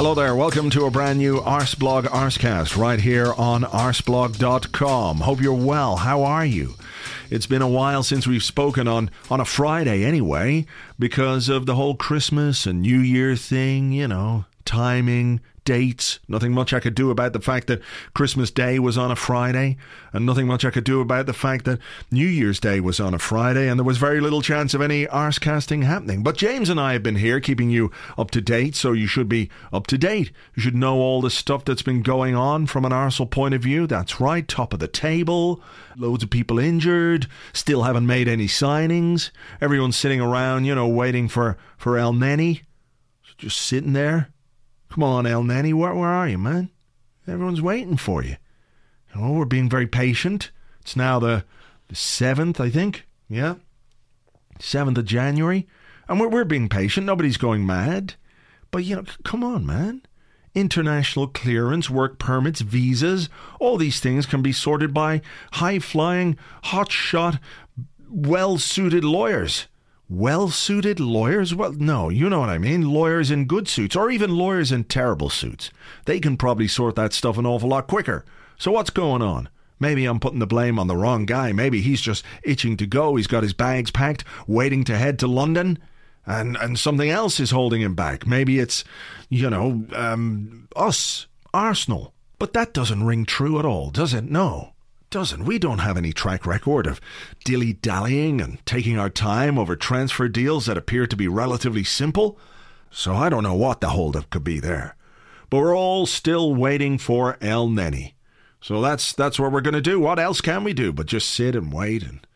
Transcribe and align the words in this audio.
Hello 0.00 0.14
there, 0.14 0.34
welcome 0.34 0.70
to 0.70 0.86
a 0.86 0.90
brand 0.90 1.18
new 1.18 1.40
Arseblog 1.42 2.04
Arsecast 2.04 2.74
right 2.74 2.98
here 2.98 3.34
on 3.34 3.64
arseblog.com. 3.64 5.18
Hope 5.18 5.42
you're 5.42 5.52
well. 5.52 5.96
How 5.96 6.22
are 6.22 6.46
you? 6.46 6.76
It's 7.28 7.44
been 7.44 7.60
a 7.60 7.68
while 7.68 8.02
since 8.02 8.26
we've 8.26 8.42
spoken 8.42 8.88
on, 8.88 9.10
on 9.30 9.40
a 9.40 9.44
Friday 9.44 10.02
anyway, 10.02 10.64
because 10.98 11.50
of 11.50 11.66
the 11.66 11.74
whole 11.74 11.96
Christmas 11.96 12.64
and 12.64 12.80
New 12.80 12.98
Year 12.98 13.36
thing, 13.36 13.92
you 13.92 14.08
know, 14.08 14.46
timing, 14.64 15.42
dates. 15.64 16.18
Nothing 16.28 16.52
much 16.52 16.72
I 16.72 16.80
could 16.80 16.94
do 16.94 17.10
about 17.10 17.32
the 17.32 17.40
fact 17.40 17.66
that 17.66 17.82
Christmas 18.14 18.50
Day 18.50 18.78
was 18.78 18.96
on 18.96 19.10
a 19.10 19.16
Friday, 19.16 19.76
and 20.12 20.26
nothing 20.26 20.46
much 20.46 20.64
I 20.64 20.70
could 20.70 20.84
do 20.84 21.00
about 21.00 21.26
the 21.26 21.32
fact 21.32 21.64
that 21.64 21.78
New 22.10 22.26
Year's 22.26 22.60
Day 22.60 22.80
was 22.80 23.00
on 23.00 23.14
a 23.14 23.18
Friday, 23.18 23.68
and 23.68 23.78
there 23.78 23.84
was 23.84 23.98
very 23.98 24.20
little 24.20 24.42
chance 24.42 24.74
of 24.74 24.80
any 24.80 25.06
arse 25.08 25.38
casting 25.38 25.82
happening. 25.82 26.22
But 26.22 26.36
James 26.36 26.68
and 26.68 26.80
I 26.80 26.92
have 26.94 27.02
been 27.02 27.16
here 27.16 27.40
keeping 27.40 27.70
you 27.70 27.90
up 28.18 28.30
to 28.32 28.40
date, 28.40 28.74
so 28.74 28.92
you 28.92 29.06
should 29.06 29.28
be 29.28 29.50
up 29.72 29.86
to 29.88 29.98
date. 29.98 30.32
You 30.54 30.62
should 30.62 30.76
know 30.76 30.96
all 30.96 31.20
the 31.20 31.30
stuff 31.30 31.64
that's 31.64 31.82
been 31.82 32.02
going 32.02 32.34
on 32.34 32.66
from 32.66 32.84
an 32.84 32.92
Arsenal 32.92 33.28
point 33.28 33.54
of 33.54 33.62
view. 33.62 33.86
That's 33.86 34.20
right, 34.20 34.46
top 34.46 34.72
of 34.72 34.80
the 34.80 34.88
table. 34.88 35.62
Loads 35.96 36.22
of 36.22 36.30
people 36.30 36.58
injured, 36.58 37.26
still 37.52 37.82
haven't 37.82 38.06
made 38.06 38.28
any 38.28 38.46
signings. 38.46 39.30
Everyone's 39.60 39.96
sitting 39.96 40.20
around, 40.20 40.64
you 40.64 40.74
know, 40.74 40.88
waiting 40.88 41.28
for, 41.28 41.56
for 41.76 41.92
Elneny. 41.92 42.62
Just 43.38 43.58
sitting 43.58 43.94
there 43.94 44.28
Come 44.90 45.04
on, 45.04 45.24
Elneny, 45.24 45.72
where, 45.72 45.94
where 45.94 46.08
are 46.08 46.28
you, 46.28 46.36
man? 46.36 46.70
Everyone's 47.26 47.62
waiting 47.62 47.96
for 47.96 48.24
you. 48.24 48.36
Oh, 49.14 49.32
we're 49.32 49.44
being 49.44 49.68
very 49.68 49.86
patient. 49.86 50.50
It's 50.80 50.96
now 50.96 51.20
the, 51.20 51.44
the 51.88 51.94
7th, 51.94 52.58
I 52.58 52.70
think. 52.70 53.06
Yeah. 53.28 53.56
7th 54.58 54.98
of 54.98 55.04
January. 55.04 55.68
And 56.08 56.18
we're, 56.18 56.28
we're 56.28 56.44
being 56.44 56.68
patient. 56.68 57.06
Nobody's 57.06 57.36
going 57.36 57.64
mad. 57.64 58.14
But, 58.72 58.84
you 58.84 58.96
know, 58.96 59.04
come 59.24 59.44
on, 59.44 59.64
man. 59.64 60.02
International 60.56 61.28
clearance, 61.28 61.88
work 61.88 62.18
permits, 62.18 62.60
visas, 62.60 63.28
all 63.60 63.76
these 63.76 64.00
things 64.00 64.26
can 64.26 64.42
be 64.42 64.52
sorted 64.52 64.92
by 64.92 65.20
high 65.52 65.78
flying, 65.78 66.36
hot 66.64 66.90
shot, 66.90 67.38
well 68.08 68.58
suited 68.58 69.04
lawyers 69.04 69.68
well 70.10 70.48
suited 70.48 70.98
lawyers? 70.98 71.54
Well, 71.54 71.72
no, 71.72 72.08
you 72.08 72.28
know 72.28 72.40
what 72.40 72.48
I 72.48 72.58
mean. 72.58 72.90
Lawyers 72.90 73.30
in 73.30 73.46
good 73.46 73.68
suits, 73.68 73.94
or 73.94 74.10
even 74.10 74.36
lawyers 74.36 74.72
in 74.72 74.84
terrible 74.84 75.30
suits. 75.30 75.70
They 76.04 76.18
can 76.18 76.36
probably 76.36 76.68
sort 76.68 76.96
that 76.96 77.12
stuff 77.12 77.38
an 77.38 77.46
awful 77.46 77.68
lot 77.68 77.86
quicker. 77.86 78.24
So 78.58 78.72
what's 78.72 78.90
going 78.90 79.22
on? 79.22 79.48
Maybe 79.78 80.04
I'm 80.04 80.20
putting 80.20 80.40
the 80.40 80.46
blame 80.46 80.78
on 80.78 80.88
the 80.88 80.96
wrong 80.96 81.24
guy. 81.24 81.52
Maybe 81.52 81.80
he's 81.80 82.02
just 82.02 82.24
itching 82.42 82.76
to 82.78 82.86
go. 82.86 83.16
He's 83.16 83.28
got 83.28 83.44
his 83.44 83.54
bags 83.54 83.90
packed, 83.90 84.24
waiting 84.46 84.84
to 84.84 84.98
head 84.98 85.18
to 85.20 85.26
London, 85.26 85.78
and, 86.26 86.56
and 86.56 86.78
something 86.78 87.08
else 87.08 87.40
is 87.40 87.52
holding 87.52 87.80
him 87.80 87.94
back. 87.94 88.26
Maybe 88.26 88.58
it's, 88.58 88.84
you 89.30 89.48
know, 89.48 89.86
um, 89.94 90.68
us, 90.76 91.26
Arsenal. 91.54 92.12
But 92.38 92.52
that 92.52 92.74
doesn't 92.74 93.04
ring 93.04 93.24
true 93.24 93.58
at 93.58 93.64
all, 93.64 93.90
does 93.90 94.12
it? 94.12 94.24
No 94.24 94.69
doesn't. 95.10 95.44
We 95.44 95.58
don't 95.58 95.78
have 95.78 95.96
any 95.96 96.12
track 96.12 96.46
record 96.46 96.86
of 96.86 97.00
dilly 97.44 97.72
dallying 97.72 98.40
and 98.40 98.64
taking 98.64 98.98
our 98.98 99.10
time 99.10 99.58
over 99.58 99.76
transfer 99.76 100.28
deals 100.28 100.66
that 100.66 100.78
appear 100.78 101.06
to 101.06 101.16
be 101.16 101.28
relatively 101.28 101.84
simple. 101.84 102.38
So 102.90 103.14
I 103.14 103.28
don't 103.28 103.42
know 103.42 103.54
what 103.54 103.80
the 103.80 103.90
holdup 103.90 104.30
could 104.30 104.44
be 104.44 104.60
there. 104.60 104.96
But 105.48 105.58
we're 105.58 105.76
all 105.76 106.06
still 106.06 106.54
waiting 106.54 106.96
for 106.98 107.36
Elneny. 107.40 108.12
So 108.60 108.80
that's 108.80 109.12
that's 109.12 109.38
what 109.38 109.52
we're 109.52 109.62
going 109.62 109.74
to 109.74 109.80
do. 109.80 109.98
What 109.98 110.18
else 110.18 110.40
can 110.40 110.64
we 110.64 110.72
do 110.72 110.92
but 110.92 111.06
just 111.06 111.30
sit 111.30 111.56
and 111.56 111.72
wait 111.72 112.02
and 112.02 112.26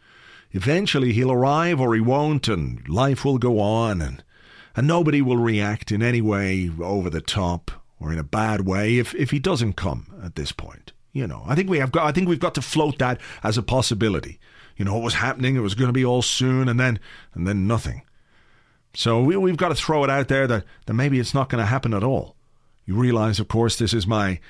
eventually 0.53 1.13
he'll 1.13 1.33
arrive 1.33 1.81
or 1.81 1.95
he 1.95 2.01
won't 2.01 2.49
and 2.49 2.87
life 2.89 3.25
will 3.25 3.39
go 3.39 3.61
on 3.61 4.01
and 4.01 4.25
and 4.75 4.87
nobody 4.87 5.23
will 5.23 5.37
react 5.37 5.93
in 5.93 6.03
any 6.03 6.21
way 6.21 6.71
over 6.81 7.11
the 7.11 7.21
top 7.21 7.71
or 8.01 8.13
in 8.13 8.19
a 8.19 8.25
bad 8.25 8.63
way 8.63 8.99
if 8.99 9.15
if 9.15 9.31
he 9.31 9.39
doesn't 9.39 9.75
come 9.75 10.13
at 10.25 10.35
this 10.35 10.51
point. 10.51 10.94
You 11.15 11.29
know, 11.29 11.45
I 11.47 11.55
think 11.55 11.71
we 11.71 11.79
have 11.79 11.93
got. 11.93 12.05
I 12.05 12.13
think 12.13 12.29
we've 12.29 12.41
got 12.41 12.57
to 12.57 12.61
float 12.61 12.99
that 12.99 13.21
as 13.45 13.57
a 13.57 13.63
possibility. 13.63 14.41
You 14.77 14.85
know, 14.85 14.95
what 14.95 15.05
was 15.05 15.15
happening? 15.15 15.55
It 15.55 15.61
was 15.61 15.77
going 15.77 15.87
to 15.87 15.93
be 15.93 16.05
all 16.05 16.23
soon, 16.23 16.69
and 16.69 16.79
then 16.79 16.99
and 17.35 17.47
then 17.47 17.69
nothing. 17.69 18.03
So 18.95 19.23
we, 19.23 19.37
we've 19.37 19.57
got 19.57 19.69
to 19.69 19.77
throw 19.77 20.03
it 20.05 20.11
out 20.11 20.27
there 20.27 20.47
that, 20.49 20.65
that 20.87 20.95
maybe 20.95 21.19
it's 21.21 21.33
not 21.33 21.49
going 21.49 21.63
to 21.63 21.67
happen 21.67 21.95
at 21.95 22.05
all. 22.05 22.35
You 22.85 22.95
realize, 22.95 23.41
of 23.41 23.49
course, 23.49 23.77
this 23.77 23.95
is 23.95 24.07
my 24.07 24.41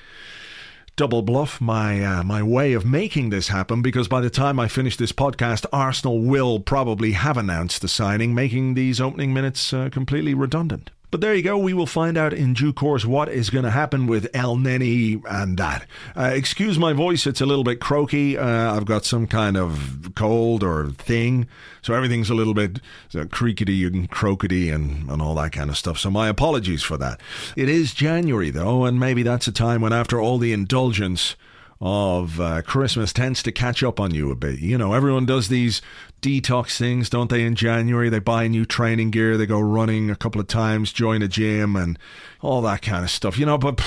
double 0.95 1.21
bluff, 1.21 1.61
my 1.61 2.03
uh, 2.03 2.23
my 2.23 2.41
way 2.41 2.73
of 2.73 2.83
making 2.83 3.29
this 3.29 3.49
happen. 3.49 3.83
Because 3.83 4.07
by 4.07 4.21
the 4.21 4.31
time 4.31 4.59
I 4.59 4.67
finish 4.67 4.97
this 4.97 5.11
podcast, 5.11 5.67
Arsenal 5.71 6.19
will 6.19 6.59
probably 6.59 7.11
have 7.11 7.37
announced 7.37 7.83
the 7.83 7.87
signing, 7.87 8.33
making 8.33 8.73
these 8.73 8.99
opening 8.99 9.35
minutes 9.35 9.71
uh, 9.71 9.89
completely 9.91 10.33
redundant. 10.33 10.89
But 11.15 11.21
there 11.21 11.33
you 11.33 11.43
go. 11.43 11.57
We 11.57 11.73
will 11.73 11.85
find 11.85 12.17
out 12.17 12.33
in 12.33 12.53
due 12.53 12.73
course 12.73 13.05
what 13.05 13.29
is 13.29 13.49
going 13.49 13.63
to 13.63 13.71
happen 13.71 14.05
with 14.05 14.29
Elneny 14.33 15.23
and 15.29 15.57
that. 15.57 15.87
Uh, 16.13 16.31
excuse 16.33 16.77
my 16.77 16.91
voice; 16.91 17.25
it's 17.25 17.39
a 17.39 17.45
little 17.45 17.63
bit 17.63 17.79
croaky. 17.79 18.37
Uh, 18.37 18.75
I've 18.75 18.83
got 18.83 19.05
some 19.05 19.25
kind 19.25 19.55
of 19.55 20.11
cold 20.15 20.61
or 20.61 20.89
thing, 20.89 21.47
so 21.81 21.93
everything's 21.93 22.29
a 22.29 22.33
little 22.33 22.53
bit 22.53 22.81
uh, 23.13 23.19
creakety 23.19 23.87
and 23.87 24.11
croakety 24.11 24.69
and, 24.69 25.09
and 25.09 25.21
all 25.21 25.35
that 25.35 25.53
kind 25.53 25.69
of 25.69 25.77
stuff. 25.77 25.97
So 25.99 26.11
my 26.11 26.27
apologies 26.27 26.83
for 26.83 26.97
that. 26.97 27.21
It 27.55 27.69
is 27.69 27.93
January 27.93 28.49
though, 28.49 28.83
and 28.83 28.99
maybe 28.99 29.23
that's 29.23 29.47
a 29.47 29.53
time 29.53 29.79
when, 29.79 29.93
after 29.93 30.19
all 30.19 30.37
the 30.37 30.51
indulgence 30.51 31.37
of 31.79 32.39
uh, 32.39 32.61
Christmas 32.61 33.13
tends 33.13 33.43
to 33.43 33.51
catch 33.51 33.83
up 33.83 33.99
on 33.99 34.13
you 34.13 34.31
a 34.31 34.35
bit. 34.35 34.59
You 34.59 34.77
know, 34.77 34.93
everyone 34.93 35.25
does 35.25 35.47
these 35.47 35.81
detox 36.25 36.77
things, 36.77 37.09
don't 37.09 37.29
they, 37.29 37.43
in 37.43 37.53
January? 37.53 38.09
They 38.09 38.19
buy 38.19 38.47
new 38.47 38.65
training 38.65 39.11
gear, 39.11 39.37
they 39.37 39.45
go 39.45 39.59
running 39.59 40.09
a 40.09 40.15
couple 40.15 40.41
of 40.41 40.47
times, 40.47 40.91
join 40.91 41.21
a 41.21 41.27
gym, 41.27 41.75
and 41.75 41.99
all 42.41 42.61
that 42.63 42.81
kind 42.81 43.03
of 43.03 43.11
stuff. 43.11 43.37
You 43.37 43.45
know, 43.45 43.59
but 43.59 43.79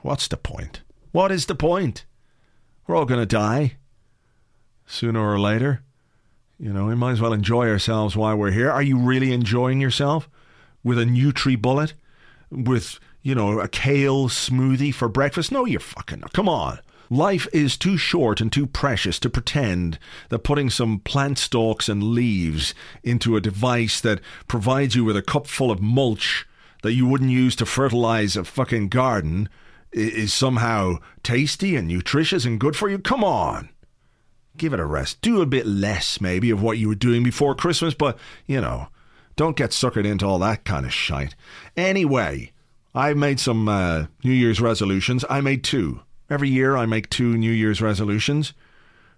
what's 0.00 0.26
the 0.26 0.38
point? 0.38 0.80
What 1.12 1.30
is 1.30 1.46
the 1.46 1.54
point? 1.54 2.06
We're 2.86 2.96
all 2.96 3.04
going 3.04 3.20
to 3.20 3.26
die 3.26 3.76
sooner 4.86 5.20
or 5.20 5.38
later. 5.38 5.82
You 6.58 6.72
know, 6.72 6.86
we 6.86 6.94
might 6.94 7.12
as 7.12 7.20
well 7.20 7.32
enjoy 7.32 7.68
ourselves 7.68 8.16
while 8.16 8.36
we're 8.36 8.50
here. 8.50 8.70
Are 8.70 8.82
you 8.82 8.96
really 8.96 9.32
enjoying 9.32 9.80
yourself 9.80 10.28
with 10.82 10.98
a 10.98 11.04
Nutri 11.04 11.60
Bullet, 11.60 11.94
With 12.50 12.98
you 13.22 13.34
know, 13.34 13.58
a 13.58 13.68
kale 13.68 14.28
smoothie 14.28 14.94
for 14.94 15.08
breakfast. 15.08 15.50
No, 15.50 15.64
you're 15.64 15.80
fucking. 15.80 16.20
Come 16.32 16.48
on. 16.48 16.78
Life 17.10 17.46
is 17.52 17.76
too 17.76 17.96
short 17.96 18.40
and 18.40 18.52
too 18.52 18.66
precious 18.66 19.18
to 19.20 19.30
pretend 19.30 19.98
that 20.30 20.40
putting 20.40 20.70
some 20.70 21.00
plant 21.00 21.38
stalks 21.38 21.88
and 21.88 22.02
leaves 22.02 22.74
into 23.02 23.36
a 23.36 23.40
device 23.40 24.00
that 24.00 24.20
provides 24.48 24.94
you 24.94 25.04
with 25.04 25.16
a 25.16 25.22
cup 25.22 25.46
full 25.46 25.70
of 25.70 25.82
mulch 25.82 26.46
that 26.82 26.92
you 26.94 27.06
wouldn't 27.06 27.30
use 27.30 27.56
to 27.56 27.66
fertilize 27.66 28.36
a 28.36 28.44
fucking 28.44 28.88
garden 28.88 29.48
is 29.92 30.32
somehow 30.32 30.96
tasty 31.22 31.76
and 31.76 31.88
nutritious 31.88 32.44
and 32.44 32.60
good 32.60 32.76
for 32.76 32.88
you. 32.88 32.98
Come 32.98 33.22
on. 33.22 33.68
Give 34.56 34.72
it 34.72 34.80
a 34.80 34.84
rest. 34.84 35.20
Do 35.20 35.40
a 35.40 35.46
bit 35.46 35.66
less, 35.66 36.20
maybe, 36.20 36.50
of 36.50 36.62
what 36.62 36.78
you 36.78 36.88
were 36.88 36.94
doing 36.94 37.22
before 37.22 37.54
Christmas, 37.54 37.94
but, 37.94 38.18
you 38.46 38.60
know, 38.60 38.88
don't 39.36 39.56
get 39.56 39.70
suckered 39.70 40.06
into 40.06 40.26
all 40.26 40.38
that 40.40 40.64
kind 40.64 40.86
of 40.86 40.92
shite. 40.92 41.34
Anyway, 41.76 42.52
I 42.94 43.14
made 43.14 43.40
some 43.40 43.68
uh, 43.68 44.06
New 44.22 44.32
Year's 44.32 44.60
resolutions. 44.60 45.24
I 45.28 45.40
made 45.40 45.64
two. 45.64 46.02
Every 46.30 46.48
year 46.48 46.76
I 46.76 46.86
make 46.86 47.10
two 47.10 47.36
New 47.36 47.50
Year's 47.50 47.82
resolutions. 47.82 48.54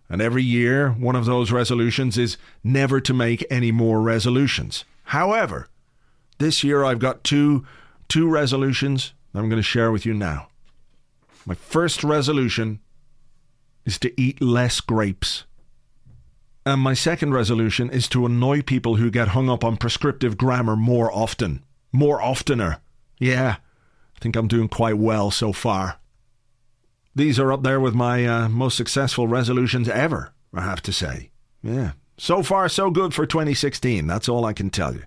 And 0.09 0.23
every 0.23 0.43
year, 0.43 0.91
one 0.91 1.17
of 1.17 1.25
those 1.25 1.51
resolutions 1.51 2.17
is 2.17 2.37
never 2.63 3.01
to 3.01 3.13
make 3.13 3.45
any 3.51 3.73
more 3.73 4.01
resolutions. 4.01 4.85
However, 5.05 5.69
this 6.39 6.63
year 6.63 6.85
I've 6.85 6.99
got 6.99 7.25
two 7.25 7.65
two 8.09 8.29
resolutions 8.29 9.15
that 9.33 9.41
I'm 9.41 9.49
going 9.49 9.61
to 9.61 9.65
share 9.65 9.91
with 9.91 10.07
you 10.07 10.15
now. 10.15 10.49
My 11.45 11.55
first 11.55 12.05
resolution 12.05 12.81
is 13.85 13.99
to 14.01 14.21
eat 14.21 14.41
less 14.41 14.81
grapes. 14.81 15.45
And 16.65 16.81
my 16.81 16.95
second 16.95 17.33
resolution 17.33 17.91
is 17.91 18.09
to 18.09 18.27
annoy 18.27 18.63
people 18.63 18.97
who 18.97 19.11
get 19.11 19.29
hung 19.29 19.49
up 19.49 19.65
on 19.65 19.77
prescriptive 19.77 20.37
grammar 20.37 20.77
more 20.77 21.13
often. 21.13 21.65
More 21.93 22.21
oftener. 22.21 22.79
Yeah, 23.19 23.57
I 23.59 24.19
think 24.21 24.37
I'm 24.37 24.49
doing 24.49 24.69
quite 24.69 24.99
well 24.99 25.31
so 25.31 25.53
far. 25.53 25.99
These 27.17 27.41
are 27.41 27.51
up 27.51 27.63
there 27.63 27.81
with 27.81 27.95
my 27.95 28.27
uh, 28.27 28.49
most 28.51 28.77
successful 28.77 29.27
resolutions 29.27 29.89
ever, 29.89 30.35
I 30.53 30.61
have 30.61 30.83
to 30.83 30.93
say. 30.93 31.31
Yeah. 31.63 31.93
So 32.19 32.43
far, 32.43 32.69
so 32.69 32.91
good 32.91 33.15
for 33.15 33.25
2016. 33.25 34.07
That's 34.07 34.29
all 34.29 34.45
I 34.45 34.53
can 34.53 34.69
tell 34.69 34.93
you. 34.93 35.03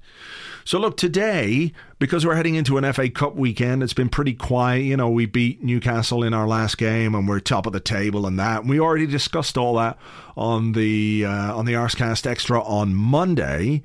So, 0.66 0.80
look, 0.80 0.98
today, 0.98 1.72
because 2.00 2.26
we're 2.26 2.36
heading 2.36 2.56
into 2.56 2.80
an 2.80 2.94
FA 2.94 3.12
Cup 3.12 3.36
weekend, 3.36 3.84
it's 3.84 3.94
been 3.94 4.10
pretty 4.10 4.34
quiet. 4.34 4.86
You 4.86 4.98
know, 4.98 5.10
we 5.10 5.28
beat 5.28 5.64
Newcastle 5.64 6.24
in 6.24 6.34
our 6.34 6.48
last 6.48 6.80
game 6.80 7.14
and 7.14 7.28
we're 7.28 7.40
top 7.40 7.68
of 7.68 7.74
the 7.74 7.80
table 7.80 8.26
and 8.26 8.40
that. 8.40 8.62
And 8.62 8.70
we 8.70 8.80
already 8.80 9.06
discussed 9.06 9.56
all 9.56 9.76
that 9.76 10.00
on 10.36 10.72
the 10.72 11.26
uh, 11.26 11.56
on 11.56 11.66
the 11.66 11.74
Arsecast 11.74 12.26
Extra 12.26 12.60
on 12.64 12.96
Monday. 12.96 13.84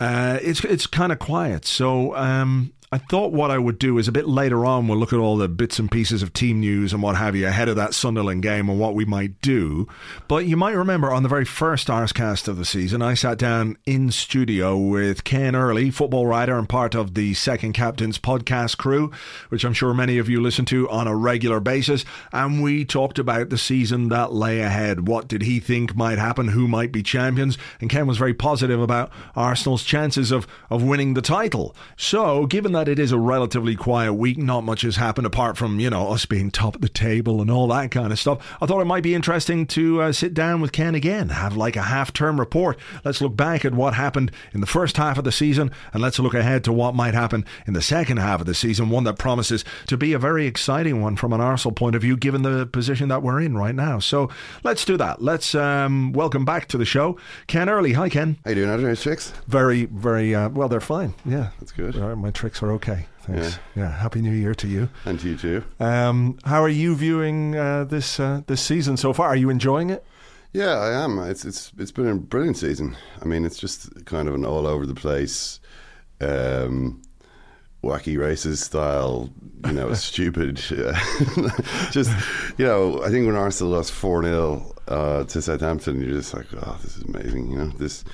Uh, 0.00 0.40
it's 0.42 0.64
it's 0.64 0.88
kind 0.88 1.12
of 1.12 1.20
quiet. 1.20 1.64
So, 1.64 2.16
um, 2.16 2.72
I 2.96 2.98
thought 2.98 3.30
what 3.30 3.50
I 3.50 3.58
would 3.58 3.78
do 3.78 3.98
is 3.98 4.08
a 4.08 4.12
bit 4.12 4.26
later 4.26 4.64
on, 4.64 4.88
we'll 4.88 4.96
look 4.96 5.12
at 5.12 5.18
all 5.18 5.36
the 5.36 5.50
bits 5.50 5.78
and 5.78 5.90
pieces 5.90 6.22
of 6.22 6.32
team 6.32 6.60
news 6.60 6.94
and 6.94 7.02
what 7.02 7.14
have 7.14 7.36
you 7.36 7.46
ahead 7.46 7.68
of 7.68 7.76
that 7.76 7.92
Sunderland 7.92 8.42
game 8.42 8.70
and 8.70 8.80
what 8.80 8.94
we 8.94 9.04
might 9.04 9.38
do. 9.42 9.86
But 10.28 10.46
you 10.46 10.56
might 10.56 10.74
remember 10.74 11.12
on 11.12 11.22
the 11.22 11.28
very 11.28 11.44
first 11.44 11.88
Arsecast 11.88 12.48
of 12.48 12.56
the 12.56 12.64
season, 12.64 13.02
I 13.02 13.12
sat 13.12 13.36
down 13.36 13.76
in 13.84 14.10
studio 14.10 14.78
with 14.78 15.24
Ken 15.24 15.54
Early, 15.54 15.90
football 15.90 16.26
writer 16.26 16.56
and 16.56 16.66
part 16.66 16.94
of 16.94 17.12
the 17.12 17.34
Second 17.34 17.74
Captains 17.74 18.18
podcast 18.18 18.78
crew, 18.78 19.12
which 19.50 19.66
I'm 19.66 19.74
sure 19.74 19.92
many 19.92 20.16
of 20.16 20.30
you 20.30 20.40
listen 20.40 20.64
to 20.64 20.88
on 20.88 21.06
a 21.06 21.14
regular 21.14 21.60
basis. 21.60 22.06
And 22.32 22.62
we 22.62 22.86
talked 22.86 23.18
about 23.18 23.50
the 23.50 23.58
season 23.58 24.08
that 24.08 24.32
lay 24.32 24.60
ahead. 24.60 25.06
What 25.06 25.28
did 25.28 25.42
he 25.42 25.60
think 25.60 25.94
might 25.94 26.16
happen? 26.16 26.48
Who 26.48 26.66
might 26.66 26.92
be 26.92 27.02
champions? 27.02 27.58
And 27.78 27.90
Ken 27.90 28.06
was 28.06 28.16
very 28.16 28.32
positive 28.32 28.80
about 28.80 29.12
Arsenal's 29.34 29.84
chances 29.84 30.32
of, 30.32 30.46
of 30.70 30.82
winning 30.82 31.12
the 31.12 31.20
title. 31.20 31.76
So, 31.98 32.46
given 32.46 32.72
that 32.72 32.85
it 32.88 32.98
is 32.98 33.12
a 33.12 33.18
relatively 33.18 33.74
quiet 33.74 34.14
week, 34.14 34.38
not 34.38 34.64
much 34.64 34.82
has 34.82 34.96
happened 34.96 35.26
apart 35.26 35.56
from, 35.56 35.80
you 35.80 35.90
know, 35.90 36.08
us 36.08 36.26
being 36.26 36.50
top 36.50 36.74
of 36.74 36.80
the 36.80 36.88
table 36.88 37.40
and 37.40 37.50
all 37.50 37.68
that 37.68 37.90
kind 37.90 38.12
of 38.12 38.18
stuff. 38.18 38.56
I 38.60 38.66
thought 38.66 38.80
it 38.80 38.86
might 38.86 39.02
be 39.02 39.14
interesting 39.14 39.66
to 39.68 40.02
uh, 40.02 40.12
sit 40.12 40.34
down 40.34 40.60
with 40.60 40.72
Ken 40.72 40.94
again, 40.94 41.30
have 41.30 41.56
like 41.56 41.76
a 41.76 41.82
half 41.82 42.12
term 42.12 42.38
report. 42.38 42.78
Let's 43.04 43.20
look 43.20 43.36
back 43.36 43.64
at 43.64 43.74
what 43.74 43.94
happened 43.94 44.30
in 44.52 44.60
the 44.60 44.66
first 44.66 44.96
half 44.96 45.18
of 45.18 45.24
the 45.24 45.32
season 45.32 45.70
and 45.92 46.02
let's 46.02 46.18
look 46.18 46.34
ahead 46.34 46.64
to 46.64 46.72
what 46.72 46.94
might 46.94 47.14
happen 47.14 47.44
in 47.66 47.72
the 47.72 47.82
second 47.82 48.18
half 48.18 48.40
of 48.40 48.46
the 48.46 48.54
season, 48.54 48.90
one 48.90 49.04
that 49.04 49.18
promises 49.18 49.64
to 49.86 49.96
be 49.96 50.12
a 50.12 50.18
very 50.18 50.46
exciting 50.46 51.00
one 51.00 51.16
from 51.16 51.32
an 51.32 51.40
Arsenal 51.40 51.74
point 51.74 51.96
of 51.96 52.02
view, 52.02 52.16
given 52.16 52.42
the 52.42 52.66
position 52.66 53.08
that 53.08 53.22
we're 53.22 53.40
in 53.40 53.56
right 53.56 53.74
now. 53.74 53.98
So 53.98 54.28
let's 54.64 54.84
do 54.84 54.96
that. 54.96 55.22
Let's 55.22 55.54
um, 55.54 56.12
welcome 56.12 56.44
back 56.44 56.68
to 56.68 56.78
the 56.78 56.84
show 56.84 57.18
Ken 57.46 57.68
Early. 57.68 57.94
Hi, 57.94 58.08
Ken. 58.08 58.38
How 58.44 58.50
are 58.50 58.54
you 58.54 58.62
doing, 58.62 58.70
Andrew? 58.70 58.88
Nice 58.88 59.02
tricks? 59.02 59.32
Very, 59.46 59.86
very 59.86 60.34
uh, 60.34 60.48
well. 60.50 60.68
They're 60.68 60.80
fine. 60.80 61.14
Yeah, 61.24 61.50
that's 61.58 61.72
good. 61.72 61.96
My 61.96 62.30
tricks 62.30 62.62
are 62.62 62.65
okay. 62.72 63.06
Thanks. 63.26 63.58
Yeah. 63.74 63.82
yeah. 63.82 63.90
Happy 63.90 64.22
New 64.22 64.32
Year 64.32 64.54
to 64.54 64.68
you. 64.68 64.88
And 65.04 65.18
to 65.20 65.28
you 65.28 65.36
too. 65.36 65.64
Um, 65.80 66.38
how 66.44 66.62
are 66.62 66.68
you 66.68 66.94
viewing 66.94 67.56
uh, 67.56 67.84
this 67.84 68.20
uh, 68.20 68.42
this 68.46 68.60
season 68.60 68.96
so 68.96 69.12
far? 69.12 69.28
Are 69.28 69.36
you 69.36 69.50
enjoying 69.50 69.90
it? 69.90 70.04
Yeah, 70.52 70.78
I 70.78 71.04
am. 71.04 71.18
It's 71.18 71.44
it's 71.44 71.72
it's 71.78 71.92
been 71.92 72.08
a 72.08 72.14
brilliant 72.14 72.56
season. 72.56 72.96
I 73.20 73.24
mean, 73.24 73.44
it's 73.44 73.58
just 73.58 74.04
kind 74.06 74.28
of 74.28 74.34
an 74.34 74.44
all 74.44 74.66
over 74.66 74.86
the 74.86 74.94
place, 74.94 75.60
um, 76.20 77.02
wacky 77.82 78.16
races 78.18 78.60
style. 78.60 79.30
You 79.66 79.72
know, 79.72 79.92
stupid. 79.94 80.56
just 81.90 82.10
you 82.58 82.64
know, 82.64 83.02
I 83.02 83.10
think 83.10 83.26
when 83.26 83.36
Arsenal 83.36 83.72
lost 83.72 83.92
four 83.92 84.22
0 84.22 84.72
uh, 84.88 85.24
to 85.24 85.42
Southampton, 85.42 86.00
you're 86.00 86.16
just 86.16 86.32
like, 86.32 86.46
oh, 86.54 86.78
this 86.82 86.96
is 86.96 87.02
amazing. 87.02 87.50
You 87.50 87.58
know, 87.58 87.66
this 87.66 88.04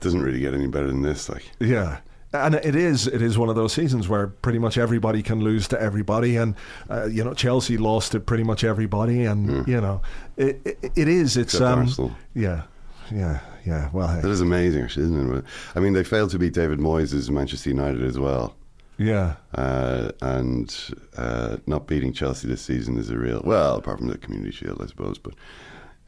doesn't 0.00 0.22
really 0.22 0.40
get 0.40 0.54
any 0.54 0.68
better 0.68 0.86
than 0.86 1.02
this. 1.02 1.28
Like, 1.28 1.50
yeah 1.58 1.98
and 2.32 2.54
it 2.54 2.74
is 2.74 3.06
it 3.06 3.22
is 3.22 3.36
one 3.36 3.48
of 3.48 3.56
those 3.56 3.72
seasons 3.72 4.08
where 4.08 4.28
pretty 4.28 4.58
much 4.58 4.78
everybody 4.78 5.22
can 5.22 5.40
lose 5.40 5.68
to 5.68 5.80
everybody, 5.80 6.36
and 6.36 6.54
uh, 6.90 7.06
you 7.06 7.22
know 7.22 7.34
Chelsea 7.34 7.76
lost 7.76 8.12
to 8.12 8.20
pretty 8.20 8.44
much 8.44 8.64
everybody, 8.64 9.24
and 9.24 9.48
mm. 9.48 9.68
you 9.68 9.80
know 9.80 10.00
it, 10.36 10.60
it, 10.64 10.92
it 10.96 11.08
is 11.08 11.36
it's 11.36 11.60
um, 11.60 11.88
yeah 12.34 12.62
yeah 13.10 13.40
yeah 13.66 13.90
well 13.92 14.08
hey. 14.08 14.20
that 14.20 14.30
is 14.30 14.40
amazing 14.40 14.84
actually 14.84 15.04
isn't 15.04 15.36
it 15.36 15.44
I 15.74 15.80
mean 15.80 15.92
they 15.92 16.04
failed 16.04 16.30
to 16.30 16.38
beat 16.38 16.54
David 16.54 16.78
Moyes' 16.78 17.28
Manchester 17.30 17.70
United 17.70 18.02
as 18.02 18.18
well 18.18 18.56
yeah 18.96 19.34
uh, 19.54 20.12
and 20.22 20.74
uh, 21.16 21.58
not 21.66 21.86
beating 21.86 22.12
Chelsea 22.12 22.48
this 22.48 22.62
season 22.62 22.96
is 22.96 23.10
a 23.10 23.18
real 23.18 23.42
well 23.44 23.76
apart 23.76 23.98
from 23.98 24.08
the 24.08 24.18
Community 24.18 24.52
Shield 24.52 24.80
I 24.80 24.86
suppose 24.86 25.18
but. 25.18 25.34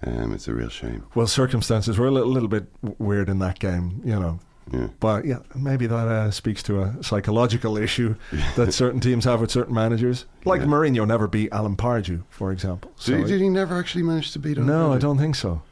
Um, 0.06 0.34
it's 0.34 0.48
a 0.48 0.54
real 0.54 0.68
shame. 0.68 1.06
Well, 1.14 1.26
circumstances 1.26 1.98
were 1.98 2.08
a 2.08 2.10
little, 2.10 2.28
little 2.28 2.48
bit 2.48 2.66
weird 2.98 3.30
in 3.30 3.38
that 3.38 3.58
game, 3.58 4.02
you 4.04 4.20
know. 4.20 4.38
Yeah. 4.72 4.88
But 4.98 5.24
yeah, 5.24 5.40
maybe 5.54 5.86
that 5.86 6.08
uh, 6.08 6.30
speaks 6.30 6.62
to 6.64 6.82
a 6.82 7.02
psychological 7.02 7.76
issue 7.76 8.16
that 8.56 8.72
certain 8.72 9.00
teams 9.00 9.24
have 9.24 9.40
with 9.40 9.50
certain 9.50 9.74
managers. 9.74 10.26
Like 10.44 10.62
yeah. 10.62 10.66
Mourinho 10.66 11.06
never 11.06 11.28
beat 11.28 11.52
Alan 11.52 11.76
Pardew, 11.76 12.22
for 12.30 12.50
example. 12.50 12.92
So 12.96 13.16
did, 13.16 13.26
did, 13.26 13.40
he 13.40 13.48
never 13.48 13.78
actually 13.78 14.04
manage 14.04 14.32
to 14.32 14.38
beat 14.38 14.56
him? 14.56 14.66
No, 14.66 14.88
Pardew? 14.88 14.94
I 14.94 14.98
don't 14.98 15.18
think 15.18 15.36
so. 15.36 15.62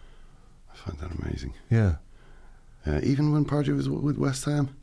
I 0.73 0.77
find 0.77 0.99
that 0.99 1.11
amazing. 1.23 1.55
Yeah. 1.71 1.97
Uh, 2.87 3.01
even 3.03 3.33
when 3.33 3.45
Pardew 3.45 3.77
was 3.77 3.89
with 3.89 4.19
West 4.19 4.45
Ham 4.45 4.77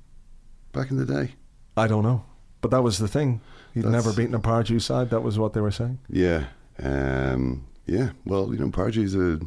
back 0.71 0.89
in 0.89 0.97
the 0.97 1.05
day? 1.05 1.33
I 1.77 1.87
don't 1.87 2.03
know. 2.03 2.25
But 2.61 2.71
that 2.71 2.81
was 2.81 2.97
the 2.97 3.07
thing. 3.07 3.41
He'd 3.73 3.83
That's, 3.83 3.91
never 3.91 4.13
beaten 4.13 4.33
a 4.33 4.39
Pardew 4.39 4.81
side. 4.81 5.09
That 5.09 5.21
was 5.21 5.37
what 5.37 5.53
they 5.53 5.61
were 5.61 5.71
saying. 5.71 5.99
Yeah. 6.09 6.45
Um, 6.81 7.67
yeah. 7.85 8.11
Well, 8.25 8.51
you 8.53 8.59
know, 8.59 8.69
Pardew's 8.69 9.15
a 9.15 9.39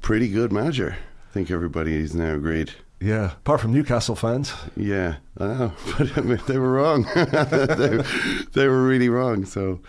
pretty 0.00 0.28
good 0.28 0.52
manager. 0.52 0.96
I 1.28 1.32
think 1.32 1.50
everybody 1.50 1.94
is 1.94 2.14
now 2.14 2.34
agreed. 2.34 2.72
Yeah, 3.00 3.32
apart 3.32 3.62
from 3.62 3.72
Newcastle 3.72 4.14
fans. 4.14 4.52
Yeah, 4.76 5.16
I 5.38 5.46
know, 5.46 5.72
but 5.98 6.18
I 6.18 6.20
mean, 6.20 6.40
they 6.46 6.58
were 6.58 6.72
wrong. 6.72 7.04
they, 7.14 8.02
they 8.52 8.68
were 8.68 8.86
really 8.86 9.08
wrong. 9.08 9.46
So, 9.46 9.80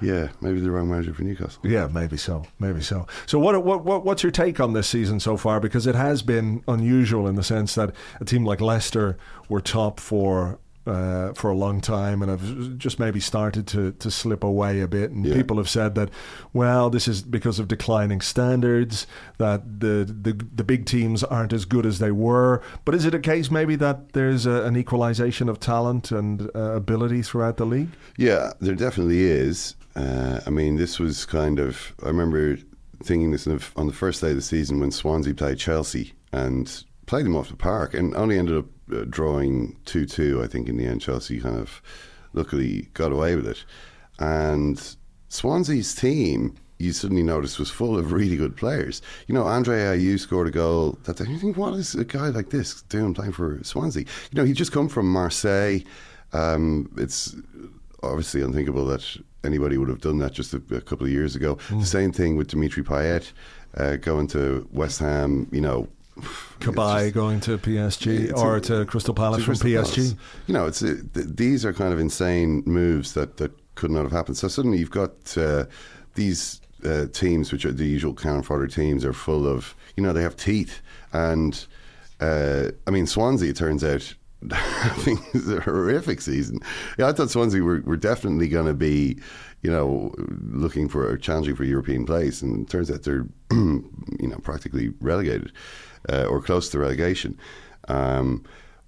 yeah, 0.00 0.28
maybe 0.40 0.58
the 0.58 0.70
wrong 0.70 0.90
manager 0.90 1.14
for 1.14 1.22
Newcastle. 1.22 1.62
Yeah, 1.64 1.86
maybe 1.86 2.16
so. 2.16 2.44
Maybe 2.58 2.80
so. 2.82 3.06
So, 3.26 3.38
what, 3.38 3.62
what, 3.64 3.84
what, 3.84 4.04
what's 4.04 4.24
your 4.24 4.32
take 4.32 4.58
on 4.58 4.72
this 4.72 4.88
season 4.88 5.20
so 5.20 5.36
far? 5.36 5.60
Because 5.60 5.86
it 5.86 5.94
has 5.94 6.22
been 6.22 6.64
unusual 6.66 7.28
in 7.28 7.36
the 7.36 7.44
sense 7.44 7.76
that 7.76 7.94
a 8.20 8.24
team 8.24 8.44
like 8.44 8.60
Leicester 8.60 9.16
were 9.48 9.60
top 9.60 10.00
for 10.00 10.58
uh, 10.88 11.34
for 11.34 11.50
a 11.50 11.54
long 11.54 11.80
time 11.80 12.22
and 12.22 12.30
I've 12.30 12.78
just 12.78 12.98
maybe 12.98 13.20
started 13.20 13.66
to, 13.68 13.92
to 13.92 14.10
slip 14.10 14.42
away 14.42 14.80
a 14.80 14.88
bit. 14.88 15.10
And 15.10 15.26
yeah. 15.26 15.34
people 15.34 15.58
have 15.58 15.68
said 15.68 15.94
that, 15.96 16.10
well, 16.52 16.88
this 16.90 17.06
is 17.06 17.22
because 17.22 17.58
of 17.58 17.68
declining 17.68 18.20
standards, 18.20 19.06
that 19.36 19.80
the, 19.80 20.04
the, 20.04 20.32
the 20.32 20.64
big 20.64 20.86
teams 20.86 21.22
aren't 21.22 21.52
as 21.52 21.64
good 21.64 21.84
as 21.84 21.98
they 21.98 22.10
were. 22.10 22.62
But 22.84 22.94
is 22.94 23.04
it 23.04 23.14
a 23.14 23.20
case 23.20 23.50
maybe 23.50 23.76
that 23.76 24.12
there's 24.14 24.46
a, 24.46 24.64
an 24.64 24.76
equalization 24.76 25.48
of 25.48 25.60
talent 25.60 26.10
and 26.10 26.50
uh, 26.54 26.72
ability 26.72 27.22
throughout 27.22 27.58
the 27.58 27.66
league? 27.66 27.90
Yeah, 28.16 28.52
there 28.60 28.74
definitely 28.74 29.24
is. 29.24 29.74
Uh, 29.94 30.40
I 30.46 30.50
mean, 30.50 30.76
this 30.76 30.98
was 30.98 31.26
kind 31.26 31.58
of, 31.58 31.94
I 32.02 32.08
remember 32.08 32.56
thinking 33.02 33.30
this 33.30 33.46
on 33.46 33.86
the 33.86 33.92
first 33.92 34.20
day 34.20 34.30
of 34.30 34.36
the 34.36 34.42
season 34.42 34.80
when 34.80 34.90
Swansea 34.90 35.34
played 35.34 35.58
Chelsea 35.58 36.14
and 36.32 36.84
played 37.06 37.24
them 37.24 37.36
off 37.36 37.48
the 37.48 37.56
park 37.56 37.94
and 37.94 38.14
only 38.14 38.38
ended 38.38 38.56
up 38.56 38.66
uh, 38.92 39.04
drawing 39.08 39.76
2 39.84 40.06
2, 40.06 40.42
I 40.42 40.46
think, 40.46 40.68
in 40.68 40.76
the 40.76 40.86
end. 40.86 41.00
Chelsea 41.00 41.40
kind 41.40 41.58
of 41.58 41.82
luckily 42.32 42.88
got 42.94 43.12
away 43.12 43.36
with 43.36 43.46
it. 43.46 43.64
And 44.18 44.96
Swansea's 45.28 45.94
team, 45.94 46.56
you 46.78 46.92
suddenly 46.92 47.22
noticed, 47.22 47.58
was 47.58 47.70
full 47.70 47.98
of 47.98 48.12
really 48.12 48.36
good 48.36 48.56
players. 48.56 49.02
You 49.26 49.34
know, 49.34 49.44
Andre 49.44 49.78
Ayew 49.78 50.18
scored 50.18 50.48
a 50.48 50.50
goal 50.50 50.98
that 51.04 51.20
you 51.20 51.38
think, 51.38 51.56
what 51.56 51.74
is 51.74 51.94
a 51.94 52.04
guy 52.04 52.28
like 52.28 52.50
this 52.50 52.82
doing 52.82 53.14
playing 53.14 53.32
for 53.32 53.62
Swansea? 53.62 54.04
You 54.30 54.36
know, 54.40 54.44
he 54.44 54.52
just 54.52 54.72
come 54.72 54.88
from 54.88 55.10
Marseille. 55.10 55.80
Um, 56.32 56.92
it's 56.96 57.34
obviously 58.02 58.42
unthinkable 58.42 58.84
that 58.86 59.04
anybody 59.44 59.78
would 59.78 59.88
have 59.88 60.00
done 60.00 60.18
that 60.18 60.32
just 60.32 60.54
a, 60.54 60.62
a 60.70 60.80
couple 60.80 61.06
of 61.06 61.12
years 61.12 61.34
ago. 61.34 61.56
Mm. 61.68 61.80
The 61.80 61.86
same 61.86 62.12
thing 62.12 62.36
with 62.36 62.48
Dimitri 62.48 62.82
Payet 62.82 63.32
uh, 63.76 63.96
going 63.96 64.26
to 64.28 64.68
West 64.72 65.00
Ham, 65.00 65.48
you 65.52 65.60
know, 65.60 65.88
Cabaye 66.60 67.12
going 67.12 67.40
to 67.40 67.58
PSG 67.58 68.36
or 68.36 68.56
a, 68.56 68.60
to 68.62 68.84
Crystal 68.86 69.14
Palace 69.14 69.38
to 69.38 69.44
from 69.44 69.56
Crystal 69.56 69.70
PSG. 69.70 69.94
Palace. 69.94 70.14
You 70.46 70.54
know, 70.54 70.66
it's 70.66 70.80
th- 70.80 71.02
these 71.12 71.64
are 71.64 71.72
kind 71.72 71.92
of 71.92 71.98
insane 71.98 72.62
moves 72.66 73.14
that, 73.14 73.36
that 73.38 73.52
could 73.74 73.90
not 73.90 74.02
have 74.02 74.12
happened. 74.12 74.36
So 74.36 74.48
suddenly 74.48 74.78
you've 74.78 74.90
got 74.90 75.36
uh, 75.36 75.64
these 76.14 76.60
uh, 76.84 77.06
teams, 77.12 77.52
which 77.52 77.64
are 77.64 77.72
the 77.72 77.86
usual 77.86 78.14
Karen 78.14 78.42
fodder 78.42 78.66
teams, 78.66 79.04
are 79.04 79.12
full 79.12 79.46
of 79.46 79.74
you 79.96 80.02
know 80.02 80.12
they 80.12 80.22
have 80.22 80.36
teeth, 80.36 80.80
and 81.12 81.66
uh, 82.20 82.68
I 82.86 82.90
mean 82.90 83.06
Swansea. 83.06 83.50
It 83.50 83.56
turns 83.56 83.84
out 83.84 84.14
having 84.50 85.18
a 85.34 85.60
horrific 85.60 86.20
season. 86.20 86.60
Yeah, 86.98 87.08
I 87.08 87.12
thought 87.12 87.30
Swansea 87.30 87.62
were, 87.62 87.80
were 87.80 87.96
definitely 87.96 88.48
going 88.48 88.66
to 88.66 88.74
be, 88.74 89.18
you 89.62 89.70
know, 89.70 90.14
looking 90.50 90.88
for 90.88 91.10
a 91.10 91.18
challenging 91.18 91.56
for 91.56 91.64
European 91.64 92.04
place, 92.06 92.42
and 92.42 92.64
it 92.64 92.70
turns 92.70 92.90
out 92.90 93.02
they're, 93.02 93.26
you 93.50 93.88
know, 94.20 94.38
practically 94.38 94.90
relegated 95.00 95.52
uh, 96.12 96.24
or 96.24 96.40
close 96.40 96.68
to 96.70 96.78
relegation. 96.78 97.38
Um, 97.88 98.44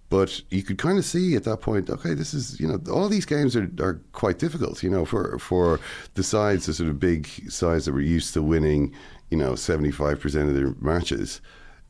but 0.08 0.42
you 0.50 0.64
could 0.64 0.78
kind 0.78 0.98
of 0.98 1.04
see 1.04 1.36
at 1.36 1.44
that 1.44 1.60
point, 1.60 1.88
okay, 1.88 2.14
this 2.14 2.34
is 2.34 2.58
you 2.58 2.66
know 2.66 2.80
all 2.92 3.08
these 3.08 3.26
games 3.26 3.54
are, 3.54 3.70
are 3.80 4.00
quite 4.12 4.38
difficult. 4.38 4.82
You 4.82 4.90
know, 4.90 5.04
for 5.04 5.38
for 5.38 5.78
the 6.14 6.22
sides, 6.22 6.66
the 6.66 6.74
sort 6.74 6.88
of 6.88 6.98
big 6.98 7.28
sides 7.50 7.84
that 7.84 7.92
were 7.92 8.00
used 8.00 8.34
to 8.34 8.42
winning, 8.42 8.92
you 9.30 9.38
know, 9.38 9.54
seventy 9.54 9.92
five 9.92 10.20
percent 10.20 10.48
of 10.48 10.54
their 10.56 10.74
matches 10.80 11.40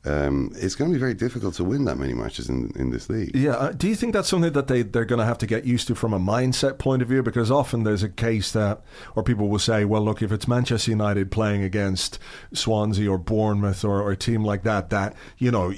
um, 0.05 0.53
it's 0.57 0.75
going 0.75 0.91
to 0.91 0.95
be 0.95 0.99
very 0.99 1.15
difficult 1.15 1.55
to 1.55 1.65
win 1.65 1.85
that 1.85 1.99
many 1.99 2.15
matches 2.15 2.49
in, 2.49 2.73
in 2.75 2.91
this 2.91 3.11
league. 3.11 3.35
Yeah. 3.35 3.53
Uh, 3.53 3.73
do 3.73 3.87
you 3.87 3.95
think 3.95 4.15
that's 4.15 4.29
something 4.29 4.53
that 4.53 4.67
they, 4.67 4.83
they're 4.83 5.05
going 5.05 5.19
to 5.19 5.27
have 5.27 5.39
to 5.39 5.47
get 5.47 5.65
used 5.65 5.89
to 5.89 5.95
from 5.95 6.15
a 6.15 6.19
mindset 6.19 6.79
point 6.79 7.03
of 7.03 7.09
view? 7.09 7.23
Because 7.23 7.51
often 7.51 7.85
there's 7.85 8.03
a 8.03 8.09
case 8.09 8.51
that, 8.53 8.81
or 9.15 9.23
people 9.23 9.49
will 9.49 9.59
say, 9.59 9.85
well, 9.85 10.03
look, 10.03 10.23
if 10.23 10.33
it's 10.33 10.49
Manchester 10.49 10.91
United 10.91 11.31
playing 11.31 11.63
against 11.63 12.19
Swansea 12.55 13.11
or 13.11 13.19
Bournemouth 13.19 13.85
or, 13.85 14.01
or 14.01 14.13
a 14.13 14.17
team 14.17 14.43
like 14.43 14.63
that, 14.63 14.89
that, 14.91 15.15
you 15.37 15.51
know, 15.51 15.75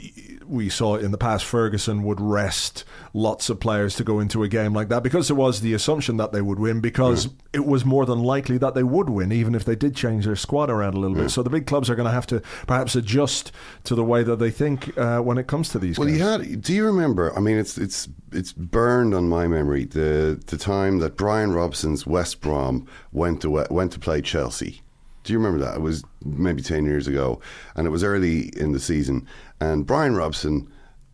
we 0.47 0.69
saw 0.69 0.97
in 0.97 1.11
the 1.11 1.19
past 1.19 1.45
Ferguson 1.45 2.02
would 2.05 2.21
rest 2.21 2.85
lots 3.14 3.50
of 3.50 3.61
players 3.61 3.95
to 3.97 4.04
go 4.04 4.21
into 4.21 4.42
a 4.42 4.49
game 4.49 4.73
like 4.73 4.88
that 4.88 5.02
because 5.02 5.28
there 5.28 5.37
was 5.37 5.61
the 5.61 5.75
assumption 5.75 6.16
that 6.16 6.33
they 6.33 6.40
would 6.40 6.59
win 6.59 6.81
because 6.81 7.26
yeah. 7.26 7.33
it 7.54 7.66
was 7.66 7.85
more 7.85 8.07
than 8.07 8.23
likely 8.23 8.57
that 8.59 8.75
they 8.75 8.83
would 8.83 9.11
win 9.11 9.31
even 9.31 9.54
if 9.54 9.64
they 9.64 9.76
did 9.76 9.95
change 9.95 10.25
their 10.25 10.37
squad 10.37 10.71
around 10.71 10.95
a 10.95 10.99
little 10.99 11.16
yeah. 11.16 11.25
bit. 11.25 11.31
So 11.31 11.42
the 11.42 11.50
big 11.50 11.66
clubs 11.66 11.90
are 11.90 11.95
going 11.95 12.07
to 12.07 12.12
have 12.12 12.26
to 12.28 12.40
perhaps 12.66 12.97
adjust 12.97 13.52
to 13.85 13.95
the 13.95 14.04
way 14.04 14.23
that 14.23 14.37
they 14.37 14.50
think 14.50 14.97
uh, 14.97 15.19
when 15.21 15.38
it 15.38 15.47
comes 15.47 15.69
to 15.71 15.78
these. 15.78 15.99
Well, 15.99 16.09
games. 16.09 16.19
you 16.21 16.25
had. 16.25 16.62
Do 16.62 16.73
you 16.73 16.85
remember? 16.87 17.37
I 17.37 17.40
mean, 17.40 17.59
it's 17.59 17.76
it's 17.76 18.09
it's 18.33 18.52
burned 18.52 19.14
on 19.14 19.28
my 19.28 19.47
memory 19.47 19.85
the 19.85 20.42
the 20.47 20.57
time 20.57 20.99
that 20.99 21.16
Brian 21.16 21.52
Robson's 21.52 22.07
West 22.07 22.40
Brom 22.40 22.87
went 23.12 23.42
to 23.42 23.50
went 23.71 23.92
to 23.92 23.99
play 23.99 24.23
Chelsea. 24.23 24.83
Do 25.25 25.33
you 25.33 25.38
remember 25.38 25.64
that? 25.64 25.76
It 25.76 25.81
was 25.83 26.02
maybe 26.25 26.62
10 26.62 26.85
years 26.85 27.07
ago, 27.07 27.40
and 27.76 27.87
it 27.87 27.90
was 27.90 28.02
early 28.02 28.49
in 28.57 28.73
the 28.73 28.81
season. 28.81 29.26
And 29.61 29.87
Brian 29.87 30.16
Robson, 30.16 30.69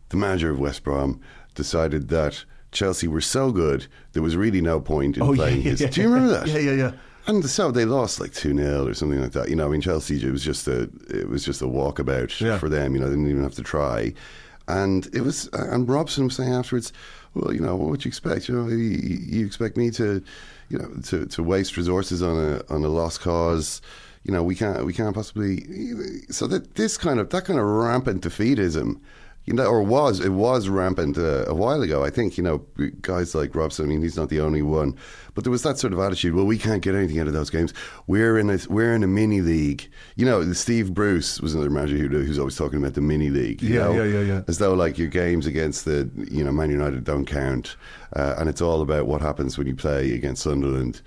the 0.09 0.17
manager 0.17 0.49
of 0.49 0.59
West 0.59 0.83
Brom, 0.83 1.21
decided 1.55 2.09
that 2.09 2.45
Chelsea 2.71 3.07
were 3.07 3.21
so 3.21 3.51
good, 3.51 3.87
there 4.13 4.23
was 4.23 4.35
really 4.35 4.61
no 4.61 4.79
point 4.79 5.17
in 5.17 5.23
oh, 5.23 5.33
playing 5.33 5.57
yeah, 5.57 5.71
his. 5.71 5.81
Yeah, 5.81 5.89
Do 5.89 6.01
you 6.01 6.09
remember 6.09 6.33
that? 6.33 6.47
Yeah, 6.47 6.59
yeah, 6.59 6.73
yeah. 6.73 6.91
And 7.27 7.45
so 7.45 7.71
they 7.71 7.85
lost 7.85 8.19
like 8.19 8.33
2 8.33 8.55
0 8.55 8.87
or 8.87 8.93
something 8.93 9.21
like 9.21 9.33
that. 9.33 9.49
You 9.49 9.55
know, 9.55 9.67
I 9.67 9.69
mean, 9.69 9.81
Chelsea, 9.81 10.15
it 10.15 10.31
was 10.31 10.43
just 10.43 10.67
a, 10.67 10.89
it 11.09 11.29
was 11.29 11.43
just 11.43 11.61
a 11.61 11.65
walkabout 11.65 12.39
yeah. 12.39 12.57
for 12.57 12.69
them. 12.69 12.95
You 12.95 13.01
know, 13.01 13.07
they 13.07 13.15
didn't 13.15 13.29
even 13.29 13.43
have 13.43 13.55
to 13.55 13.63
try. 13.63 14.13
And 14.67 15.07
it 15.13 15.21
was, 15.21 15.47
and 15.53 15.87
Robson 15.89 16.25
was 16.25 16.35
saying 16.35 16.53
afterwards, 16.53 16.93
well, 17.33 17.53
you 17.53 17.59
know, 17.59 17.75
what 17.75 17.89
would 17.89 18.05
you 18.05 18.09
expect? 18.09 18.49
You 18.49 18.55
know, 18.55 18.67
you, 18.67 18.77
you 18.77 19.45
expect 19.45 19.77
me 19.77 19.91
to, 19.91 20.23
you 20.69 20.77
know, 20.79 20.89
to, 21.05 21.25
to 21.25 21.43
waste 21.43 21.77
resources 21.77 22.21
on 22.21 22.37
a 22.37 22.73
on 22.73 22.83
a 22.83 22.89
lost 22.89 23.21
cause. 23.21 23.81
You 24.23 24.33
know, 24.33 24.43
we 24.43 24.55
can't 24.55 24.85
we 24.85 24.93
can't 24.93 25.15
possibly. 25.15 25.63
So 26.29 26.47
that 26.47 26.75
this 26.75 26.97
kind 26.97 27.19
of 27.19 27.29
that 27.29 27.45
kind 27.45 27.59
of 27.59 27.65
rampant 27.65 28.23
defeatism 28.23 28.99
you 29.49 29.55
know, 29.55 29.65
or 29.65 29.81
was 29.81 30.19
it 30.19 30.29
was 30.29 30.69
rampant 30.69 31.17
uh, 31.17 31.43
a 31.47 31.55
while 31.55 31.81
ago. 31.81 32.03
I 32.03 32.11
think 32.11 32.37
you 32.37 32.43
know 32.43 32.59
guys 33.01 33.33
like 33.33 33.55
Robson. 33.55 33.85
I 33.85 33.87
mean, 33.87 34.03
he's 34.03 34.15
not 34.15 34.29
the 34.29 34.41
only 34.41 34.61
one, 34.61 34.95
but 35.33 35.43
there 35.43 35.49
was 35.49 35.63
that 35.63 35.79
sort 35.79 35.91
of 35.91 35.97
attitude. 35.97 36.35
Well, 36.35 36.45
we 36.45 36.59
can't 36.59 36.83
get 36.83 36.93
anything 36.93 37.19
out 37.19 37.25
of 37.25 37.33
those 37.33 37.49
games. 37.49 37.73
We're 38.05 38.37
in 38.37 38.51
a 38.51 38.59
we're 38.69 38.93
in 38.93 39.01
a 39.01 39.07
mini 39.07 39.41
league. 39.41 39.89
You 40.15 40.27
know, 40.27 40.53
Steve 40.53 40.93
Bruce 40.93 41.41
was 41.41 41.55
another 41.55 41.71
manager 41.71 41.97
who, 41.97 42.09
who's 42.09 42.37
always 42.37 42.57
talking 42.57 42.77
about 42.77 42.93
the 42.93 43.01
mini 43.01 43.31
league. 43.31 43.59
yeah, 43.63 43.85
know? 43.85 43.93
yeah, 43.93 44.03
yeah, 44.03 44.21
yeah. 44.21 44.41
As 44.47 44.59
though 44.59 44.75
like 44.75 44.99
your 44.99 45.07
games 45.07 45.47
against 45.47 45.85
the 45.85 46.07
you 46.29 46.43
know 46.43 46.51
Man 46.51 46.69
United 46.69 47.03
don't 47.03 47.25
count, 47.25 47.75
uh, 48.15 48.35
and 48.37 48.49
it's 48.49 48.61
all 48.61 48.83
about 48.83 49.07
what 49.07 49.19
happens 49.19 49.57
when 49.57 49.65
you 49.65 49.75
play 49.75 50.13
against 50.13 50.43
Sunderland, 50.43 51.01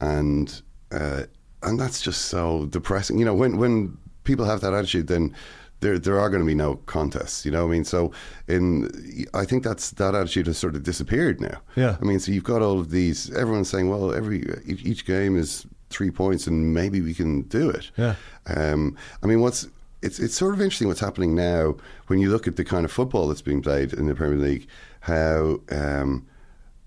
and 0.00 0.60
uh, 0.92 1.22
and 1.62 1.80
that's 1.80 2.02
just 2.02 2.26
so 2.26 2.66
depressing. 2.66 3.18
You 3.18 3.24
know, 3.24 3.34
when 3.34 3.56
when 3.56 3.96
people 4.24 4.44
have 4.44 4.60
that 4.60 4.74
attitude, 4.74 5.06
then 5.06 5.34
there 5.80 5.98
there 5.98 6.18
are 6.18 6.30
going 6.30 6.42
to 6.42 6.46
be 6.46 6.54
no 6.54 6.76
contests. 6.86 7.44
You 7.44 7.50
know, 7.52 7.66
I 7.66 7.70
mean, 7.70 7.84
so 7.84 8.12
in 8.48 9.26
I 9.34 9.44
think 9.44 9.62
that's 9.62 9.90
that 9.92 10.14
attitude 10.14 10.46
has 10.46 10.58
sort 10.58 10.74
of 10.74 10.82
disappeared 10.82 11.40
now. 11.40 11.60
Yeah, 11.74 11.96
I 12.00 12.04
mean, 12.04 12.18
so 12.20 12.32
you've 12.32 12.44
got 12.44 12.62
all 12.62 12.78
of 12.78 12.90
these. 12.90 13.30
Everyone's 13.34 13.68
saying, 13.68 13.88
well, 13.88 14.12
every 14.12 14.44
each 14.66 15.06
game 15.06 15.36
is 15.36 15.66
three 15.90 16.10
points, 16.10 16.46
and 16.46 16.74
maybe 16.74 17.00
we 17.00 17.14
can 17.14 17.42
do 17.42 17.70
it. 17.70 17.90
Yeah. 17.96 18.14
Um, 18.46 18.96
I 19.22 19.26
mean, 19.26 19.40
what's 19.40 19.68
it's 20.02 20.18
it's 20.18 20.36
sort 20.36 20.54
of 20.54 20.60
interesting 20.60 20.88
what's 20.88 21.00
happening 21.00 21.34
now 21.34 21.76
when 22.06 22.18
you 22.18 22.30
look 22.30 22.46
at 22.46 22.56
the 22.56 22.64
kind 22.64 22.84
of 22.84 22.92
football 22.92 23.28
that's 23.28 23.42
being 23.42 23.62
played 23.62 23.92
in 23.92 24.06
the 24.06 24.14
Premier 24.14 24.38
League. 24.38 24.66
How 25.00 25.60
um, 25.70 26.26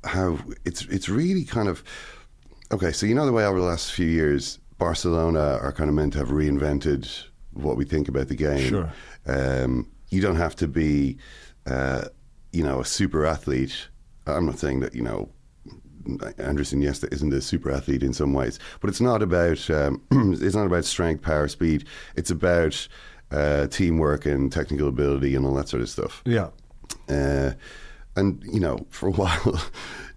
how 0.04 0.40
it's 0.66 0.84
it's 0.86 1.10
really 1.10 1.44
kind 1.44 1.68
of 1.68 1.84
okay. 2.72 2.92
So 2.92 3.06
you 3.06 3.16
know 3.16 3.26
the 3.26 3.32
way 3.32 3.46
over 3.46 3.60
the 3.60 3.66
last 3.66 3.92
few 3.92 4.08
years, 4.08 4.60
Barcelona 4.78 5.60
are 5.62 5.72
kind 5.72 5.90
of 5.90 5.96
meant 5.96 6.14
to 6.14 6.20
have 6.20 6.30
reinvented 6.30 7.29
what 7.64 7.78
we 7.78 7.86
think 7.86 8.08
about 8.08 8.28
the 8.28 8.36
game. 8.36 8.70
Sure. 8.70 8.94
Um, 9.26 9.90
you 10.10 10.22
don't 10.22 10.38
have 10.38 10.56
to 10.58 10.68
be, 10.68 11.18
uh, 11.66 12.06
you 12.52 12.64
know, 12.64 12.80
a 12.80 12.86
super 12.86 13.26
athlete. 13.26 13.88
I'm 14.26 14.46
not 14.46 14.60
saying 14.60 14.80
that 14.82 14.96
you 14.96 15.02
know 15.02 15.30
Andres 16.40 16.74
Iniesta 16.74 17.12
isn't 17.14 17.34
a 17.34 17.42
super 17.42 17.72
athlete 17.72 18.04
in 18.04 18.14
some 18.14 18.34
ways, 18.34 18.60
but 18.80 18.90
it's 18.90 19.02
not 19.02 19.22
about 19.22 19.70
um, 19.70 20.02
it's 20.42 20.56
not 20.56 20.66
about 20.66 20.86
strength, 20.86 21.22
power, 21.22 21.48
speed. 21.48 21.86
It's 22.16 22.32
about 22.32 22.88
uh, 23.32 23.68
teamwork 23.68 24.26
and 24.26 24.52
technical 24.52 24.88
ability 24.88 25.36
and 25.36 25.46
all 25.46 25.54
that 25.56 25.70
sort 25.70 25.82
of 25.82 25.90
stuff. 25.90 26.22
Yeah. 26.26 26.50
Uh, 27.08 27.52
and 28.16 28.44
you 28.44 28.60
know, 28.60 28.86
for 28.90 29.08
a 29.08 29.12
while, 29.20 29.62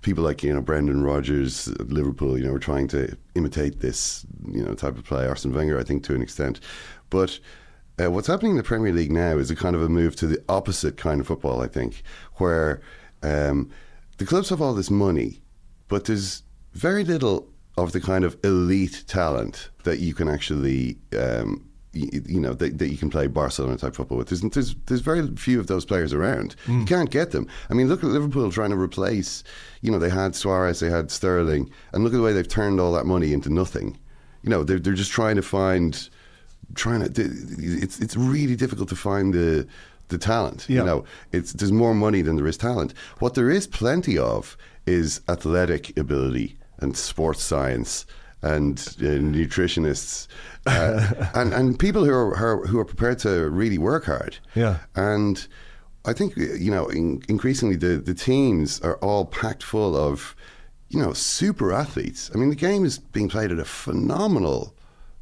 people 0.02 0.22
like 0.22 0.42
you 0.42 0.52
know 0.52 0.60
Brendan 0.60 1.02
Rodgers 1.02 1.68
Liverpool, 1.80 2.36
you 2.36 2.44
know, 2.44 2.52
were 2.52 2.58
trying 2.58 2.88
to 2.88 3.16
imitate 3.34 3.80
this 3.80 4.26
you 4.46 4.62
know 4.62 4.74
type 4.74 4.98
of 4.98 5.04
play. 5.04 5.26
Arsene 5.26 5.52
Wenger, 5.52 5.78
I 5.78 5.84
think, 5.84 6.04
to 6.04 6.14
an 6.14 6.22
extent, 6.22 6.60
but 7.08 7.38
uh, 8.02 8.10
what's 8.10 8.26
happening 8.26 8.52
in 8.52 8.56
the 8.56 8.62
Premier 8.62 8.92
League 8.92 9.12
now 9.12 9.38
is 9.38 9.50
a 9.50 9.56
kind 9.56 9.76
of 9.76 9.82
a 9.82 9.88
move 9.88 10.16
to 10.16 10.26
the 10.26 10.42
opposite 10.48 10.96
kind 10.96 11.20
of 11.20 11.26
football, 11.26 11.62
I 11.62 11.68
think, 11.68 12.02
where 12.34 12.80
um, 13.22 13.70
the 14.18 14.26
clubs 14.26 14.48
have 14.50 14.60
all 14.60 14.74
this 14.74 14.90
money, 14.90 15.40
but 15.88 16.04
there's 16.04 16.42
very 16.72 17.04
little 17.04 17.48
of 17.76 17.92
the 17.92 18.00
kind 18.00 18.24
of 18.24 18.36
elite 18.44 19.04
talent 19.06 19.70
that 19.84 19.98
you 19.98 20.14
can 20.14 20.28
actually. 20.28 20.98
Um, 21.18 21.68
you, 21.92 22.22
you, 22.26 22.40
know 22.40 22.54
that, 22.54 22.78
that, 22.78 22.88
you 22.88 22.96
can 22.96 23.10
play 23.10 23.26
Barcelona 23.26 23.76
type 23.76 23.94
football 23.94 24.18
with. 24.18 24.28
There's, 24.28 24.40
there's, 24.40 24.74
there's 24.86 25.00
very 25.00 25.26
few 25.36 25.60
of 25.60 25.66
those 25.66 25.84
players 25.84 26.12
around. 26.12 26.56
Mm. 26.66 26.80
You 26.80 26.86
can't 26.86 27.10
get 27.10 27.30
them. 27.32 27.46
I 27.70 27.74
mean, 27.74 27.88
look 27.88 28.02
at 28.02 28.10
Liverpool 28.10 28.50
trying 28.50 28.70
to 28.70 28.76
replace. 28.76 29.44
You 29.82 29.90
know, 29.90 29.98
they 29.98 30.10
had 30.10 30.34
Suarez, 30.34 30.80
they 30.80 30.90
had 30.90 31.10
Sterling, 31.10 31.70
and 31.92 32.02
look 32.02 32.12
at 32.12 32.16
the 32.16 32.22
way 32.22 32.32
they've 32.32 32.48
turned 32.48 32.80
all 32.80 32.92
that 32.92 33.06
money 33.06 33.32
into 33.32 33.50
nothing. 33.50 33.98
You 34.42 34.50
know, 34.50 34.64
they're 34.64 34.78
they're 34.78 34.94
just 34.94 35.12
trying 35.12 35.36
to 35.36 35.42
find 35.42 36.08
trying 36.74 37.12
to. 37.12 37.22
It's 37.22 38.00
it's 38.00 38.16
really 38.16 38.56
difficult 38.56 38.88
to 38.88 38.96
find 38.96 39.34
the 39.34 39.66
the 40.08 40.18
talent. 40.18 40.66
Yeah. 40.68 40.80
You 40.80 40.84
know, 40.84 41.04
it's 41.32 41.52
there's 41.52 41.72
more 41.72 41.94
money 41.94 42.22
than 42.22 42.36
there 42.36 42.46
is 42.46 42.56
talent. 42.56 42.94
What 43.18 43.34
there 43.34 43.50
is 43.50 43.66
plenty 43.66 44.18
of 44.18 44.56
is 44.86 45.20
athletic 45.28 45.96
ability 45.96 46.56
and 46.78 46.96
sports 46.96 47.42
science 47.42 48.04
and 48.42 48.78
uh, 48.98 49.22
nutritionists 49.22 50.26
uh, 50.66 51.30
and 51.34 51.52
and 51.52 51.78
people 51.78 52.04
who 52.04 52.12
are 52.12 52.66
who 52.66 52.78
are 52.78 52.84
prepared 52.84 53.18
to 53.20 53.48
really 53.50 53.78
work 53.78 54.04
hard. 54.04 54.38
Yeah, 54.54 54.78
and 54.94 55.46
I 56.04 56.12
think 56.12 56.36
you 56.36 56.70
know 56.70 56.86
in, 56.88 57.22
increasingly 57.28 57.76
the 57.76 57.98
the 57.98 58.14
teams 58.14 58.80
are 58.80 58.96
all 58.96 59.24
packed 59.24 59.62
full 59.62 59.96
of 59.96 60.34
you 60.88 61.00
know 61.00 61.12
super 61.12 61.72
athletes. 61.72 62.30
I 62.34 62.38
mean, 62.38 62.50
the 62.50 62.56
game 62.56 62.84
is 62.84 62.98
being 62.98 63.28
played 63.28 63.50
at 63.50 63.58
a 63.58 63.64
phenomenal 63.64 64.74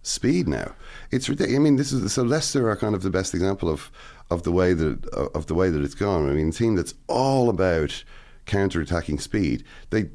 speed 0.02 0.48
now. 0.48 0.74
It's 1.10 1.28
ridiculous. 1.28 1.58
I 1.58 1.62
mean, 1.62 1.76
this 1.76 1.92
is 1.92 2.12
so 2.12 2.22
Leicester 2.22 2.68
are 2.70 2.76
kind 2.76 2.94
of 2.94 3.02
the 3.02 3.10
best 3.10 3.34
example 3.34 3.68
of 3.68 3.90
of 4.30 4.44
the 4.44 4.52
way 4.52 4.72
that 4.74 5.06
of 5.34 5.46
the 5.46 5.54
way 5.54 5.70
that 5.70 5.82
it's 5.82 5.94
gone. 5.94 6.28
I 6.28 6.32
mean, 6.32 6.48
a 6.48 6.52
team 6.52 6.76
that's 6.76 6.94
all 7.06 7.48
about 7.48 8.04
counter-attacking 8.46 9.18
speed. 9.18 9.64
They 9.90 10.10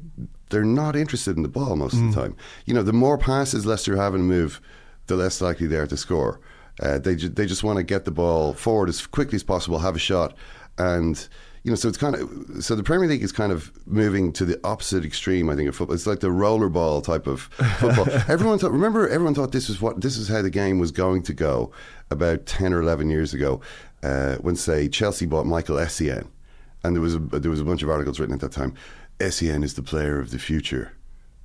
they're 0.50 0.64
not 0.64 0.96
interested 0.96 1.36
in 1.36 1.42
the 1.42 1.48
ball 1.48 1.76
most 1.76 1.94
mm. 1.94 2.08
of 2.08 2.14
the 2.14 2.20
mm. 2.20 2.24
time. 2.24 2.36
You 2.64 2.74
know, 2.74 2.82
the 2.82 2.92
more 2.92 3.18
passes 3.18 3.66
Leicester 3.66 3.96
have 3.96 4.14
in 4.14 4.20
a 4.20 4.24
move, 4.24 4.60
the 5.06 5.16
less 5.16 5.40
likely 5.40 5.66
they 5.66 5.76
are 5.76 5.86
to 5.86 5.96
score. 5.96 6.40
Uh, 6.80 6.98
they 6.98 7.16
ju- 7.16 7.28
they 7.28 7.46
just 7.46 7.64
want 7.64 7.78
to 7.78 7.82
get 7.82 8.04
the 8.04 8.10
ball 8.10 8.52
forward 8.52 8.88
as 8.88 9.06
quickly 9.06 9.36
as 9.36 9.42
possible, 9.42 9.78
have 9.78 9.96
a 9.96 10.00
shot, 10.00 10.36
and 10.78 11.28
you 11.66 11.72
know, 11.72 11.76
so 11.76 11.88
it's 11.88 11.98
kind 11.98 12.14
of 12.14 12.62
so 12.62 12.76
the 12.76 12.82
Premier 12.84 13.08
League 13.08 13.24
is 13.24 13.32
kind 13.32 13.50
of 13.50 13.72
moving 13.86 14.32
to 14.34 14.44
the 14.44 14.60
opposite 14.62 15.04
extreme. 15.04 15.48
I 15.48 15.56
think 15.56 15.68
of 15.68 15.74
football. 15.74 15.94
It's 15.94 16.06
like 16.06 16.20
the 16.20 16.28
rollerball 16.28 17.02
type 17.02 17.26
of 17.26 17.42
football. 17.80 18.06
everyone 18.28 18.58
thought. 18.58 18.70
Remember, 18.70 19.08
everyone 19.08 19.34
thought 19.34 19.50
this 19.50 19.68
was 19.68 19.80
what 19.80 20.00
this 20.00 20.16
is 20.16 20.28
how 20.28 20.42
the 20.42 20.50
game 20.50 20.78
was 20.78 20.92
going 20.92 21.22
to 21.22 21.32
go 21.32 21.72
about 22.10 22.46
ten 22.46 22.72
or 22.72 22.80
eleven 22.80 23.10
years 23.10 23.34
ago, 23.34 23.60
uh, 24.04 24.36
when 24.36 24.54
say 24.54 24.86
Chelsea 24.86 25.26
bought 25.26 25.44
Michael 25.44 25.76
Essien, 25.76 26.28
and 26.84 26.94
there 26.94 27.02
was 27.02 27.16
a, 27.16 27.18
there 27.18 27.50
was 27.50 27.60
a 27.60 27.64
bunch 27.64 27.82
of 27.82 27.90
articles 27.90 28.20
written 28.20 28.34
at 28.34 28.40
that 28.42 28.52
time. 28.52 28.74
Essien 29.18 29.64
is 29.64 29.74
the 29.74 29.82
player 29.82 30.18
of 30.18 30.30
the 30.30 30.38
future, 30.38 30.92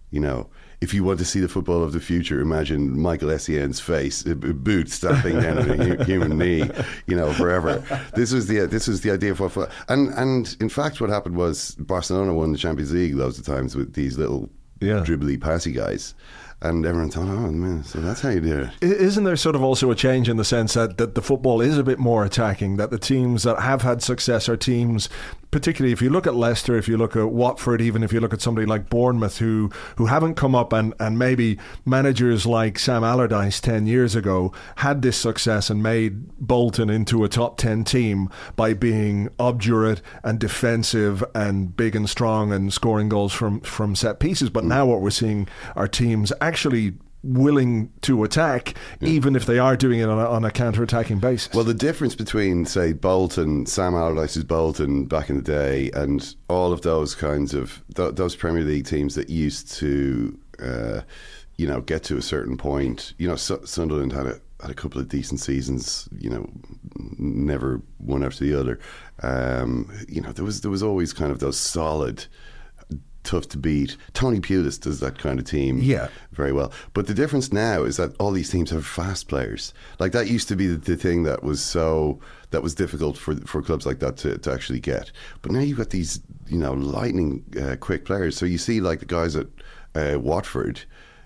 you 0.09 0.19
know 0.19 0.49
if 0.81 0.95
you 0.95 1.03
want 1.03 1.19
to 1.19 1.25
see 1.25 1.39
the 1.39 1.47
football 1.47 1.83
of 1.83 1.93
the 1.93 1.99
future, 1.99 2.41
imagine 2.41 2.99
Michael 2.99 3.29
Essien's 3.29 3.79
face, 3.79 4.25
uh, 4.25 4.33
boot 4.33 4.89
stamping 4.89 5.39
down 5.39 5.59
on 5.59 5.79
a 5.79 6.03
human 6.03 6.39
knee, 6.39 6.69
you 7.05 7.15
know, 7.15 7.31
forever. 7.33 7.83
This 8.15 8.33
was 8.33 8.47
the 8.47 8.65
this 8.65 8.87
was 8.87 9.01
the 9.01 9.11
idea 9.11 9.31
of 9.31 9.39
what, 9.39 9.71
and 9.87 10.09
and 10.15 10.57
in 10.59 10.69
fact, 10.69 10.99
what 10.99 11.11
happened 11.11 11.37
was 11.37 11.75
Barcelona 11.75 12.33
won 12.33 12.51
the 12.51 12.57
Champions 12.57 12.91
League 12.91 13.15
loads 13.15 13.37
of 13.37 13.45
times 13.45 13.75
with 13.75 13.93
these 13.93 14.17
little 14.17 14.49
yeah. 14.79 15.03
dribbly, 15.05 15.39
passy 15.39 15.71
guys. 15.71 16.15
And 16.63 16.85
everyone 16.85 17.09
thought, 17.09 17.23
oh 17.23 17.51
man, 17.51 17.83
so 17.83 17.99
that's 18.01 18.21
how 18.21 18.29
you 18.29 18.39
do 18.39 18.59
it. 18.59 18.83
Isn't 18.83 19.23
there 19.23 19.35
sort 19.35 19.55
of 19.55 19.63
also 19.63 19.89
a 19.89 19.95
change 19.95 20.29
in 20.29 20.37
the 20.37 20.45
sense 20.45 20.75
that, 20.75 20.99
that 20.99 21.15
the 21.15 21.21
football 21.21 21.59
is 21.59 21.75
a 21.79 21.83
bit 21.83 21.97
more 21.97 22.23
attacking, 22.23 22.77
that 22.77 22.91
the 22.91 22.99
teams 22.99 23.41
that 23.43 23.59
have 23.59 23.81
had 23.81 24.03
success 24.03 24.47
are 24.47 24.57
teams 24.57 25.09
particularly 25.51 25.91
if 25.91 26.01
you 26.01 26.09
look 26.09 26.25
at 26.25 26.35
Leicester, 26.35 26.77
if 26.77 26.87
you 26.87 26.97
look 26.97 27.15
at 27.15 27.29
Watford, 27.29 27.81
even 27.81 28.03
if 28.03 28.11
you 28.11 28.19
look 28.19 28.33
at 28.33 28.41
somebody 28.41 28.65
like 28.65 28.89
Bournemouth, 28.89 29.37
who 29.37 29.69
who 29.97 30.07
haven't 30.07 30.35
come 30.35 30.55
up 30.55 30.73
and, 30.73 30.93
and 30.99 31.19
maybe 31.19 31.59
managers 31.85 32.45
like 32.45 32.79
Sam 32.79 33.03
Allardyce 33.03 33.59
ten 33.59 33.85
years 33.85 34.15
ago 34.15 34.53
had 34.77 35.01
this 35.01 35.17
success 35.17 35.69
and 35.69 35.83
made 35.83 36.29
Bolton 36.39 36.89
into 36.89 37.23
a 37.23 37.29
top 37.29 37.57
ten 37.57 37.83
team 37.83 38.29
by 38.55 38.73
being 38.73 39.29
obdurate 39.37 40.01
and 40.23 40.39
defensive 40.39 41.23
and 41.35 41.75
big 41.75 41.95
and 41.95 42.09
strong 42.09 42.51
and 42.51 42.73
scoring 42.73 43.09
goals 43.09 43.33
from 43.33 43.59
from 43.61 43.95
set 43.95 44.19
pieces. 44.19 44.49
But 44.49 44.63
mm. 44.63 44.67
now 44.67 44.85
what 44.85 45.01
we're 45.01 45.09
seeing 45.09 45.47
are 45.75 45.87
teams 45.87 46.31
actually 46.41 46.93
willing 47.23 47.91
to 48.01 48.23
attack, 48.23 48.75
even 48.99 49.35
if 49.35 49.45
they 49.45 49.59
are 49.59 49.77
doing 49.77 49.99
it 49.99 50.09
on 50.09 50.19
a, 50.19 50.25
on 50.27 50.43
a 50.43 50.51
counter-attacking 50.51 51.19
basis. 51.19 51.53
Well, 51.53 51.63
the 51.63 51.73
difference 51.73 52.15
between, 52.15 52.65
say, 52.65 52.93
Bolton, 52.93 53.65
Sam 53.65 53.93
Allardyce's 53.93 54.43
Bolton 54.43 55.05
back 55.05 55.29
in 55.29 55.35
the 55.35 55.41
day, 55.41 55.91
and 55.93 56.35
all 56.47 56.73
of 56.73 56.81
those 56.81 57.13
kinds 57.13 57.53
of 57.53 57.83
th- 57.95 58.15
those 58.15 58.35
Premier 58.35 58.63
League 58.63 58.85
teams 58.85 59.15
that 59.15 59.29
used 59.29 59.71
to, 59.73 60.37
uh, 60.59 61.01
you 61.57 61.67
know, 61.67 61.81
get 61.81 62.03
to 62.03 62.17
a 62.17 62.21
certain 62.21 62.57
point. 62.57 63.13
You 63.17 63.27
know, 63.27 63.35
Su- 63.35 63.65
Sunderland 63.65 64.13
had 64.13 64.25
a 64.25 64.41
had 64.61 64.71
a 64.71 64.75
couple 64.75 65.01
of 65.01 65.09
decent 65.09 65.39
seasons. 65.39 66.07
You 66.17 66.29
know, 66.29 66.49
never 67.17 67.81
one 67.97 68.23
after 68.23 68.43
the 68.43 68.59
other. 68.59 68.79
Um, 69.21 69.91
you 70.07 70.21
know, 70.21 70.31
there 70.31 70.45
was 70.45 70.61
there 70.61 70.71
was 70.71 70.83
always 70.83 71.13
kind 71.13 71.31
of 71.31 71.39
those 71.39 71.59
solid 71.59 72.25
tough 73.23 73.47
to 73.49 73.57
beat. 73.57 73.97
Tony 74.13 74.39
Pulis 74.39 74.79
does 74.79 74.99
that 74.99 75.17
kind 75.17 75.39
of 75.39 75.45
team 75.45 75.79
Yeah. 75.81 76.07
very 76.31 76.51
well. 76.51 76.71
But 76.93 77.07
the 77.07 77.13
difference 77.13 77.51
now 77.53 77.83
is 77.83 77.97
that 77.97 78.15
all 78.19 78.31
these 78.31 78.49
teams 78.49 78.69
have 78.71 78.85
fast 78.85 79.27
players. 79.27 79.73
Like 79.99 80.11
that 80.13 80.27
used 80.27 80.47
to 80.49 80.55
be 80.55 80.67
the, 80.67 80.77
the 80.77 80.95
thing 80.97 81.23
that 81.23 81.43
was 81.43 81.61
so 81.63 82.19
that 82.51 82.61
was 82.63 82.75
difficult 82.75 83.17
for 83.17 83.35
for 83.47 83.61
clubs 83.61 83.85
like 83.85 83.99
that 83.99 84.17
to, 84.17 84.37
to 84.39 84.51
actually 84.51 84.79
get. 84.79 85.11
But 85.41 85.51
now 85.51 85.59
you've 85.59 85.77
got 85.77 85.91
these 85.91 86.19
you 86.47 86.57
know 86.57 86.73
lightning 86.73 87.43
uh, 87.61 87.75
quick 87.79 88.05
players. 88.05 88.35
So 88.37 88.45
you 88.45 88.57
see 88.57 88.81
like 88.81 88.99
the 88.99 89.05
guys 89.05 89.35
at 89.35 89.47
uh, 89.95 90.19
Watford. 90.19 90.81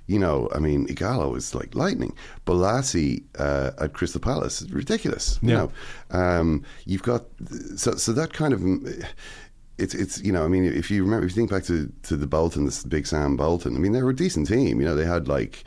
You 0.08 0.20
know, 0.20 0.50
I 0.54 0.60
mean, 0.60 0.86
Ighalo 0.86 1.36
is 1.36 1.56
like 1.56 1.74
lightning. 1.74 2.14
Bolasie 2.46 3.24
uh, 3.40 3.72
at 3.80 3.94
Crystal 3.94 4.22
Palace 4.22 4.62
is 4.62 4.72
ridiculous. 4.72 5.40
You 5.42 5.50
Yeah. 5.50 5.56
know, 5.56 5.72
um, 6.20 6.64
you've 6.86 7.02
got 7.02 7.24
so 7.76 7.96
so 7.96 8.14
that 8.14 8.32
kind 8.32 8.54
of 8.54 8.62
it's 9.78 9.94
it's 9.94 10.22
you 10.22 10.32
know 10.32 10.46
I 10.46 10.48
mean 10.48 10.66
if 10.66 10.90
you 10.90 11.04
remember 11.04 11.26
if 11.26 11.32
you 11.32 11.36
think 11.36 11.52
back 11.52 11.64
to 11.66 11.92
to 12.04 12.16
the 12.16 12.28
Bolton 12.28 12.66
this 12.66 12.84
big 12.84 13.06
Sam 13.08 13.36
Bolton 13.36 13.76
I 13.76 13.80
mean 13.80 13.92
they 13.92 14.02
were 14.02 14.12
a 14.12 14.16
decent 14.16 14.48
team 14.48 14.80
you 14.80 14.86
know 14.86 14.96
they 14.96 15.06
had 15.06 15.28
like 15.28 15.64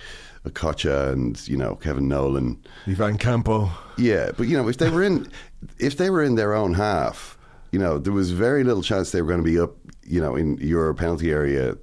Kocha 0.47 1.13
and 1.13 1.47
you 1.47 1.57
know 1.57 1.75
Kevin 1.77 2.09
Nolan 2.09 2.59
Ivan 2.87 3.19
Campo. 3.19 3.71
yeah 3.99 4.31
but 4.37 4.49
you 4.49 4.57
know 4.57 4.69
if 4.69 4.79
they 4.79 4.89
were 4.89 5.03
in 5.03 5.29
if 5.79 5.97
they 5.97 6.11
were 6.11 6.23
in 6.23 6.37
their 6.37 6.55
own 6.55 6.75
half 6.75 7.37
you 7.73 7.79
know 7.79 7.99
there 7.99 8.13
was 8.13 8.31
very 8.31 8.65
little 8.65 8.83
chance 8.83 9.11
they 9.11 9.21
were 9.21 9.29
going 9.29 9.45
to 9.45 9.51
be 9.51 9.61
up 9.61 9.73
you 10.05 10.21
know 10.21 10.35
in 10.37 10.57
your 10.59 10.95
penalty 10.95 11.31
area 11.31 11.77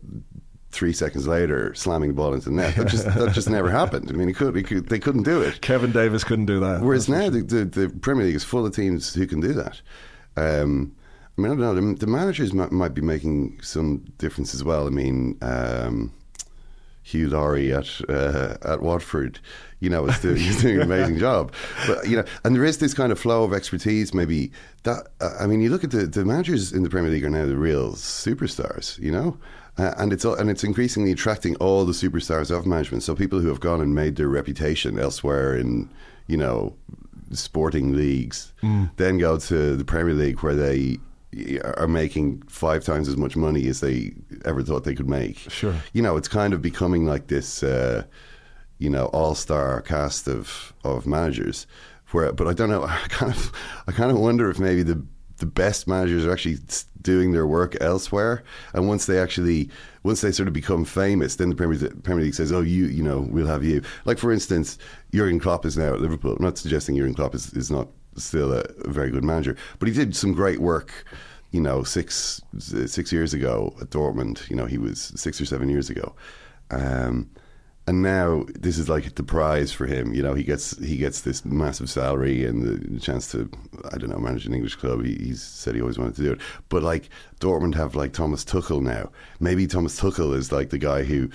three 0.72 0.92
seconds 0.94 1.28
later 1.28 1.74
slamming 1.76 2.10
the 2.10 2.16
ball 2.16 2.34
into 2.34 2.50
the 2.50 2.56
net 2.56 2.76
that 2.76 2.88
just 2.88 3.06
that 3.06 3.34
just 3.34 3.50
never 3.50 3.70
happened 3.70 4.10
I 4.10 4.14
mean 4.14 4.30
it 4.30 4.36
could, 4.36 4.58
it 4.58 4.64
could 4.64 4.90
they 4.90 5.00
couldn't 5.00 5.24
do 5.24 5.42
it 5.42 5.62
Kevin 5.62 5.92
Davies 5.92 6.24
couldn't 6.24 6.48
do 6.48 6.60
that. 6.60 6.82
Whereas 6.82 7.08
now 7.08 7.30
the, 7.30 7.42
the, 7.44 7.66
the 7.66 7.90
Premier 7.90 8.26
League 8.26 8.36
is 8.36 8.44
full 8.44 8.66
of 8.66 8.76
teams 8.76 9.14
who 9.14 9.26
can 9.28 9.40
do 9.40 9.54
that. 9.54 9.82
Um, 10.36 10.94
I 11.38 11.42
mean, 11.42 11.52
I 11.52 11.56
don't 11.56 11.60
know. 11.60 11.94
The, 11.94 12.00
the 12.00 12.08
managers 12.08 12.54
might, 12.54 12.72
might 12.72 12.94
be 12.94 13.02
making 13.02 13.60
some 13.62 14.06
difference 14.18 14.54
as 14.54 14.64
well. 14.64 14.88
I 14.88 14.90
mean, 14.90 15.38
um, 15.42 16.14
Hugh 17.04 17.30
Laurie 17.30 17.74
at 17.74 17.88
uh, 18.10 18.58
at 18.64 18.82
Watford, 18.82 19.40
you 19.80 19.90
know, 19.90 20.08
is 20.08 20.20
doing, 20.20 20.38
is 20.42 20.62
doing 20.62 20.78
an 20.78 20.82
amazing 20.82 21.20
job. 21.20 21.54
But 21.88 22.08
you 22.08 22.18
know, 22.18 22.26
and 22.44 22.56
there 22.56 22.64
is 22.64 22.80
this 22.80 22.94
kind 22.94 23.12
of 23.12 23.20
flow 23.20 23.44
of 23.44 23.54
expertise. 23.54 24.14
Maybe 24.14 24.52
that. 24.84 25.08
Uh, 25.22 25.36
I 25.40 25.46
mean, 25.46 25.62
you 25.62 25.70
look 25.70 25.84
at 25.84 25.92
the, 25.92 26.08
the 26.08 26.26
managers 26.26 26.72
in 26.72 26.84
the 26.84 26.90
Premier 26.90 27.12
League 27.12 27.24
are 27.26 27.30
now 27.30 27.46
the 27.46 27.58
real 27.58 27.94
superstars. 27.94 28.98
You 29.00 29.12
know. 29.12 29.38
Uh, 29.78 29.94
and 29.98 30.14
it's 30.14 30.24
and 30.24 30.50
it's 30.50 30.64
increasingly 30.64 31.12
attracting 31.12 31.58
all 31.58 31.86
the 31.86 31.92
superstars 31.92 32.50
of 32.50 32.66
management. 32.66 33.04
So 33.04 33.14
people 33.14 33.40
who 33.40 33.50
have 33.50 33.60
gone 33.60 33.82
and 33.82 33.94
made 33.94 34.16
their 34.16 34.30
reputation 34.30 34.98
elsewhere 34.98 35.56
in 35.56 35.90
you 36.28 36.38
know 36.38 36.76
sporting 37.32 37.94
leagues, 37.94 38.54
then 38.96 39.18
go 39.18 39.38
to 39.38 39.76
the 39.76 39.84
Premier 39.84 40.14
League 40.14 40.40
where 40.40 40.56
they 40.56 40.98
are 41.64 41.88
making 41.88 42.42
five 42.48 42.84
times 42.84 43.08
as 43.08 43.18
much 43.18 43.36
money 43.36 43.68
as 43.68 43.80
they 43.82 44.14
ever 44.46 44.64
thought 44.64 44.84
they 44.84 44.96
could 44.96 45.10
make. 45.10 45.38
Sure. 45.50 45.76
you 45.94 46.02
know 46.02 46.18
it's 46.18 46.28
kind 46.28 46.54
of 46.54 46.62
becoming 46.62 47.06
like 47.06 47.28
this, 47.28 47.64
uh, 47.64 48.04
you 48.78 48.90
know, 48.90 49.06
all 49.08 49.36
star 49.36 49.82
cast 49.82 50.28
of 50.28 50.74
of 50.84 51.06
managers. 51.06 51.68
Where, 52.12 52.32
but 52.32 52.48
I 52.48 52.54
don't 52.54 52.70
know. 52.70 52.84
I 52.90 53.08
kind 53.10 53.32
of 53.32 53.52
I 53.88 53.92
kind 53.92 54.12
of 54.12 54.20
wonder 54.20 54.50
if 54.50 54.60
maybe 54.60 54.84
the 54.84 55.04
the 55.38 55.46
best 55.46 55.88
managers 55.88 56.26
are 56.26 56.32
actually 56.32 56.58
doing 57.02 57.34
their 57.34 57.46
work 57.46 57.76
elsewhere, 57.82 58.44
and 58.74 58.88
once 58.88 59.06
they 59.06 59.20
actually 59.20 59.70
once 60.04 60.22
they 60.22 60.32
sort 60.32 60.48
of 60.48 60.54
become 60.54 60.86
famous, 60.86 61.36
then 61.36 61.50
the 61.50 61.56
Premier, 61.56 61.90
Premier 62.04 62.24
League 62.24 62.34
says, 62.36 62.52
"Oh, 62.52 62.62
you, 62.62 62.86
you 62.86 63.04
know, 63.04 63.28
we'll 63.30 63.48
have 63.48 63.64
you." 63.64 63.82
Like 64.06 64.18
for 64.18 64.32
instance, 64.32 64.78
Jurgen 65.14 65.40
Klopp 65.40 65.66
is 65.66 65.78
now 65.78 65.94
at 65.94 66.02
Liverpool. 66.02 66.36
I'm 66.36 66.44
not 66.44 66.58
suggesting 66.58 66.96
Jurgen 66.96 67.14
Klopp 67.14 67.36
is, 67.36 67.52
is 67.54 67.70
not 67.70 67.90
still 68.16 68.54
a, 68.54 68.66
very 68.86 69.12
good 69.12 69.24
manager, 69.24 69.58
but 69.80 69.88
he 69.88 69.94
did 69.94 70.16
some 70.16 70.34
great 70.34 70.60
work. 70.60 71.06
You 71.52 71.62
know, 71.62 71.84
six 71.84 72.42
six 72.60 73.14
years 73.14 73.34
ago 73.34 73.74
at 73.80 73.90
Dortmund. 73.90 74.50
You 74.50 74.58
know, 74.58 74.66
he 74.66 74.78
was 74.78 75.14
six 75.16 75.40
or 75.40 75.46
seven 75.46 75.70
years 75.70 75.90
ago. 75.90 76.14
Um, 76.70 77.30
and 77.88 78.02
now 78.02 78.46
this 78.56 78.78
is 78.78 78.90
like 78.90 79.16
the 79.16 79.24
prize 79.24 79.72
for 79.72 79.86
him. 79.86 80.14
You 80.14 80.24
know, 80.24 80.34
he 80.34 80.44
gets 80.44 80.78
he 80.80 80.98
gets 80.98 81.22
this 81.22 81.46
massive 81.46 81.90
salary 81.90 82.44
and 82.44 82.64
the 82.64 83.00
chance 83.00 83.32
to 83.32 83.50
I 83.92 83.98
don't 83.98 84.10
know 84.10 84.18
manage 84.18 84.46
an 84.46 84.54
English 84.54 84.76
club. 84.76 85.06
He, 85.06 85.16
he's 85.16 85.42
said 85.42 85.76
he 85.76 85.82
always 85.82 86.00
wanted 86.00 86.16
to 86.16 86.24
do 86.24 86.32
it. 86.34 86.42
But 86.70 86.84
like 86.84 87.10
Dortmund 87.40 87.76
have 87.76 87.96
like 87.96 88.14
Thomas 88.14 88.44
Tuchel 88.44 88.82
now. 88.82 89.12
Maybe 89.40 89.68
Thomas 89.68 90.00
Tuchel 90.00 90.36
is 90.36 90.52
like 90.52 90.70
the 90.70 90.78
guy 90.78 91.04
who. 91.04 91.30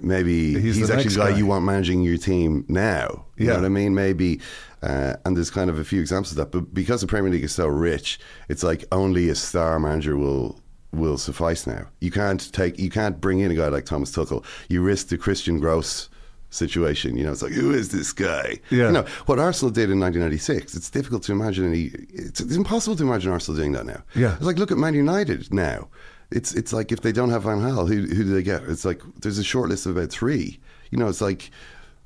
Maybe 0.00 0.60
He's 0.60 0.76
he's, 0.76 0.90
actually 0.90 1.14
the 1.14 1.20
guy 1.20 1.30
guy. 1.32 1.38
you 1.38 1.46
want 1.46 1.64
managing 1.64 2.02
your 2.02 2.16
team 2.18 2.64
now. 2.68 3.26
You 3.36 3.46
Yeah. 3.46 3.52
know 3.52 3.58
what 3.60 3.66
I 3.66 3.68
mean? 3.70 3.94
Maybe, 3.94 4.40
uh, 4.82 5.14
and 5.24 5.36
there's 5.36 5.50
kind 5.50 5.70
of 5.70 5.78
a 5.78 5.84
few 5.84 6.00
examples 6.00 6.32
of 6.32 6.36
that. 6.38 6.50
But 6.50 6.72
because 6.74 7.00
the 7.00 7.06
Premier 7.06 7.30
League 7.30 7.44
is 7.44 7.52
so 7.54 7.66
rich, 7.66 8.18
it's 8.48 8.62
like 8.62 8.84
only 8.92 9.28
a 9.28 9.34
star 9.34 9.78
manager 9.78 10.16
will 10.16 10.60
will 10.92 11.16
suffice 11.18 11.66
now. 11.68 11.86
You 12.00 12.10
can't 12.10 12.52
take, 12.52 12.76
you 12.78 12.90
can't 12.90 13.20
bring 13.20 13.38
in 13.38 13.50
a 13.52 13.54
guy 13.54 13.68
like 13.68 13.84
Thomas 13.84 14.10
Tuchel. 14.10 14.44
You 14.68 14.82
risk 14.82 15.06
the 15.08 15.16
Christian 15.18 15.60
Gross 15.60 16.08
situation. 16.50 17.16
You 17.16 17.22
know, 17.24 17.30
it's 17.32 17.42
like 17.42 17.52
who 17.52 17.72
is 17.72 17.90
this 17.90 18.12
guy? 18.12 18.58
Yeah. 18.70 18.86
You 18.86 18.92
know 18.92 19.04
what 19.26 19.38
Arsenal 19.38 19.70
did 19.70 19.90
in 19.90 20.00
1996. 20.00 20.74
It's 20.74 20.90
difficult 20.90 21.22
to 21.24 21.32
imagine 21.32 21.64
any. 21.66 21.92
It's, 22.12 22.40
it's 22.40 22.56
impossible 22.56 22.96
to 22.96 23.04
imagine 23.04 23.30
Arsenal 23.30 23.56
doing 23.58 23.72
that 23.72 23.86
now. 23.86 24.02
Yeah. 24.16 24.34
It's 24.34 24.44
like 24.44 24.58
look 24.58 24.72
at 24.72 24.78
Man 24.78 24.94
United 24.94 25.52
now. 25.54 25.88
It's 26.30 26.54
it's 26.54 26.72
like 26.72 26.92
if 26.92 27.00
they 27.00 27.12
don't 27.12 27.30
have 27.30 27.42
Van 27.42 27.58
Gaal, 27.60 27.88
who 27.88 28.02
who 28.02 28.24
do 28.24 28.34
they 28.34 28.42
get? 28.42 28.62
It's 28.64 28.84
like 28.84 29.02
there's 29.20 29.38
a 29.38 29.44
short 29.44 29.68
list 29.68 29.86
of 29.86 29.96
about 29.96 30.10
three. 30.10 30.60
You 30.90 30.98
know, 30.98 31.08
it's 31.08 31.20
like 31.20 31.50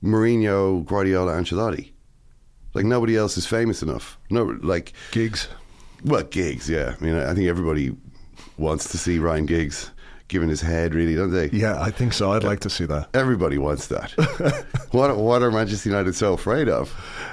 Mourinho, 0.02 0.84
Guardiola, 0.84 1.32
Ancelotti. 1.32 1.90
Like 2.74 2.84
nobody 2.86 3.16
else 3.16 3.36
is 3.36 3.46
famous 3.46 3.82
enough. 3.82 4.18
No, 4.30 4.44
like 4.62 4.92
Giggs. 5.12 5.48
well, 6.04 6.22
Giggs. 6.24 6.68
Yeah, 6.68 6.94
I 6.98 7.04
mean, 7.04 7.14
I 7.16 7.34
think 7.34 7.48
everybody 7.48 7.94
wants 8.58 8.90
to 8.90 8.98
see 8.98 9.18
Ryan 9.18 9.46
Giggs 9.46 9.90
giving 10.28 10.48
his 10.48 10.60
head, 10.62 10.94
really, 10.94 11.14
don't 11.14 11.30
they? 11.30 11.50
Yeah, 11.50 11.80
I 11.80 11.90
think 11.90 12.12
so. 12.14 12.32
I'd 12.32 12.44
like 12.44 12.60
to 12.60 12.70
see 12.70 12.86
that. 12.86 13.08
Everybody 13.14 13.58
wants 13.58 13.88
that. 13.88 14.10
what 14.90 15.16
what 15.16 15.42
are 15.42 15.50
Manchester 15.50 15.90
United 15.90 16.14
so 16.14 16.32
afraid 16.32 16.68
of? 16.68 16.92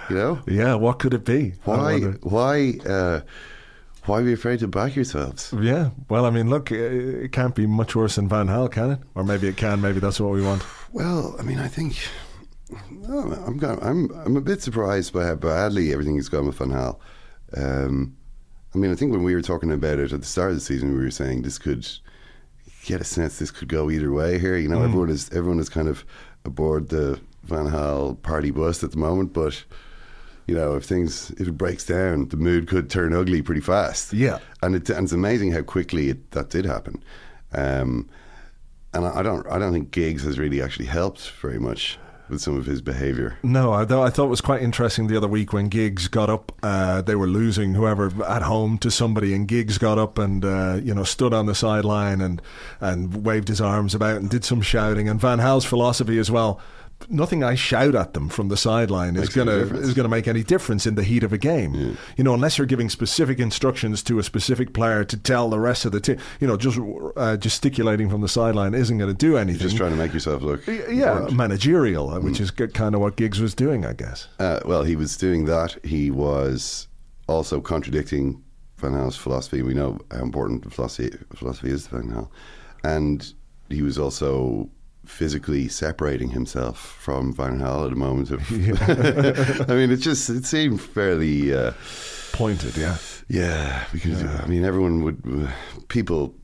You 0.10 0.16
know 0.18 0.40
Yeah, 0.46 0.76
what 0.76 1.00
could 1.00 1.14
it 1.14 1.26
be? 1.26 1.54
Why 1.64 2.00
why 2.22 2.74
uh, 2.86 3.22
why 4.06 4.22
be 4.22 4.34
afraid 4.34 4.60
to 4.60 4.68
back 4.68 4.96
yourselves? 4.96 5.54
Yeah, 5.60 5.92
well, 6.10 6.26
I 6.26 6.30
mean, 6.30 6.50
look, 6.50 6.72
it 6.72 7.32
can't 7.32 7.56
be 7.56 7.68
much 7.68 7.96
worse 7.96 8.16
than 8.16 8.28
Van 8.28 8.48
Gaal, 8.48 8.72
can 8.72 8.92
it? 8.92 9.00
Or 9.16 9.24
maybe 9.24 9.48
it 9.48 9.58
can. 9.58 9.82
Maybe 9.82 10.00
that's 10.00 10.20
what 10.20 10.32
we 10.32 10.42
want. 10.42 10.64
Well, 10.92 11.36
I 11.40 11.44
mean, 11.44 11.60
I 11.60 11.68
think 11.68 11.98
no, 12.90 13.34
I'm 13.46 13.60
I'm 13.82 14.12
I'm 14.26 14.38
a 14.38 14.42
bit 14.42 14.62
surprised 14.62 15.14
by 15.14 15.26
how 15.26 15.36
badly 15.36 15.92
everything 15.92 16.16
has 16.16 16.30
gone 16.30 16.48
with 16.48 16.58
Van 16.58 16.70
Gaal. 16.70 17.00
Um, 17.56 18.16
I 18.74 18.78
mean, 18.78 18.92
I 18.92 18.96
think 18.96 19.12
when 19.12 19.24
we 19.24 19.36
were 19.36 19.42
talking 19.42 19.72
about 19.72 20.00
it 20.00 20.14
at 20.14 20.22
the 20.22 20.28
start 20.28 20.52
of 20.52 20.56
the 20.56 20.62
season, 20.62 20.94
we 20.94 21.04
were 21.04 21.12
saying 21.12 21.42
this 21.42 21.58
could 21.58 21.88
get 22.84 23.02
a 23.02 23.04
sense 23.04 23.38
this 23.38 23.52
could 23.52 23.68
go 23.68 23.92
either 23.92 24.12
way 24.12 24.40
here. 24.40 24.58
You 24.58 24.70
know, 24.70 24.82
everyone 24.82 25.10
is 25.10 25.30
everyone 25.32 25.60
is 25.60 25.70
kind 25.70 25.88
of 25.88 26.06
aboard 26.46 26.90
the 26.90 27.20
Van 27.44 27.68
Hal 27.68 28.16
party 28.16 28.52
bus 28.52 28.84
at 28.84 28.92
the 28.92 28.98
moment, 28.98 29.34
but 29.34 29.64
you 30.52 30.58
know, 30.58 30.76
if 30.76 30.84
things 30.84 31.32
if 31.38 31.48
it 31.48 31.58
breaks 31.58 31.86
down, 31.86 32.28
the 32.28 32.36
mood 32.36 32.68
could 32.68 32.90
turn 32.90 33.14
ugly 33.14 33.42
pretty 33.42 33.62
fast. 33.62 34.12
Yeah. 34.12 34.40
and, 34.62 34.76
it, 34.76 34.90
and 34.90 35.06
it's 35.06 35.14
amazing 35.14 35.54
how 35.54 35.62
quickly 35.62 36.10
it, 36.10 36.32
that 36.32 36.50
did 36.50 36.66
happen. 36.66 37.02
Um, 37.54 38.10
and 38.94 39.06
I, 39.06 39.20
I 39.20 39.24
don't 39.24 39.48
I 39.48 39.58
don't 39.58 39.72
think 39.72 39.92
Giggs 39.92 40.24
has 40.24 40.38
really 40.38 40.62
actually 40.62 40.88
helped 40.88 41.30
very 41.42 41.58
much 41.58 41.98
with 42.28 42.42
some 42.42 42.58
of 42.58 42.66
his 42.66 42.82
behaviour. 42.82 43.38
No, 43.44 43.72
I, 43.72 43.86
though 43.86 44.04
I 44.04 44.10
thought 44.10 44.26
it 44.26 44.30
was 44.30 44.42
quite 44.42 44.62
interesting 44.62 45.08
the 45.08 45.16
other 45.16 45.28
week 45.30 45.54
when 45.54 45.70
Giggs 45.70 46.10
got 46.10 46.30
up. 46.30 46.52
Uh, 46.62 47.02
they 47.02 47.16
were 47.16 47.28
losing 47.28 47.74
whoever 47.74 48.12
at 48.26 48.42
home 48.42 48.78
to 48.80 48.92
somebody, 48.92 49.34
and 49.34 49.48
Giggs 49.48 49.78
got 49.78 49.98
up 49.98 50.18
and 50.18 50.44
uh, 50.44 50.80
you 50.84 50.94
know 50.94 51.06
stood 51.06 51.34
on 51.34 51.46
the 51.46 51.56
sideline 51.56 52.20
and 52.20 52.42
and 52.82 53.24
waved 53.26 53.48
his 53.48 53.62
arms 53.62 53.96
about 53.96 54.18
and 54.18 54.30
did 54.30 54.44
some 54.44 54.62
shouting. 54.62 55.08
And 55.08 55.18
Van 55.18 55.38
Gaal's 55.38 55.64
philosophy 55.64 56.20
as 56.20 56.30
well. 56.30 56.60
Nothing 57.10 57.44
I 57.44 57.56
shout 57.56 57.96
at 57.96 58.14
them 58.14 58.30
from 58.30 58.50
the 58.50 58.58
sideline 58.58 59.16
is 59.16 59.36
any 59.36 59.46
gonna 59.46 59.78
is 59.78 59.94
gonna 59.94 60.10
make 60.10 60.28
any 60.28 60.44
difference 60.44 60.86
in 60.86 60.96
the 60.96 61.04
heat 61.04 61.24
of 61.24 61.34
a 61.34 61.38
game. 61.38 61.98
You 62.18 62.24
know, 62.24 62.34
unless 62.34 62.58
you're 62.58 62.68
giving 62.68 62.90
specific 62.90 63.40
instructions 63.40 64.04
to 64.04 64.20
a 64.20 64.24
specific 64.24 64.74
player 64.74 65.04
to 65.04 65.18
tell 65.18 65.50
the 65.50 65.60
rest 65.60 65.86
of 65.86 65.92
the 65.92 66.00
team. 66.00 66.18
You 66.40 66.48
know, 66.48 66.58
just 66.58 66.80
uh, 67.16 67.38
gesticulating 67.38 68.10
from 68.10 68.22
the 68.22 68.28
sideline 68.28 68.74
isn't 68.74 68.98
going 68.98 69.10
to 69.10 69.18
do 69.18 69.38
anything. 69.38 69.62
Just 69.62 69.78
trying 69.78 69.92
to 69.92 69.98
make 69.98 70.14
yourself 70.14 70.42
look. 70.42 70.66
yeah, 70.68 71.12
important. 71.12 71.34
managerial, 71.34 72.10
uh, 72.10 72.20
which 72.20 72.40
is 72.40 72.52
kind 72.52 72.96
of 72.96 73.02
what 73.02 73.16
Giggs 73.16 73.40
was 73.40 73.54
doing, 73.54 73.86
I 73.86 73.94
guess. 73.94 74.28
Uh, 74.40 74.60
well, 74.66 74.84
he 74.84 74.96
was 74.96 75.18
doing 75.18 75.46
that. 75.46 75.78
He 75.84 76.12
was 76.12 76.88
also 77.28 77.62
contradicting 77.62 78.44
Van 78.78 78.94
Gaal's 78.94 79.16
philosophy. 79.18 79.62
We 79.62 79.74
know 79.74 80.00
how 80.12 80.22
important 80.22 80.74
philosophy, 80.74 81.16
philosophy 81.36 81.70
is 81.70 81.88
to 81.88 81.96
Van 81.96 82.12
Gaal. 82.12 82.30
And 82.84 83.34
he 83.70 83.82
was 83.82 83.98
also 83.98 84.70
physically 85.06 85.68
separating 85.68 86.30
himself 86.30 86.80
from 86.80 87.34
Van 87.34 87.60
Gaal 87.60 87.86
at 87.86 87.90
the 87.90 87.96
moment. 87.96 88.32
Of, 88.32 89.70
I 89.70 89.76
mean, 89.76 89.92
it 89.92 89.98
just 89.98 90.30
it 90.30 90.46
seemed 90.46 90.82
fairly 90.82 91.54
uh, 91.54 91.74
pointed. 92.34 92.78
Yeah, 92.78 92.98
yeah. 93.28 93.86
Because 93.92 94.24
I 94.24 94.46
mean, 94.48 94.64
everyone 94.64 95.04
would 95.04 95.50
people 95.88 96.36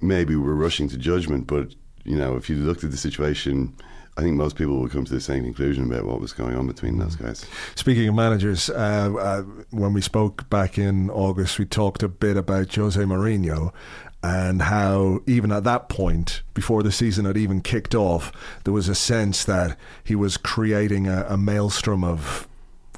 maybe 0.00 0.36
were 0.36 0.54
rushing 0.54 0.88
to 0.88 0.96
judgment, 0.96 1.46
but 1.46 1.74
you 2.04 2.16
know, 2.16 2.36
if 2.36 2.48
you 2.48 2.56
looked 2.56 2.84
at 2.84 2.90
the 2.90 2.96
situation. 2.96 3.74
I 4.18 4.22
think 4.22 4.36
most 4.36 4.56
people 4.56 4.80
would 4.80 4.92
come 4.92 5.04
to 5.04 5.12
the 5.12 5.20
same 5.20 5.44
conclusion 5.44 5.92
about 5.92 6.06
what 6.06 6.22
was 6.22 6.32
going 6.32 6.56
on 6.56 6.66
between 6.66 6.96
those 6.98 7.16
guys. 7.16 7.44
Speaking 7.74 8.08
of 8.08 8.14
managers, 8.14 8.70
uh, 8.70 9.12
uh, 9.14 9.42
when 9.72 9.92
we 9.92 10.00
spoke 10.00 10.48
back 10.48 10.78
in 10.78 11.10
August, 11.10 11.58
we 11.58 11.66
talked 11.66 12.02
a 12.02 12.08
bit 12.08 12.38
about 12.38 12.74
Jose 12.74 12.98
Mourinho 12.98 13.74
and 14.26 14.62
how 14.62 15.20
even 15.26 15.52
at 15.52 15.64
that 15.64 15.88
point, 15.88 16.42
before 16.54 16.82
the 16.82 16.90
season 16.92 17.24
had 17.24 17.36
even 17.36 17.60
kicked 17.60 17.94
off, 17.94 18.32
there 18.64 18.74
was 18.74 18.88
a 18.88 18.94
sense 18.94 19.44
that 19.44 19.78
he 20.02 20.14
was 20.16 20.36
creating 20.36 21.06
a, 21.06 21.24
a 21.28 21.36
maelstrom 21.36 22.02
of 22.04 22.48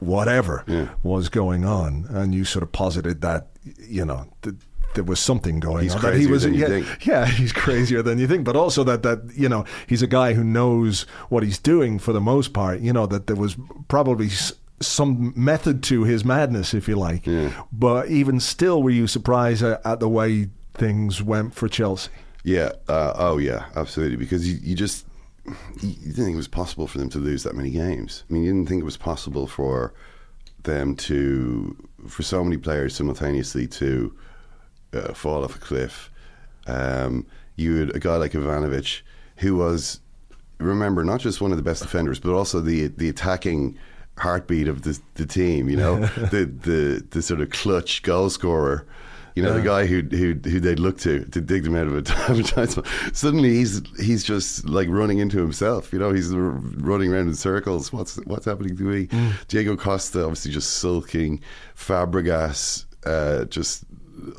whatever 0.01 0.65
Yeah. 0.67 0.89
was 1.03 1.29
going 1.29 1.65
on, 1.65 2.07
and 2.09 2.35
you 2.35 2.45
sort 2.45 2.63
of 2.63 2.73
posited 2.73 3.21
that 3.23 3.49
you 3.89 4.05
know. 4.05 4.27
th- 4.43 4.57
there 4.95 5.05
was 5.05 5.21
something 5.21 5.61
going 5.61 5.83
He's 5.85 5.95
on. 5.95 6.01
that 6.01 6.15
he 6.15 6.21
crazier 6.27 6.33
was, 6.33 6.43
than 6.45 6.55
you 6.55 6.61
yeah, 6.61 6.67
think. 6.69 7.07
yeah, 7.07 7.27
he's 7.41 7.53
crazier 7.53 8.03
than 8.03 8.19
you 8.19 8.27
think. 8.27 8.45
But 8.45 8.57
also 8.57 8.83
that 8.85 9.03
that 9.03 9.21
you 9.37 9.49
know 9.49 9.65
he's 9.87 10.01
a 10.03 10.07
guy 10.07 10.33
who 10.33 10.43
knows 10.43 11.03
what 11.29 11.43
he's 11.43 11.59
doing 11.59 11.99
for 11.99 12.13
the 12.15 12.23
most 12.23 12.53
part. 12.55 12.81
You 12.81 12.93
know 12.95 13.07
that 13.07 13.27
there 13.27 13.37
was 13.37 13.55
probably 13.89 14.27
s- 14.29 14.55
some 14.81 15.35
method 15.37 15.83
to 15.85 16.05
his 16.05 16.25
madness, 16.25 16.73
if 16.73 16.89
you 16.89 16.97
like. 16.97 17.27
Yeah. 17.27 17.51
But 17.71 18.09
even 18.09 18.41
still, 18.41 18.83
were 18.83 18.91
you 18.91 19.07
surprised 19.07 19.63
at, 19.63 19.85
at 19.85 20.01
the 20.01 20.09
way 20.09 20.49
things 20.79 21.23
went 21.23 21.55
for 21.55 21.69
Chelsea? 21.69 22.11
Yeah. 22.45 22.73
Uh, 22.89 23.13
oh, 23.17 23.39
yeah. 23.39 23.67
Absolutely. 23.77 24.17
Because 24.17 24.51
you, 24.51 24.59
you 24.63 24.75
just 24.75 25.07
you 25.81 25.95
didn't 25.95 26.15
think 26.15 26.35
it 26.35 26.37
was 26.37 26.49
possible 26.49 26.87
for 26.87 26.99
them 26.99 27.09
to 27.11 27.19
lose 27.19 27.43
that 27.43 27.55
many 27.55 27.71
games. 27.71 28.25
I 28.29 28.33
mean, 28.33 28.45
you 28.45 28.53
didn't 28.53 28.69
think 28.69 28.83
it 28.83 28.85
was 28.85 28.97
possible 28.97 29.47
for 29.47 29.93
them 30.63 30.97
to 30.97 31.77
for 32.07 32.23
so 32.23 32.45
many 32.45 32.57
players 32.57 32.95
simultaneously 32.95 33.67
to 33.67 34.15
uh, 34.93 35.15
fall 35.15 35.45
off 35.45 35.57
a 35.57 35.59
cliff. 35.59 36.11
Um, 36.67 37.27
you 37.57 37.77
had 37.77 37.97
a 37.97 37.99
guy 37.99 38.17
like 38.17 38.33
Ivanovic 38.33 39.01
who 39.39 39.57
was 39.57 40.01
remember 40.59 41.05
not 41.05 41.21
just 41.21 41.41
one 41.41 41.51
of 41.51 41.57
the 41.57 41.63
best 41.63 41.83
defenders, 41.83 42.21
but 42.21 42.33
also 42.33 42.61
the 42.61 42.89
the 42.89 43.09
attacking 43.09 43.79
heartbeat 44.19 44.69
of 44.69 44.83
the 44.83 44.99
the 45.15 45.27
team. 45.27 45.69
You 45.69 45.77
know, 45.77 46.01
the 46.17 46.45
the 46.45 47.05
the 47.11 47.23
sort 47.23 47.41
of 47.41 47.51
clutch 47.51 48.03
goal 48.03 48.31
scorer. 48.31 48.87
You 49.39 49.45
know, 49.45 49.55
the 49.55 49.63
guy 49.63 49.87
who 49.87 50.03
who 50.03 50.35
who 50.35 50.59
they'd 50.59 50.81
look 50.81 50.99
to 50.99 51.25
to 51.27 51.41
dig 51.41 51.63
them 51.63 51.77
out 51.77 51.87
of 51.87 51.95
a 51.95 51.99
advertisement. 52.29 52.89
Suddenly, 53.13 53.51
he's 53.51 53.83
he's 54.01 54.25
just 54.25 54.69
like 54.69 54.89
running 54.89 55.19
into 55.19 55.39
himself. 55.39 55.93
You 55.93 56.01
know, 56.01 56.13
he's 56.13 56.35
running 56.35 57.13
around 57.13 57.29
in 57.29 57.35
circles. 57.37 57.93
What's 57.93 58.17
what's 58.27 58.47
happening 58.47 58.77
to 58.77 58.83
me? 58.83 59.09
Diego 59.47 59.77
Costa 59.77 60.25
obviously 60.25 60.51
just 60.51 60.79
sulking. 60.79 61.41
Fabregas 61.77 62.85
uh, 63.07 63.45
just 63.45 63.85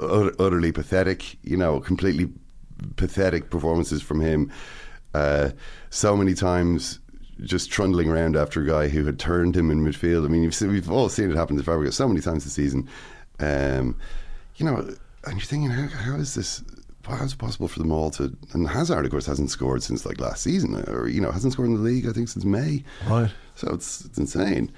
ut- 0.01 0.35
utterly 0.37 0.73
pathetic. 0.73 1.37
You 1.43 1.55
know, 1.55 1.79
completely 1.79 2.29
pathetic 2.97 3.49
performances 3.49 4.01
from 4.01 4.19
him. 4.19 4.51
Uh, 5.13 5.51
so 5.91 6.17
many 6.17 6.33
times 6.33 6.99
just 7.43 7.71
trundling 7.71 8.09
around 8.09 8.35
after 8.35 8.61
a 8.61 8.67
guy 8.67 8.89
who 8.89 9.05
had 9.05 9.17
turned 9.17 9.55
him 9.55 9.71
in 9.71 9.81
midfield. 9.81 10.25
I 10.25 10.27
mean, 10.27 10.43
you've 10.43 10.53
seen, 10.53 10.73
we've 10.73 10.91
all 10.91 11.07
seen 11.07 11.31
it 11.31 11.37
happen 11.37 11.55
to 11.55 11.63
Fabregas 11.63 11.93
so 11.93 12.05
many 12.05 12.19
times 12.19 12.43
this 12.43 12.51
season. 12.51 12.89
Um, 13.39 13.95
you 14.59 14.65
know, 14.65 14.77
and 15.25 15.33
you're 15.33 15.39
thinking, 15.45 15.69
how, 15.71 15.87
how 15.87 16.15
is 16.17 16.35
this? 16.35 16.63
How 17.07 17.23
is 17.23 17.33
it 17.33 17.39
possible 17.39 17.67
for 17.67 17.79
them 17.79 17.91
all 17.91 18.11
to? 18.11 18.35
And 18.53 18.67
Hazard, 18.67 19.03
of 19.05 19.09
course, 19.11 19.25
hasn't 19.25 19.49
scored 19.49 19.81
since 19.81 20.05
like 20.05 20.19
last 20.21 20.43
season, 20.43 20.75
or 20.89 21.07
you 21.07 21.21
know, 21.21 21.31
hasn't 21.31 21.53
scored 21.53 21.69
in 21.69 21.75
the 21.75 21.81
league. 21.81 22.05
I 22.07 22.11
think 22.11 22.29
since 22.29 22.45
May. 22.45 22.83
Right. 23.09 23.31
So 23.55 23.71
it's 23.73 24.05
it's 24.05 24.17
insane. 24.19 24.71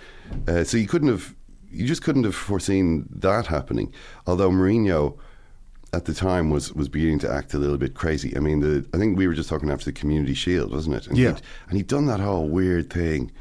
Uh, 0.47 0.63
so 0.63 0.77
you 0.77 0.87
couldn't 0.87 1.09
have, 1.09 1.35
you 1.71 1.85
just 1.85 2.03
couldn't 2.03 2.23
have 2.23 2.35
foreseen 2.35 3.05
that 3.11 3.47
happening. 3.47 3.93
Although 4.27 4.49
Mourinho, 4.51 5.17
at 5.93 6.05
the 6.05 6.13
time, 6.13 6.49
was 6.51 6.71
was 6.73 6.87
beginning 6.87 7.19
to 7.19 7.31
act 7.31 7.53
a 7.53 7.57
little 7.57 7.77
bit 7.77 7.95
crazy. 7.95 8.33
I 8.37 8.39
mean, 8.39 8.61
the 8.61 8.85
I 8.93 8.97
think 8.97 9.17
we 9.17 9.27
were 9.27 9.33
just 9.33 9.49
talking 9.49 9.69
after 9.69 9.85
the 9.85 9.91
Community 9.99 10.33
Shield, 10.35 10.71
wasn't 10.71 10.95
it? 10.95 11.07
And 11.07 11.17
Yeah. 11.17 11.29
he'd- 11.33 11.41
and 11.67 11.77
he'd 11.77 11.87
done 11.87 12.05
that 12.05 12.19
whole 12.21 12.47
weird 12.47 12.89
thing 12.93 13.31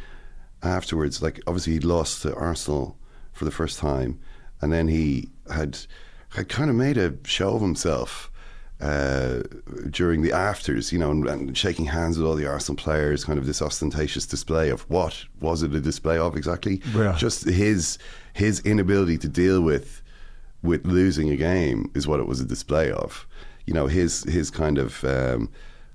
afterwards. 0.62 1.22
Like 1.22 1.40
obviously 1.46 1.74
he'd 1.74 1.84
lost 1.84 2.22
to 2.22 2.34
Arsenal 2.34 2.96
for 3.32 3.44
the 3.44 3.50
first 3.50 3.78
time, 3.78 4.18
and 4.60 4.72
then 4.72 4.88
he 4.88 5.28
had 5.52 5.78
had 6.30 6.48
kind 6.48 6.70
of 6.70 6.76
made 6.76 6.96
a 6.96 7.14
show 7.24 7.54
of 7.54 7.62
himself 7.62 8.30
uh, 8.80 9.42
during 9.90 10.22
the 10.22 10.32
afters, 10.32 10.92
you 10.92 10.98
know, 10.98 11.10
and, 11.10 11.26
and 11.26 11.58
shaking 11.58 11.86
hands 11.86 12.18
with 12.18 12.26
all 12.26 12.34
the 12.34 12.46
Arsenal 12.46 12.76
players. 12.76 13.24
Kind 13.24 13.38
of 13.38 13.46
this 13.46 13.60
ostentatious 13.60 14.26
display 14.26 14.70
of 14.70 14.88
what 14.88 15.24
was 15.40 15.62
it 15.62 15.74
a 15.74 15.80
display 15.80 16.16
of 16.16 16.36
exactly? 16.36 16.80
Yeah. 16.94 17.14
Just 17.18 17.44
his 17.44 17.98
his 18.32 18.60
inability 18.60 19.18
to 19.18 19.28
deal 19.28 19.60
with 19.60 20.02
with 20.62 20.86
losing 20.86 21.30
a 21.30 21.36
game 21.36 21.90
is 21.94 22.06
what 22.06 22.20
it 22.20 22.26
was 22.26 22.40
a 22.40 22.46
display 22.46 22.90
of. 22.90 23.26
You 23.66 23.74
know, 23.74 23.86
his 23.86 24.24
his 24.24 24.50
kind 24.50 24.78
of 24.78 25.04
um, 25.04 25.50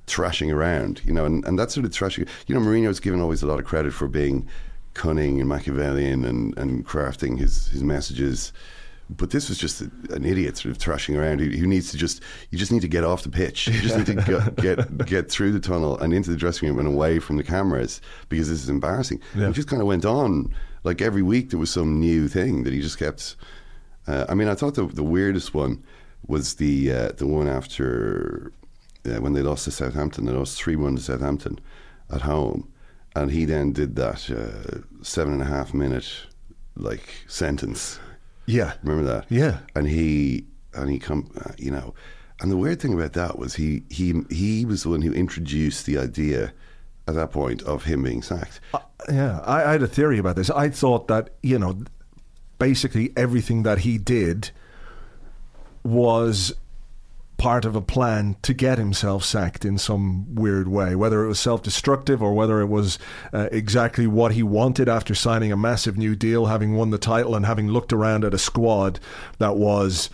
thrashing 0.06 0.52
around. 0.52 1.02
You 1.06 1.14
know, 1.14 1.26
and, 1.26 1.44
and 1.46 1.58
that 1.58 1.72
sort 1.72 1.86
of 1.86 1.94
thrashing. 1.94 2.28
You 2.46 2.56
know, 2.56 2.62
Mourinho's 2.62 3.00
given 3.00 3.20
always 3.20 3.42
a 3.42 3.48
lot 3.48 3.60
of 3.60 3.66
credit 3.66 3.94
for 3.94 4.08
being 4.08 4.48
cunning 4.94 5.40
and 5.40 5.50
Machiavellian 5.50 6.24
and, 6.24 6.56
and 6.58 6.86
crafting 6.86 7.40
his 7.40 7.68
his 7.70 7.84
messages. 7.84 8.54
But 9.10 9.30
this 9.30 9.50
was 9.50 9.58
just 9.60 9.82
a, 9.82 9.92
an 10.12 10.26
idiot 10.26 10.58
sort 10.58 10.72
of 10.72 10.78
thrashing 10.78 11.16
around 11.16 11.40
who, 11.40 11.50
who 11.50 11.68
needs 11.68 11.92
to 11.92 11.98
just 11.98 12.24
you 12.50 12.58
just 12.58 12.72
need 12.72 12.82
to 12.82 12.88
get 12.88 13.04
off 13.04 13.24
the 13.24 13.30
pitch. 13.30 13.68
You 13.68 13.80
just 13.80 13.98
need 13.98 14.08
to 14.08 14.16
get, 14.16 14.56
get 14.56 15.06
get 15.06 15.30
through 15.30 15.52
the 15.52 15.60
tunnel 15.60 15.98
and 16.00 16.14
into 16.14 16.32
the 16.32 16.38
dressing 16.38 16.68
room 16.68 16.80
and 16.80 16.88
away 16.88 17.20
from 17.20 17.38
the 17.38 17.44
cameras 17.44 18.02
because 18.30 18.50
this 18.50 18.64
is 18.64 18.70
embarrassing. 18.70 19.22
Yeah. 19.36 19.48
He 19.48 19.54
just 19.54 19.68
kind 19.68 19.82
of 19.82 19.88
went 19.88 20.06
on 20.06 20.54
like 20.84 21.02
every 21.02 21.22
week 21.22 21.50
there 21.50 21.60
was 21.60 21.72
some 21.72 22.00
new 22.00 22.28
thing 22.28 22.64
that 22.64 22.74
he 22.74 22.82
just 22.82 22.98
kept. 22.98 23.36
Uh, 24.08 24.26
I 24.30 24.34
mean, 24.36 24.48
I 24.48 24.56
thought 24.56 24.76
the 24.76 24.86
the 24.86 25.04
weirdest 25.04 25.54
one 25.54 25.84
was 26.28 26.56
the 26.56 26.92
uh, 26.92 27.12
the 27.18 27.28
one 27.28 27.48
after 27.48 28.52
uh, 29.06 29.22
when 29.22 29.34
they 29.34 29.42
lost 29.42 29.66
to 29.66 29.72
Southampton. 29.72 30.26
They 30.26 30.32
lost 30.32 30.58
three 30.58 30.76
one 30.76 30.96
to 30.96 31.02
Southampton 31.02 31.60
at 32.12 32.22
home, 32.22 32.72
and 33.16 33.32
he 33.32 33.46
then 33.46 33.72
did 33.74 33.96
that 33.98 34.30
uh, 34.30 34.80
seven 35.04 35.34
and 35.34 35.42
a 35.42 35.46
half 35.46 35.74
minute 35.74 36.12
like 36.76 37.10
sentence. 37.28 38.00
Yeah. 38.46 38.74
Remember 38.84 39.10
that? 39.12 39.26
Yeah. 39.30 39.60
And 39.76 39.88
he 39.88 40.46
and 40.74 40.90
he 40.90 41.00
come, 41.00 41.30
uh, 41.44 41.52
you 41.58 41.72
know, 41.72 41.94
and 42.42 42.52
the 42.52 42.58
weird 42.58 42.82
thing 42.82 42.94
about 42.94 43.14
that 43.14 43.40
was 43.40 43.56
he 43.56 43.84
he 43.90 44.14
he 44.30 44.66
was 44.66 44.84
the 44.84 44.90
one 44.90 45.02
who 45.02 45.14
introduced 45.14 45.86
the 45.86 45.98
idea 45.98 46.54
at 47.08 47.16
that 47.16 47.32
point 47.32 47.62
of 47.64 47.84
him 47.84 48.04
being 48.04 48.22
sacked. 48.22 48.60
Yeah, 49.10 49.40
I, 49.42 49.64
I 49.64 49.72
had 49.74 49.84
a 49.84 49.88
theory 49.88 50.18
about 50.18 50.36
this. 50.36 50.50
I 50.50 50.70
thought 50.70 51.08
that 51.08 51.32
you 51.44 51.60
know, 51.60 51.84
basically 52.60 53.14
everything 53.16 53.64
that 53.64 53.80
he 53.80 53.98
did 53.98 54.52
was 55.84 56.54
part 57.38 57.66
of 57.66 57.76
a 57.76 57.82
plan 57.82 58.38
to 58.42 58.54
get 58.54 58.78
himself 58.78 59.24
sacked 59.24 59.66
in 59.66 59.78
some 59.78 60.34
weird 60.36 60.68
way, 60.68 60.96
whether 60.96 61.24
it 61.24 61.28
was 61.28 61.40
self-destructive 61.40 62.22
or 62.22 62.34
whether 62.34 62.62
it 62.62 62.68
was 62.68 62.98
uh, 63.34 63.50
exactly 63.52 64.08
what 64.08 64.32
he 64.32 64.44
wanted 64.44 64.88
after 64.88 65.14
signing 65.14 65.52
a 65.52 65.58
massive 65.58 65.98
new 65.98 66.16
deal, 66.16 66.46
having 66.46 66.76
won 66.76 66.92
the 66.92 66.98
title 66.98 67.36
and 67.36 67.46
having 67.46 67.68
looked 67.68 67.92
around 67.92 68.24
at 68.24 68.34
a 68.34 68.38
squad 68.38 69.00
that 69.40 69.56
was 69.58 70.10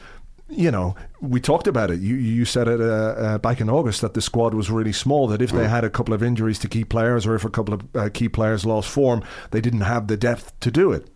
you 0.53 0.69
know, 0.69 0.95
we 1.21 1.39
talked 1.39 1.67
about 1.67 1.89
it. 1.91 2.01
You 2.01 2.15
you 2.15 2.43
said 2.43 2.67
it 2.67 2.81
uh, 2.81 2.83
uh, 2.83 3.37
back 3.37 3.61
in 3.61 3.69
August 3.69 4.01
that 4.01 4.13
the 4.13 4.21
squad 4.21 4.53
was 4.53 4.69
really 4.69 4.91
small. 4.91 5.27
That 5.27 5.41
if 5.41 5.51
they 5.51 5.67
had 5.67 5.85
a 5.85 5.89
couple 5.89 6.13
of 6.13 6.21
injuries 6.21 6.59
to 6.59 6.67
key 6.67 6.83
players, 6.83 7.25
or 7.25 7.35
if 7.35 7.45
a 7.45 7.49
couple 7.49 7.73
of 7.73 7.95
uh, 7.95 8.09
key 8.13 8.27
players 8.27 8.65
lost 8.65 8.89
form, 8.89 9.23
they 9.51 9.61
didn't 9.61 9.81
have 9.81 10.07
the 10.07 10.17
depth 10.17 10.59
to 10.59 10.69
do 10.69 10.91
it. 10.91 11.07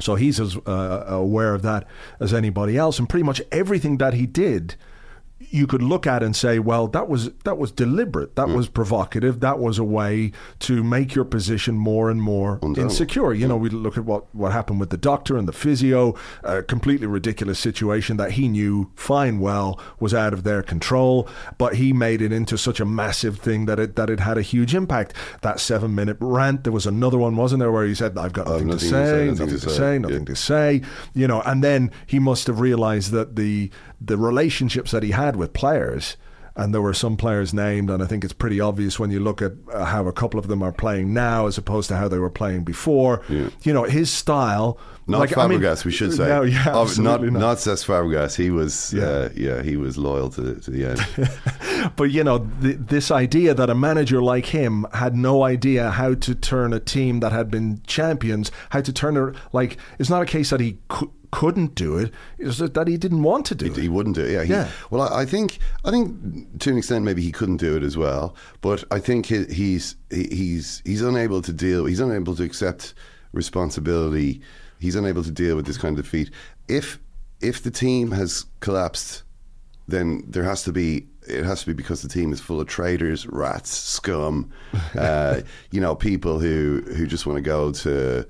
So 0.00 0.14
he's 0.14 0.40
as 0.40 0.56
uh, 0.66 1.04
aware 1.06 1.54
of 1.54 1.62
that 1.62 1.86
as 2.18 2.32
anybody 2.32 2.76
else, 2.76 2.98
and 2.98 3.08
pretty 3.08 3.22
much 3.22 3.42
everything 3.52 3.98
that 3.98 4.14
he 4.14 4.26
did, 4.26 4.76
you 5.48 5.66
could 5.66 5.82
look 5.82 6.06
at 6.06 6.22
and 6.22 6.36
say, 6.36 6.58
well, 6.58 6.86
that 6.88 7.08
was 7.08 7.30
that 7.44 7.56
was 7.56 7.72
deliberate, 7.72 8.36
that 8.36 8.48
hmm. 8.48 8.54
was 8.54 8.68
provocative, 8.68 9.40
that 9.40 9.58
was 9.58 9.78
a 9.78 9.84
way 9.84 10.32
to 10.60 10.84
make 10.84 11.14
your 11.14 11.24
position 11.24 11.76
more 11.76 12.10
and 12.10 12.20
more 12.20 12.60
insecure. 12.76 13.32
You 13.32 13.48
know, 13.48 13.56
we 13.56 13.70
look 13.70 13.96
at 13.96 14.04
what 14.04 14.32
what 14.34 14.52
happened 14.52 14.80
with 14.80 14.90
the 14.90 14.98
doctor 14.98 15.38
and 15.38 15.48
the 15.48 15.52
physio, 15.52 16.14
a 16.44 16.62
completely 16.62 17.06
ridiculous 17.06 17.58
situation 17.58 18.18
that 18.18 18.32
he 18.32 18.48
knew 18.48 18.90
fine 18.94 19.40
well 19.40 19.80
was 19.98 20.12
out 20.12 20.34
of 20.34 20.44
their 20.44 20.62
control, 20.62 21.26
but 21.56 21.76
he 21.76 21.92
made 21.94 22.20
it 22.20 22.32
into 22.32 22.58
such 22.58 22.78
a 22.78 22.84
massive 22.84 23.38
thing 23.38 23.64
that 23.64 23.80
it 23.80 23.96
that 23.96 24.10
it 24.10 24.20
had 24.20 24.36
a 24.36 24.42
huge 24.42 24.74
impact. 24.74 25.14
That 25.40 25.58
seven 25.58 25.94
minute 25.94 26.18
rant, 26.20 26.64
there 26.64 26.72
was 26.72 26.86
another 26.86 27.16
one, 27.16 27.36
wasn't 27.36 27.60
there, 27.60 27.72
where 27.72 27.86
he 27.86 27.94
said, 27.94 28.18
"I've 28.18 28.34
got 28.34 28.46
oh, 28.46 28.58
nothing, 28.58 28.68
to, 28.68 28.74
nothing 28.74 28.88
to 28.88 28.94
say, 28.94 29.04
say, 29.04 29.26
nothing, 29.26 29.46
nothing 29.46 29.48
to 29.48 29.60
to 29.60 29.70
say, 29.70 29.76
say." 29.76 29.98
nothing 29.98 30.18
Yeah. 30.18 30.24
to 30.24 30.36
say," 30.36 30.82
you 31.14 31.26
know, 31.26 31.40
and 31.40 31.64
then 31.64 31.90
he 32.06 32.18
must 32.18 32.46
have 32.46 32.60
realized 32.60 33.10
that 33.12 33.36
the 33.36 33.70
the 34.00 34.16
relationships 34.16 34.90
that 34.92 35.02
he 35.02 35.10
had 35.10 35.29
with 35.36 35.52
players 35.52 36.16
and 36.56 36.74
there 36.74 36.82
were 36.82 36.92
some 36.92 37.16
players 37.16 37.54
named, 37.54 37.88
and 37.90 38.02
I 38.02 38.06
think 38.06 38.24
it's 38.24 38.32
pretty 38.34 38.60
obvious 38.60 38.98
when 38.98 39.10
you 39.12 39.20
look 39.20 39.40
at 39.40 39.52
uh, 39.72 39.84
how 39.84 40.08
a 40.08 40.12
couple 40.12 40.38
of 40.40 40.48
them 40.48 40.62
are 40.64 40.72
playing 40.72 41.14
now 41.14 41.46
as 41.46 41.56
opposed 41.56 41.88
to 41.88 41.96
how 41.96 42.08
they 42.08 42.18
were 42.18 42.28
playing 42.28 42.64
before. 42.64 43.22
Yeah. 43.30 43.50
You 43.62 43.72
know, 43.72 43.84
his 43.84 44.10
style. 44.10 44.76
Not 45.06 45.20
like, 45.20 45.38
I 45.38 45.46
mean- 45.46 45.60
Fabregas, 45.60 45.84
we 45.84 45.92
should 45.92 46.12
say. 46.12 46.26
No, 46.28 46.42
yeah, 46.42 46.64
Oh, 46.74 46.92
not 46.98 47.22
not. 47.22 47.32
not 47.32 47.56
Cesc 47.58 47.86
Fabregas. 47.86 48.34
He 48.36 48.50
was, 48.50 48.92
Yeah. 48.92 49.02
uh, 49.04 49.28
yeah, 49.36 49.62
he 49.62 49.76
was 49.76 49.96
loyal 49.96 50.28
to, 50.30 50.56
to 50.56 50.70
the 50.70 50.86
end. 50.90 51.90
But 51.96 52.10
you 52.10 52.24
know, 52.24 52.46
th- 52.60 52.76
this 52.78 53.10
idea 53.10 53.54
that 53.54 53.70
a 53.70 53.74
manager 53.74 54.20
like 54.20 54.46
him 54.46 54.86
had 54.92 55.14
no 55.14 55.44
idea 55.44 55.90
how 55.90 56.14
to 56.14 56.34
turn 56.34 56.72
a 56.74 56.80
team 56.80 57.20
that 57.20 57.32
had 57.32 57.50
been 57.50 57.80
champions, 57.86 58.50
how 58.70 58.80
to 58.82 58.92
turn 58.92 59.16
it 59.16 59.34
like 59.52 59.78
it's 59.98 60.10
not 60.10 60.20
a 60.20 60.26
case 60.26 60.50
that 60.50 60.60
he 60.60 60.78
cou- 60.88 61.10
couldn't 61.30 61.74
do 61.74 61.96
it; 61.96 62.12
it's 62.38 62.58
that 62.58 62.88
he 62.88 62.96
didn't 62.96 63.22
want 63.22 63.46
to 63.46 63.54
do 63.54 63.66
it. 63.66 63.76
He 63.76 63.88
wouldn't 63.88 64.16
do 64.16 64.24
it. 64.24 64.32
Yeah. 64.32 64.44
He, 64.44 64.50
Yeah. 64.50 64.68
Well, 64.90 65.02
I, 65.02 65.22
I 65.22 65.24
think 65.26 65.58
I 65.84 65.90
think 65.90 66.60
to 66.60 66.70
an 66.70 66.78
extent 66.78 67.04
maybe 67.04 67.22
he 67.22 67.32
couldn't 67.32 67.58
do 67.58 67.76
it 67.76 67.82
as 67.82 67.96
well. 67.96 68.34
But 68.60 68.84
I 68.90 68.98
think 68.98 69.26
he, 69.26 69.44
he's 69.44 69.96
he, 70.10 70.24
he's 70.30 70.82
he's 70.84 71.02
unable 71.02 71.42
to 71.42 71.52
deal. 71.52 71.84
He's 71.84 72.00
unable 72.00 72.34
to 72.36 72.42
accept 72.42 72.94
responsibility. 73.32 74.40
He's 74.78 74.96
unable 74.96 75.22
to 75.22 75.30
deal 75.30 75.56
with 75.56 75.66
this 75.66 75.78
kind 75.78 75.98
of 75.98 76.04
defeat. 76.04 76.30
If 76.68 76.98
if 77.40 77.62
the 77.62 77.70
team 77.70 78.10
has 78.12 78.46
collapsed, 78.60 79.22
then 79.88 80.24
there 80.26 80.44
has 80.44 80.62
to 80.64 80.72
be. 80.72 81.06
It 81.28 81.44
has 81.44 81.60
to 81.60 81.66
be 81.66 81.74
because 81.74 82.02
the 82.02 82.08
team 82.08 82.32
is 82.32 82.40
full 82.40 82.60
of 82.60 82.66
traitors, 82.66 83.26
rats, 83.26 83.70
scum, 83.70 84.50
uh, 84.98 85.42
you 85.70 85.80
know, 85.80 85.94
people 85.94 86.40
who 86.40 86.82
who 86.96 87.06
just 87.06 87.26
want 87.26 87.36
to 87.36 87.42
go 87.42 87.70
to 87.72 88.26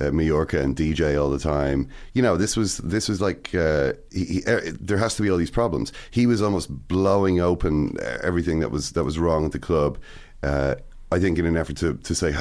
uh, 0.00 0.10
Mallorca 0.10 0.60
and 0.60 0.76
DJ 0.76 1.20
all 1.20 1.30
the 1.30 1.38
time. 1.38 1.88
You 2.14 2.22
know, 2.22 2.36
this 2.36 2.56
was 2.56 2.78
this 2.78 3.08
was 3.08 3.20
like 3.20 3.54
uh, 3.54 3.92
he, 4.10 4.24
he, 4.24 4.44
uh, 4.44 4.60
there 4.80 4.98
has 4.98 5.16
to 5.16 5.22
be 5.22 5.30
all 5.30 5.36
these 5.36 5.50
problems. 5.50 5.92
He 6.10 6.26
was 6.26 6.40
almost 6.40 6.70
blowing 6.88 7.40
open 7.40 7.96
everything 8.22 8.60
that 8.60 8.70
was 8.70 8.92
that 8.92 9.04
was 9.04 9.18
wrong 9.18 9.44
at 9.44 9.52
the 9.52 9.58
club. 9.58 9.98
Uh, 10.42 10.76
I 11.10 11.20
think 11.20 11.38
in 11.38 11.46
an 11.46 11.56
effort 11.56 11.76
to 11.78 11.94
to 11.94 12.14
say, 12.14 12.34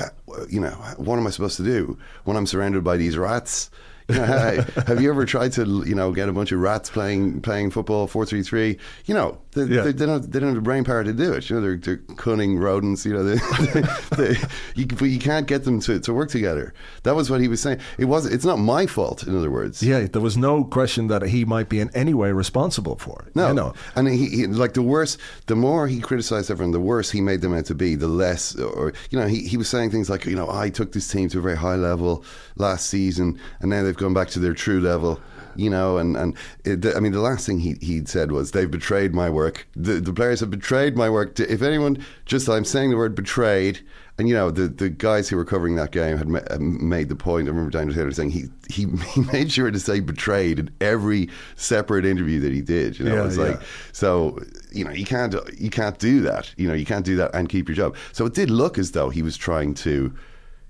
you 0.49 0.59
know, 0.59 0.71
what 0.97 1.17
am 1.17 1.27
I 1.27 1.29
supposed 1.29 1.57
to 1.57 1.63
do 1.63 1.97
when 2.23 2.37
I'm 2.37 2.47
surrounded 2.47 2.83
by 2.83 2.97
these 2.97 3.17
rats? 3.17 3.69
You 4.11 4.17
know, 4.19 4.25
hey, 4.25 4.65
have 4.87 5.01
you 5.01 5.09
ever 5.09 5.25
tried 5.25 5.53
to 5.53 5.83
you 5.85 5.95
know 5.95 6.11
get 6.11 6.29
a 6.29 6.33
bunch 6.33 6.51
of 6.51 6.59
rats 6.59 6.89
playing 6.89 7.41
playing 7.41 7.71
football 7.71 8.07
four 8.07 8.25
three 8.25 8.43
three? 8.43 8.77
You 9.05 9.13
know, 9.13 9.37
they, 9.53 9.63
Yeah. 9.63 9.81
they, 9.83 9.91
they 9.91 10.05
don't 10.05 10.31
they 10.31 10.39
don't 10.39 10.49
have 10.49 10.55
the 10.55 10.61
brain 10.61 10.83
power 10.83 11.03
to 11.03 11.13
do 11.13 11.33
it. 11.33 11.49
You 11.49 11.55
know, 11.55 11.61
they're, 11.61 11.77
they're 11.77 11.97
cunning 12.15 12.57
rodents. 12.57 13.05
You 13.05 13.13
know, 13.13 13.23
they, 13.35 13.81
they, 14.17 14.35
you, 14.75 14.85
but 14.87 15.01
you 15.05 15.19
can't 15.19 15.47
get 15.47 15.63
them 15.63 15.79
to, 15.81 15.99
to 15.99 16.13
work 16.13 16.29
together. 16.29 16.73
That 17.03 17.15
was 17.15 17.29
what 17.29 17.41
he 17.41 17.47
was 17.47 17.61
saying. 17.61 17.79
It 17.97 18.05
was. 18.05 18.25
It's 18.25 18.45
not 18.45 18.57
my 18.59 18.85
fault. 18.87 19.23
In 19.23 19.35
other 19.37 19.51
words, 19.51 19.81
Yeah, 19.83 20.05
there 20.07 20.21
was 20.21 20.37
no 20.37 20.63
question 20.63 21.07
that 21.07 21.21
he 21.23 21.45
might 21.45 21.69
be 21.69 21.79
in 21.79 21.89
any 21.95 22.13
way 22.13 22.31
responsible 22.31 22.95
for 22.97 23.23
it. 23.27 23.35
No, 23.35 23.47
you 23.49 23.53
know. 23.53 23.73
and 23.95 24.07
he, 24.07 24.27
he 24.27 24.47
like 24.47 24.73
the 24.73 24.81
worse. 24.81 25.17
The 25.47 25.55
more 25.55 25.87
he 25.87 25.99
criticized 25.99 26.49
everyone, 26.51 26.71
the 26.71 26.79
worse 26.79 27.11
he 27.11 27.21
made 27.21 27.41
them 27.41 27.53
out 27.53 27.65
to 27.65 27.75
be. 27.75 27.95
The 27.95 28.07
less, 28.07 28.55
or 28.55 28.93
you 29.09 29.19
know, 29.19 29.27
he, 29.27 29.47
he 29.47 29.57
was 29.57 29.69
saying 29.69 29.91
things 29.91 30.09
like, 30.09 30.25
you 30.25 30.35
know, 30.35 30.49
I 30.49 30.69
took 30.69 30.91
this 30.93 31.07
team 31.07 31.29
to 31.29 31.39
a 31.39 31.41
very 31.41 31.57
high 31.57 31.75
level 31.75 32.23
last 32.61 32.87
season, 32.87 33.37
and 33.59 33.69
now 33.69 33.83
they've 33.83 33.97
gone 33.97 34.13
back 34.13 34.29
to 34.29 34.39
their 34.39 34.53
true 34.53 34.79
level. 34.79 35.19
You 35.57 35.69
know, 35.69 35.97
and 35.97 36.15
and 36.15 36.33
it, 36.63 36.85
I 36.95 37.01
mean, 37.01 37.11
the 37.11 37.19
last 37.19 37.45
thing 37.45 37.59
he 37.59 37.75
he 37.81 38.05
said 38.05 38.31
was, 38.31 38.51
"They've 38.51 38.71
betrayed 38.71 39.13
my 39.13 39.29
work. 39.29 39.67
The 39.75 39.99
the 39.99 40.13
players 40.13 40.39
have 40.39 40.49
betrayed 40.49 40.95
my 40.95 41.09
work." 41.09 41.37
If 41.41 41.61
anyone, 41.61 41.97
just 42.25 42.47
I'm 42.47 42.63
saying 42.63 42.89
the 42.89 42.95
word 42.95 43.15
betrayed, 43.15 43.81
and 44.17 44.29
you 44.29 44.33
know, 44.33 44.49
the, 44.49 44.69
the 44.69 44.89
guys 44.89 45.27
who 45.27 45.35
were 45.35 45.43
covering 45.43 45.75
that 45.75 45.91
game 45.91 46.15
had 46.17 46.29
ma- 46.29 46.39
uh, 46.49 46.57
made 46.57 47.09
the 47.09 47.17
point. 47.17 47.49
I 47.49 47.51
remember 47.51 47.69
Daniel 47.69 47.93
Taylor 47.93 48.11
saying 48.13 48.31
he, 48.31 48.45
he 48.69 48.85
he 49.13 49.21
made 49.33 49.51
sure 49.51 49.69
to 49.69 49.79
say 49.79 49.99
betrayed 49.99 50.57
in 50.57 50.69
every 50.79 51.27
separate 51.57 52.05
interview 52.05 52.39
that 52.39 52.53
he 52.53 52.61
did. 52.61 52.97
You 52.97 53.05
know, 53.09 53.15
Yeah, 53.15 53.27
it's 53.27 53.35
yeah. 53.35 53.43
like 53.43 53.61
so 53.91 54.39
you 54.71 54.85
know 54.85 54.91
you 54.91 55.05
can't 55.05 55.35
you 55.59 55.69
can't 55.69 55.99
do 55.99 56.21
that. 56.21 56.53
You 56.55 56.69
know, 56.69 56.73
you 56.75 56.85
can't 56.85 57.03
do 57.05 57.17
that 57.17 57.31
and 57.35 57.49
keep 57.49 57.67
your 57.67 57.75
job. 57.75 57.97
So 58.13 58.25
it 58.25 58.33
did 58.35 58.49
look 58.49 58.77
as 58.77 58.91
though 58.91 59.09
he 59.09 59.21
was 59.21 59.35
trying 59.35 59.73
to 59.83 60.13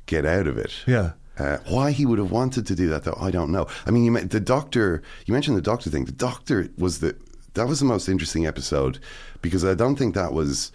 get 0.07 0.25
out 0.25 0.47
of 0.47 0.57
it. 0.57 0.73
Yeah. 0.87 1.11
Uh, 1.41 1.57
why 1.69 1.89
he 1.89 2.05
would 2.05 2.19
have 2.19 2.31
wanted 2.31 2.67
to 2.67 2.75
do 2.75 2.87
that, 2.87 3.03
though, 3.03 3.17
I 3.19 3.31
don't 3.31 3.51
know. 3.51 3.65
I 3.87 3.91
mean, 3.91 4.05
you, 4.05 4.19
the 4.19 4.39
doctor. 4.39 5.01
You 5.25 5.33
mentioned 5.33 5.57
the 5.57 5.61
doctor 5.61 5.89
thing. 5.89 6.05
The 6.05 6.11
doctor 6.11 6.69
was 6.77 6.99
the 6.99 7.15
that 7.55 7.67
was 7.67 7.79
the 7.79 7.85
most 7.85 8.07
interesting 8.07 8.45
episode 8.45 8.99
because 9.41 9.65
I 9.65 9.73
don't 9.73 9.95
think 9.95 10.13
that 10.13 10.33
was. 10.33 10.71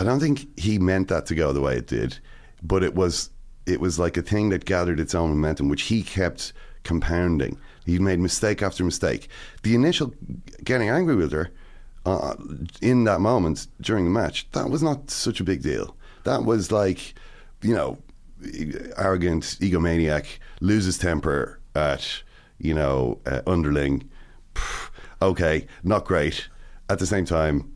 I 0.00 0.04
don't 0.04 0.18
think 0.18 0.58
he 0.58 0.78
meant 0.78 1.06
that 1.08 1.26
to 1.26 1.36
go 1.36 1.52
the 1.52 1.60
way 1.60 1.76
it 1.76 1.86
did, 1.86 2.18
but 2.64 2.82
it 2.82 2.96
was 2.96 3.30
it 3.64 3.80
was 3.80 4.00
like 4.00 4.16
a 4.16 4.22
thing 4.22 4.48
that 4.48 4.64
gathered 4.64 4.98
its 4.98 5.14
own 5.14 5.30
momentum, 5.30 5.68
which 5.68 5.82
he 5.82 6.02
kept 6.02 6.52
compounding. 6.82 7.56
He 7.86 8.00
made 8.00 8.18
mistake 8.18 8.60
after 8.60 8.82
mistake. 8.82 9.28
The 9.62 9.76
initial 9.76 10.12
getting 10.64 10.88
angry 10.88 11.14
with 11.14 11.30
her 11.30 11.52
uh, 12.04 12.34
in 12.80 13.04
that 13.04 13.20
moment 13.20 13.68
during 13.80 14.04
the 14.04 14.10
match, 14.10 14.48
that 14.50 14.68
was 14.68 14.82
not 14.82 15.12
such 15.12 15.38
a 15.38 15.44
big 15.44 15.62
deal. 15.62 15.96
That 16.24 16.44
was 16.44 16.72
like, 16.72 17.14
you 17.62 17.74
know, 17.74 17.98
arrogant 18.96 19.42
egomaniac 19.60 20.26
loses 20.60 20.98
temper 20.98 21.60
at 21.74 22.22
you 22.58 22.74
know 22.74 23.20
uh, 23.26 23.40
underling. 23.46 24.08
Pff, 24.54 24.90
Okay, 25.22 25.66
not 25.84 26.04
great. 26.04 26.48
At 26.88 26.98
the 26.98 27.06
same 27.06 27.24
time, 27.24 27.72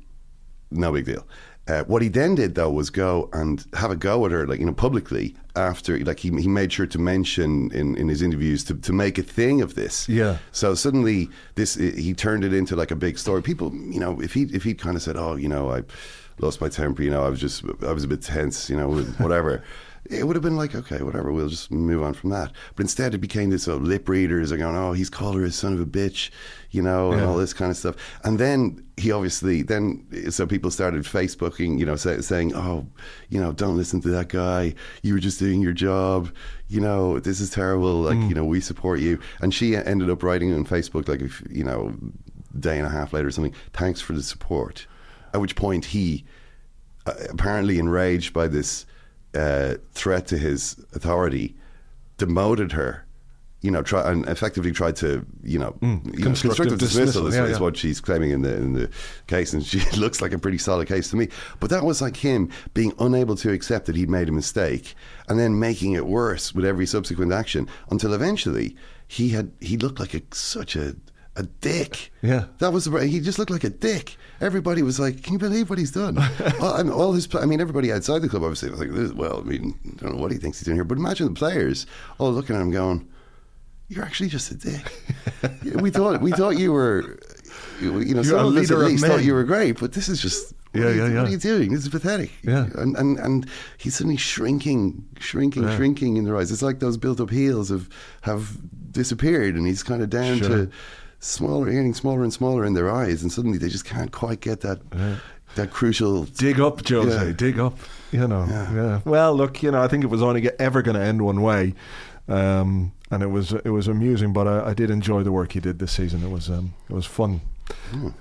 no 0.71 0.93
big 0.93 1.07
deal. 1.07 1.27
Uh, 1.69 1.83
what 1.85 2.01
he 2.01 2.09
then 2.09 2.37
did 2.37 2.55
though 2.55 2.71
was 2.71 2.91
go 2.91 3.29
and 3.33 3.65
have 3.75 3.91
a 3.91 3.97
go 3.97 4.25
at 4.27 4.33
her, 4.33 4.47
like 4.47 4.61
you 4.61 4.67
know, 4.67 4.73
publicly 4.73 5.35
after. 5.55 5.99
Like 6.01 6.21
he 6.21 6.31
he 6.31 6.49
made 6.49 6.73
sure 6.73 6.87
to 6.87 6.99
mention 6.99 7.73
in, 7.73 7.97
in 7.97 8.09
his 8.09 8.23
interviews 8.23 8.63
to, 8.65 8.75
to 8.75 8.93
make 8.93 9.19
a 9.19 9.23
thing 9.23 9.63
of 9.63 9.75
this. 9.75 10.09
Yeah. 10.09 10.39
So 10.53 10.75
suddenly 10.75 11.29
this 11.55 11.75
he 11.75 12.15
turned 12.15 12.45
it 12.45 12.53
into 12.53 12.77
like 12.77 12.91
a 12.91 12.97
big 12.97 13.19
story. 13.19 13.43
People, 13.43 13.75
you 13.75 13.99
know, 13.99 14.21
if 14.21 14.35
he 14.35 14.43
if 14.53 14.63
he 14.63 14.75
kind 14.75 14.97
of 14.97 15.03
said, 15.03 15.17
"Oh, 15.17 15.35
you 15.35 15.49
know, 15.49 15.73
I 15.73 15.83
lost 16.39 16.61
my 16.61 16.69
temper," 16.69 17.03
you 17.03 17.11
know, 17.11 17.25
I 17.25 17.29
was 17.29 17.41
just 17.41 17.65
I 17.83 17.93
was 17.93 18.05
a 18.05 18.09
bit 18.09 18.23
tense, 18.23 18.71
you 18.71 18.77
know, 18.77 18.93
whatever. 19.19 19.65
It 20.11 20.25
would 20.27 20.37
have 20.37 20.43
been 20.43 20.57
like, 20.57 20.75
okay, 20.75 21.03
whatever, 21.03 21.33
we'll 21.33 21.49
just 21.49 21.71
move 21.71 22.03
on 22.03 22.15
from 22.15 22.31
that. 22.31 22.53
But 22.75 22.85
instead, 22.85 23.15
it 23.15 23.19
became 23.19 23.51
this 23.51 23.67
uh, 23.67 23.75
lip 23.77 24.09
readers 24.09 24.53
are 24.53 24.57
going, 24.57 24.77
oh, 24.77 24.93
he's 24.93 25.11
called 25.11 25.37
her 25.37 25.45
a 25.45 25.51
son 25.51 25.73
of 25.73 25.81
a 25.81 25.87
bitch, 25.87 26.31
you 26.71 26.83
know, 26.83 27.13
and 27.13 27.21
Yeah. 27.21 27.27
all 27.29 27.37
this 27.37 27.53
kind 27.53 27.71
of 27.71 27.77
stuff. 27.77 27.97
And 28.25 28.39
then 28.39 28.85
he 28.97 29.11
obviously, 29.13 29.63
then, 29.63 30.05
so 30.31 30.47
people 30.47 30.71
started 30.71 31.03
Facebooking, 31.05 31.79
you 31.79 31.87
know, 31.87 31.97
say, 31.97 32.21
saying, 32.21 32.55
oh, 32.55 32.87
you 33.29 33.41
know, 33.41 33.53
don't 33.53 33.77
listen 33.77 34.01
to 34.03 34.09
that 34.11 34.29
guy. 34.29 34.75
You 35.03 35.15
were 35.15 35.21
just 35.21 35.39
doing 35.39 35.61
your 35.61 35.73
job. 35.73 36.31
You 36.69 36.81
know, 36.81 37.19
this 37.21 37.41
is 37.41 37.51
terrible. 37.51 38.03
Like, 38.03 38.17
you 38.29 38.35
know, 38.35 38.45
we 38.45 38.61
support 38.61 39.01
you. 39.01 39.19
And 39.41 39.53
she 39.53 39.77
ended 39.77 40.11
up 40.11 40.23
writing 40.23 40.53
on 40.55 40.65
Facebook, 40.65 41.09
like, 41.09 41.21
if, 41.21 41.43
you 41.51 41.65
know, 41.65 41.95
day 42.59 42.79
and 42.79 42.87
a 42.87 42.91
half 42.91 43.13
later 43.13 43.29
or 43.29 43.31
something, 43.31 43.55
thanks 43.73 44.01
for 44.01 44.13
the 44.15 44.23
support. 44.23 44.87
At 45.35 45.41
which 45.41 45.57
point 45.57 45.87
he, 45.87 46.25
uh, 47.07 47.13
apparently 47.31 47.79
enraged 47.79 48.33
by 48.33 48.49
this 48.49 48.87
uh, 49.37 49.75
threat 49.93 50.27
to 50.29 50.39
his 50.39 50.77
authority, 50.95 51.55
demoted 52.19 52.73
her. 52.73 53.03
You 53.63 53.71
know, 53.73 53.83
try 53.83 54.13
and 54.13 54.29
effectively 54.29 54.71
tried 54.71 54.95
to, 54.97 55.25
you 55.43 55.59
know, 55.59 55.77
you 55.81 55.89
know, 55.89 56.01
Mm. 56.05 56.23
constructive 56.23 56.79
dismissal, 56.79 57.25
dismissal, 57.25 57.27
is, 57.27 57.35
yeah, 57.35 57.47
yeah. 57.49 57.59
what 57.59 57.77
she's 57.77 58.01
claiming 58.01 58.31
in 58.31 58.43
the 58.43 58.55
in 58.55 58.75
the 58.75 58.89
case, 59.27 59.53
and 59.55 59.65
she 59.65 59.81
looks 59.99 60.21
like 60.21 60.33
a 60.33 60.39
pretty 60.39 60.59
solid 60.59 60.87
case 60.87 61.11
to 61.11 61.17
me. 61.17 61.29
But 61.59 61.71
that 61.71 61.83
was 61.85 62.01
like 62.01 62.17
him 62.19 62.49
being 62.75 62.93
unable 63.01 63.35
to 63.37 63.51
accept 63.51 63.87
that 63.87 63.97
he'd 63.97 64.11
made 64.11 64.29
a 64.29 64.33
mistake, 64.33 64.95
and 65.29 65.39
then 65.39 65.59
making 65.59 65.93
it 65.93 66.07
worse 66.07 66.55
with 66.55 66.65
every 66.65 66.87
subsequent 66.87 67.33
action, 67.33 67.67
until 67.91 68.13
eventually 68.13 68.77
he 69.09 69.31
had 69.31 69.51
he 69.61 69.77
looked 69.77 69.99
like 69.99 70.15
a, 70.15 70.23
such 70.33 70.77
a 70.77 70.95
a 71.37 71.43
dick. 71.45 72.13
Yeah. 72.23 72.47
That 72.59 72.73
was 72.73 72.87
the- 72.87 73.07
he 73.07 73.21
just 73.21 73.39
looked 73.39 73.51
like 73.51 73.65
a 73.65 73.71
dick. 73.71 74.17
Everybody 74.41 74.83
was 74.83 74.99
like, 75.01 75.23
"Can 75.23 75.35
you 75.35 75.39
believe 75.39 75.71
what 75.71 75.79
he's 75.79 75.91
done?" 75.93 76.19
all, 76.61 76.75
and 76.77 76.91
all 76.91 77.13
his, 77.13 77.29
I 77.35 77.47
mean, 77.47 77.61
everybody 77.61 77.93
outside 77.93 78.21
the 78.23 78.29
club 78.29 78.43
obviously 78.43 78.71
was 78.71 78.81
like, 78.81 78.91
"This- 78.93 79.13
"Well, 79.13 79.41
I 79.41 79.43
mean, 79.45 79.79
I 79.85 80.03
don't 80.03 80.17
know 80.17 80.21
what 80.23 80.33
he 80.33 80.39
thinks 80.39 80.59
he's 80.59 80.65
doing 80.67 80.77
here." 80.77 80.85
But 80.85 80.99
imagine 80.99 81.27
the 81.27 81.33
players 81.35 81.87
all 82.19 82.33
looking 82.33 82.57
at 82.57 82.63
him, 82.63 82.71
going, 82.71 83.07
"You're 83.89 84.05
actually 84.05 84.29
just 84.29 84.51
a 84.51 84.55
dick." 84.57 84.93
we 85.81 85.91
thought 85.91 86.21
we 86.21 86.33
thought 86.33 86.59
you 86.59 86.73
were, 86.73 87.19
you 87.81 87.99
you 88.01 88.15
know, 88.15 88.23
You're 88.23 88.25
some 88.25 88.47
of 88.47 88.57
us 88.57 88.71
at 88.71 88.79
least 88.79 89.05
thought 89.07 89.25
you 89.25 89.35
were 89.35 89.45
great, 89.45 89.79
but 89.81 89.93
this 89.93 90.09
is 90.09 90.21
just. 90.21 90.53
Yeah, 90.75 90.91
yeah, 90.91 91.09
yeah. 91.09 91.21
what 91.23 91.29
are 91.29 91.31
you 91.31 91.39
doing? 91.39 91.73
This 91.73 91.85
is 91.85 91.89
pathetic. 91.89 92.31
Yeah. 92.43 92.67
And, 92.75 92.95
and 92.99 93.19
and 93.19 93.49
he's 93.79 93.95
suddenly 93.97 94.19
shrinking, 94.19 95.07
shrinking, 95.19 95.63
Yeah. 95.63 95.75
shrinking 95.75 96.19
in 96.19 96.25
their 96.25 96.37
eyes. 96.37 96.53
It's 96.53 96.61
like 96.61 96.81
those 96.81 96.99
built-up 96.99 97.31
heels 97.31 97.71
have 97.71 97.89
have 98.23 98.59
disappeared, 98.93 99.55
and 99.55 99.67
he's 99.67 99.83
kind 99.83 100.03
of 100.03 100.11
down 100.11 100.39
Sure. 100.39 100.49
to 100.49 100.71
smaller, 101.21 101.67
getting 101.67 101.95
smaller 101.95 102.23
and 102.23 102.33
smaller 102.33 102.65
in 102.65 102.75
their 102.75 102.91
eyes, 102.91 103.23
and 103.23 103.33
suddenly 103.33 103.59
they 103.59 103.69
just 103.69 103.85
can't 103.85 104.13
quite 104.13 104.41
get 104.41 104.61
that 104.61 104.81
that 105.55 105.71
crucial. 105.71 106.25
Dig 106.25 106.61
up, 106.61 106.87
Jose. 106.87 107.27
Yeah. 107.27 107.33
Dig 107.33 107.59
up. 107.59 107.79
You 108.13 108.29
know. 108.29 108.47
Yeah. 108.49 108.75
Yeah. 108.75 109.01
Well, 109.05 109.35
look. 109.35 109.63
You 109.63 109.71
know, 109.71 109.83
I 109.83 109.89
think 109.89 110.05
it 110.05 110.09
was 110.09 110.23
only 110.23 110.49
ever 110.59 110.83
going 110.83 110.97
to 110.97 111.03
end 111.03 111.23
one 111.23 111.43
way, 111.43 111.75
um, 112.29 112.93
and 113.11 113.23
it 113.23 113.29
was 113.29 113.53
it 113.53 113.71
was 113.71 113.89
amusing. 113.89 114.33
But 114.33 114.47
I, 114.47 114.69
I 114.71 114.75
did 114.75 114.91
enjoy 114.91 115.23
the 115.23 115.33
work 115.33 115.53
he 115.53 115.61
did 115.61 115.79
this 115.79 115.93
season. 115.93 116.23
It 116.23 116.31
was 116.31 116.49
um, 116.49 116.75
it 116.89 116.93
was 116.93 117.07
fun 117.07 117.41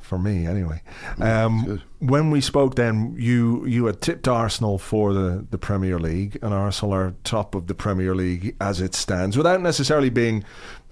for 0.01 0.17
me 0.17 0.47
anyway. 0.47 0.81
Um, 1.19 1.81
when 1.99 2.31
we 2.31 2.41
spoke, 2.41 2.75
then 2.75 3.15
you 3.17 3.65
you 3.65 3.86
had 3.86 4.01
tipped 4.01 4.27
Arsenal 4.27 4.77
for 4.77 5.13
the 5.13 5.45
the 5.49 5.58
Premier 5.58 5.99
League, 5.99 6.38
and 6.41 6.53
Arsenal 6.53 6.93
are 6.93 7.13
top 7.23 7.55
of 7.55 7.67
the 7.67 7.75
Premier 7.75 8.15
League 8.15 8.55
as 8.60 8.81
it 8.81 8.95
stands, 8.95 9.38
without 9.38 9.62
necessarily 9.62 10.10
being. 10.10 10.43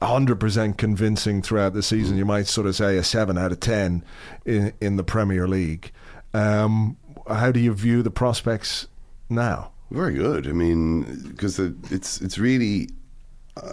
100% 0.03 0.77
convincing 0.77 1.41
throughout 1.41 1.73
the 1.73 1.83
season. 1.83 2.17
You 2.17 2.25
might 2.25 2.47
sort 2.47 2.67
of 2.67 2.75
say 2.75 2.97
a 2.97 3.03
7 3.03 3.37
out 3.37 3.51
of 3.51 3.59
10 3.59 4.03
in, 4.45 4.73
in 4.79 4.95
the 4.97 5.03
Premier 5.03 5.47
League. 5.47 5.91
Um, 6.33 6.97
how 7.27 7.51
do 7.51 7.59
you 7.59 7.73
view 7.73 8.01
the 8.01 8.11
prospects 8.11 8.87
now? 9.29 9.71
Very 9.91 10.13
good. 10.13 10.47
I 10.47 10.51
mean, 10.51 11.03
because 11.29 11.59
it's 11.59 12.19
it's 12.19 12.39
really, 12.39 12.89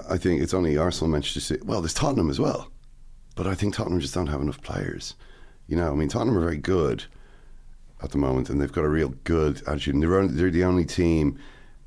I 0.09 0.19
think 0.19 0.43
it's 0.43 0.53
only 0.53 0.77
Arsenal, 0.77 1.11
Manchester 1.11 1.41
City. 1.41 1.63
Well, 1.65 1.81
there's 1.81 1.95
Tottenham 1.95 2.29
as 2.29 2.39
well, 2.39 2.71
but 3.37 3.47
I 3.47 3.55
think 3.55 3.75
Tottenham 3.75 4.01
just 4.01 4.15
don't 4.15 4.27
have 4.27 4.43
enough 4.43 4.61
players. 4.61 5.15
You 5.67 5.77
know, 5.77 5.91
I 5.91 5.95
mean, 5.95 6.09
Tottenham 6.09 6.37
are 6.37 6.43
very 6.43 6.59
good 6.59 7.05
at 8.03 8.11
the 8.11 8.19
moment, 8.19 8.51
and 8.51 8.61
they've 8.61 8.71
got 8.71 8.85
a 8.85 8.89
real 8.89 9.15
good 9.25 9.63
attitude. 9.67 9.95
And 9.95 10.03
they're, 10.03 10.29
they're 10.29 10.51
the 10.51 10.65
only 10.65 10.85
team 10.85 11.39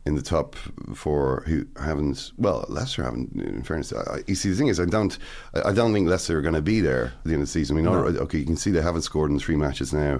in 0.05 0.15
the 0.15 0.21
top 0.21 0.55
four 0.95 1.43
who 1.45 1.65
haven't. 1.81 2.31
Well, 2.37 2.65
Leicester 2.69 3.03
haven't. 3.03 3.33
In 3.33 3.63
fairness, 3.63 3.93
I, 3.93 4.23
you 4.27 4.35
see, 4.35 4.49
the 4.49 4.55
thing 4.55 4.67
is, 4.67 4.79
I 4.79 4.85
don't. 4.85 5.17
I 5.65 5.71
don't 5.71 5.93
think 5.93 6.07
Leicester 6.07 6.37
are 6.39 6.41
going 6.41 6.55
to 6.55 6.61
be 6.61 6.79
there 6.79 7.05
at 7.05 7.23
the 7.23 7.33
end 7.33 7.41
of 7.41 7.47
the 7.47 7.51
season. 7.51 7.77
I 7.77 7.81
mean, 7.81 7.91
no. 7.91 8.05
okay, 8.05 8.39
you 8.39 8.45
can 8.45 8.57
see 8.57 8.71
they 8.71 8.81
haven't 8.81 9.03
scored 9.03 9.31
in 9.31 9.39
three 9.39 9.55
matches 9.55 9.93
now 9.93 10.19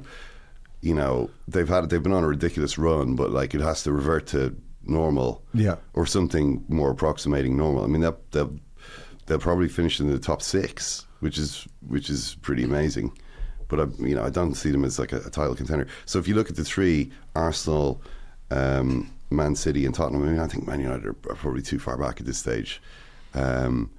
you 0.84 0.94
know 0.94 1.30
they've 1.48 1.70
had 1.70 1.90
they've 1.90 2.04
been 2.04 2.14
on 2.14 2.26
a 2.26 2.28
ridiculous 2.28 2.78
run, 2.78 3.16
but 3.16 3.32
like 3.32 3.56
it 3.56 3.62
has 3.62 3.84
to 3.84 3.92
revert 3.92 4.28
to 4.28 4.56
normal, 4.84 5.42
yeah, 5.54 5.78
or 5.94 6.06
something 6.06 6.64
more 6.68 6.92
approximating 6.92 7.58
normal. 7.58 7.84
I 7.84 7.88
mean, 7.88 8.02
they'll 8.02 8.20
they'll, 8.32 8.60
they'll 9.26 9.40
probably 9.40 9.70
finish 9.70 10.00
in 10.00 10.12
the 10.12 10.20
top 10.20 10.42
six, 10.42 11.08
which 11.22 11.38
is 11.38 11.68
which 11.88 12.10
is 12.10 12.36
pretty 12.42 12.64
amazing. 12.64 13.18
But 13.70 13.80
I, 13.80 13.86
you 14.00 14.14
know, 14.14 14.24
I 14.24 14.30
don't 14.30 14.56
see 14.56 14.72
them 14.72 14.84
as 14.84 15.00
like 15.00 15.14
a, 15.14 15.22
a 15.22 15.30
title 15.30 15.56
contender. 15.56 15.88
So 16.06 16.20
if 16.20 16.28
you 16.28 16.36
look 16.36 16.50
at 16.50 16.58
the 16.58 16.66
three, 16.66 17.12
Arsenal, 17.34 18.02
um, 18.52 19.12
Man 19.30 19.56
City, 19.56 19.86
and 19.86 19.94
Tottenham, 19.94 20.24
I 20.24 20.32
mean, 20.32 20.40
I 20.40 20.48
think 20.48 20.68
Man 20.68 20.80
United 20.80 21.06
are, 21.06 21.14
probably 21.14 21.62
too 21.62 21.80
far 21.80 21.98
back 21.98 22.20
at 22.20 22.26
this 22.26 22.38
stage. 22.38 22.82
Um, 23.34 23.90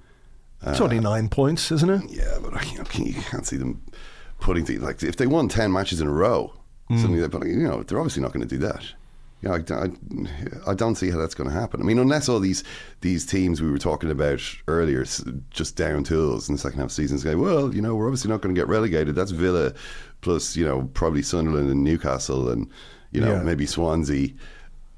it's 0.65 0.81
only 0.81 0.99
nine 0.99 1.29
points, 1.29 1.71
isn't 1.71 1.89
it? 1.89 2.09
Yeah, 2.09 2.37
but 2.41 2.65
you, 2.71 2.77
know, 2.79 2.85
you 2.95 3.21
can't 3.21 3.45
see 3.45 3.57
them 3.57 3.81
putting 4.39 4.65
the, 4.65 4.79
like 4.79 5.03
if 5.03 5.17
they 5.17 5.27
won 5.27 5.47
ten 5.47 5.71
matches 5.71 6.01
in 6.01 6.07
a 6.07 6.11
row 6.11 6.53
Mm. 6.89 7.01
Something 7.01 7.21
that, 7.21 7.31
but 7.31 7.47
you 7.47 7.55
know, 7.55 7.83
they're 7.83 7.99
obviously 7.99 8.21
not 8.21 8.31
going 8.31 8.47
to 8.47 8.55
do 8.55 8.59
that. 8.59 8.83
You 9.41 9.49
know, 9.49 9.55
I, 9.55 9.73
I, 9.73 10.71
I, 10.71 10.73
don't 10.75 10.95
see 10.95 11.09
how 11.09 11.17
that's 11.17 11.35
going 11.35 11.49
to 11.49 11.55
happen. 11.55 11.81
I 11.81 11.83
mean, 11.83 11.99
unless 11.99 12.29
all 12.29 12.39
these 12.39 12.63
these 13.01 13.25
teams 13.25 13.61
we 13.61 13.69
were 13.69 13.79
talking 13.79 14.11
about 14.11 14.41
earlier 14.67 15.03
just 15.49 15.75
down 15.75 16.03
tools 16.03 16.47
in 16.47 16.55
the 16.55 16.59
second 16.59 16.79
half 16.79 16.85
of 16.85 16.89
the 16.89 16.95
season 16.95 17.17
say, 17.17 17.35
well, 17.35 17.73
you 17.73 17.81
know, 17.81 17.95
we're 17.95 18.07
obviously 18.07 18.29
not 18.29 18.41
going 18.41 18.53
to 18.53 18.59
get 18.59 18.67
relegated. 18.67 19.15
That's 19.15 19.31
Villa 19.31 19.73
plus, 20.21 20.55
you 20.55 20.65
know, 20.65 20.89
probably 20.93 21.21
Sunderland 21.21 21.69
and 21.69 21.83
Newcastle 21.83 22.49
and, 22.49 22.69
you 23.15 23.21
know, 23.21 23.33
yeah. 23.33 23.43
maybe 23.43 23.65
Swansea 23.65 24.29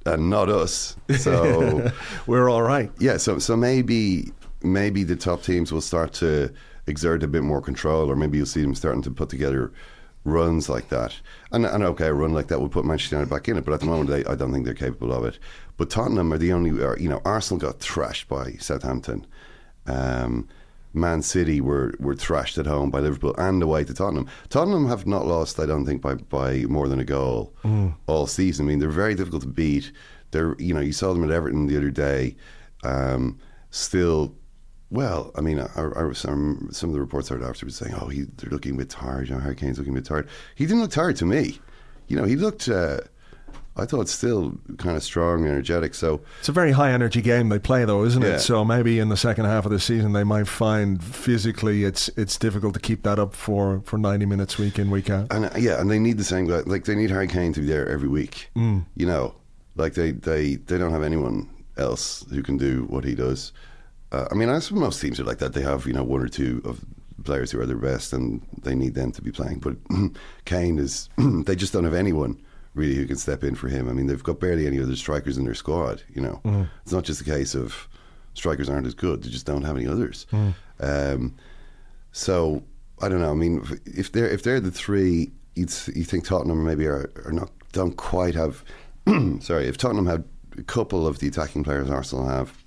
and 0.05 0.29
not 0.29 0.49
us. 0.49 0.95
So 1.17 1.91
we're 2.27 2.49
all 2.49 2.63
right. 2.63 2.91
Yeah. 2.99 3.17
So, 3.17 3.39
so 3.39 3.55
maybe, 3.55 4.31
maybe 4.63 5.03
the 5.03 5.15
top 5.15 5.43
teams 5.43 5.71
will 5.71 5.81
start 5.81 6.13
to 6.13 6.53
exert 6.87 7.23
a 7.23 7.27
bit 7.27 7.43
more 7.43 7.61
control 7.61 8.09
or 8.09 8.15
maybe 8.15 8.37
you'll 8.37 8.47
see 8.47 8.61
them 8.61 8.75
starting 8.75 9.01
to 9.03 9.11
put 9.11 9.29
together 9.29 9.71
runs 10.23 10.67
like 10.69 10.89
that. 10.89 11.15
And, 11.51 11.65
and 11.65 11.83
okay, 11.83 12.07
a 12.07 12.13
run 12.13 12.33
like 12.33 12.47
that 12.47 12.59
would 12.59 12.71
put 12.71 12.85
Manchester 12.85 13.15
United 13.15 13.29
back 13.29 13.47
in 13.47 13.57
it, 13.57 13.65
but 13.65 13.73
at 13.73 13.79
the 13.79 13.85
moment, 13.85 14.09
they, 14.09 14.25
I 14.25 14.35
don't 14.35 14.51
think 14.51 14.65
they're 14.65 14.73
capable 14.73 15.13
of 15.13 15.25
it. 15.25 15.39
But 15.77 15.89
Tottenham 15.89 16.33
are 16.33 16.37
the 16.37 16.51
only, 16.51 16.71
you 17.01 17.09
know, 17.09 17.21
Arsenal 17.23 17.59
got 17.59 17.79
thrashed 17.79 18.27
by 18.27 18.53
Southampton. 18.53 19.25
Um, 19.85 20.47
Man 20.97 21.21
City 21.21 21.61
were, 21.61 21.93
were 21.99 22.15
thrashed 22.15 22.57
at 22.57 22.65
home 22.65 22.89
by 22.89 22.99
Liverpool 22.99 23.35
and 23.37 23.61
away 23.61 23.83
to 23.83 23.93
Tottenham. 23.93 24.27
Tottenham 24.49 24.87
have 24.87 25.07
not 25.07 25.25
lost, 25.25 25.59
I 25.59 25.65
don't 25.65 25.85
think, 25.85 26.01
by, 26.01 26.15
by 26.15 26.63
more 26.63 26.87
than 26.87 26.99
a 26.99 27.05
goal 27.05 27.53
mm. 27.63 27.93
all 28.07 28.27
season. 28.27 28.65
I 28.65 28.69
mean, 28.69 28.79
they're 28.79 28.89
very 28.89 29.15
difficult 29.15 29.43
to 29.43 29.47
beat. 29.47 29.91
They're, 30.31 30.55
you 30.59 30.73
know, 30.73 30.81
you 30.81 30.93
saw 30.93 31.13
them 31.13 31.23
at 31.23 31.31
Everton 31.31 31.67
the 31.67 31.77
other 31.77 31.91
day, 31.91 32.35
um, 32.83 33.39
still 33.69 34.35
well, 34.89 35.31
I 35.35 35.41
mean, 35.41 35.59
I, 35.59 35.67
I, 35.75 36.13
some 36.13 36.69
some 36.71 36.89
of 36.89 36.93
the 36.93 37.01
reports 37.01 37.29
I 37.29 37.35
heard 37.35 37.43
afterwards 37.43 37.75
saying, 37.75 37.93
"Oh, 37.99 38.07
he, 38.07 38.21
they're 38.37 38.49
looking 38.49 38.75
a 38.75 38.77
bit 38.77 38.89
tired. 38.89 39.27
You 39.27 39.35
know, 39.35 39.41
Harry 39.41 39.55
Kane's 39.55 39.77
looking 39.77 39.91
a 39.91 39.95
bit 39.95 40.05
tired." 40.05 40.29
He 40.55 40.65
didn't 40.65 40.81
look 40.81 40.91
tired 40.91 41.17
to 41.17 41.25
me. 41.25 41.59
You 42.07 42.17
know, 42.17 42.23
he 42.23 42.35
looked. 42.35 42.69
Uh, 42.69 42.99
I 43.77 43.85
thought 43.85 44.01
it's 44.01 44.11
still 44.11 44.57
kind 44.77 44.97
of 44.97 45.03
strong, 45.03 45.41
and 45.41 45.49
energetic. 45.49 45.93
So 45.93 46.21
it's 46.39 46.49
a 46.49 46.51
very 46.51 46.71
high 46.71 46.91
energy 46.91 47.21
game 47.21 47.49
they 47.49 47.59
play, 47.59 47.85
though, 47.85 48.03
isn't 48.03 48.21
yeah. 48.21 48.35
it? 48.35 48.39
So 48.39 48.65
maybe 48.65 48.99
in 48.99 49.09
the 49.09 49.17
second 49.17 49.45
half 49.45 49.65
of 49.65 49.71
the 49.71 49.79
season 49.79 50.13
they 50.13 50.23
might 50.23 50.47
find 50.47 51.03
physically 51.03 51.83
it's 51.83 52.09
it's 52.09 52.37
difficult 52.37 52.73
to 52.73 52.79
keep 52.79 53.03
that 53.03 53.19
up 53.19 53.33
for, 53.33 53.81
for 53.85 53.97
ninety 53.97 54.25
minutes 54.25 54.57
week 54.57 54.79
in 54.79 54.89
week 54.89 55.09
out. 55.09 55.27
And 55.31 55.45
uh, 55.45 55.51
yeah, 55.57 55.79
and 55.79 55.89
they 55.89 55.99
need 55.99 56.17
the 56.17 56.23
same 56.23 56.47
guy. 56.47 56.61
Like 56.65 56.85
they 56.85 56.95
need 56.95 57.11
Harry 57.11 57.27
Kane 57.27 57.53
to 57.53 57.61
be 57.61 57.67
there 57.67 57.87
every 57.87 58.09
week. 58.09 58.49
Mm. 58.55 58.85
You 58.95 59.05
know, 59.05 59.35
like 59.75 59.93
they 59.93 60.11
they 60.11 60.55
they 60.55 60.77
don't 60.77 60.91
have 60.91 61.03
anyone 61.03 61.49
else 61.77 62.25
who 62.29 62.41
can 62.41 62.57
do 62.57 62.85
what 62.89 63.03
he 63.03 63.15
does. 63.15 63.53
Uh, 64.11 64.27
I 64.31 64.35
mean, 64.35 64.49
I 64.49 64.59
suppose 64.59 64.81
most 64.81 65.01
teams 65.01 65.19
are 65.19 65.25
like 65.25 65.39
that. 65.39 65.53
They 65.53 65.61
have 65.61 65.85
you 65.85 65.93
know 65.93 66.03
one 66.03 66.21
or 66.21 66.27
two 66.27 66.61
of 66.65 66.83
players 67.23 67.51
who 67.51 67.59
are 67.59 67.65
their 67.65 67.77
best, 67.77 68.13
and 68.13 68.41
they 68.61 68.73
need 68.75 68.95
them 68.95 69.11
to 69.11 69.21
be 69.21 69.31
playing. 69.31 69.59
But 69.59 69.75
Kane 70.45 70.79
is 70.79 71.09
they 71.17 71.55
just 71.55 71.73
don't 71.73 71.83
have 71.83 71.93
anyone 71.93 72.41
really 72.77 72.95
who 72.95 73.05
can 73.05 73.17
step 73.17 73.43
in 73.43 73.55
for 73.55 73.67
him. 73.67 73.89
I 73.89 73.93
mean, 73.93 74.07
they've 74.07 74.23
got 74.23 74.39
barely 74.39 74.67
any 74.67 74.79
other 74.79 74.95
strikers 74.95 75.37
in 75.37 75.45
their 75.45 75.55
squad. 75.55 76.03
You 76.13 76.21
know, 76.21 76.41
mm. 76.43 76.69
it's 76.83 76.91
not 76.91 77.03
just 77.03 77.21
a 77.21 77.25
case 77.25 77.55
of 77.55 77.87
strikers 78.33 78.69
aren't 78.69 78.87
as 78.87 78.93
good; 78.93 79.23
they 79.23 79.29
just 79.29 79.45
don't 79.45 79.63
have 79.63 79.77
any 79.77 79.87
others. 79.87 80.25
Mm. 80.31 80.53
Um, 80.79 81.35
so 82.11 82.63
I 83.01 83.09
don't 83.09 83.21
know. 83.21 83.31
I 83.31 83.35
mean, 83.35 83.65
if 83.85 84.11
they're 84.11 84.29
if 84.29 84.43
they're 84.43 84.59
the 84.59 84.71
three, 84.71 85.31
you'd, 85.55 85.73
you 85.95 86.03
think 86.03 86.25
Tottenham 86.25 86.63
maybe 86.63 86.85
are, 86.85 87.11
are 87.25 87.31
not 87.31 87.51
don't 87.73 87.97
quite 87.97 88.35
have. 88.35 88.63
sorry, 89.39 89.67
if 89.67 89.77
Tottenham 89.77 90.05
had 90.05 90.23
a 90.57 90.63
couple 90.63 91.07
of 91.07 91.19
the 91.19 91.27
attacking 91.27 91.63
players 91.63 91.89
Arsenal 91.89 92.27
have 92.27 92.63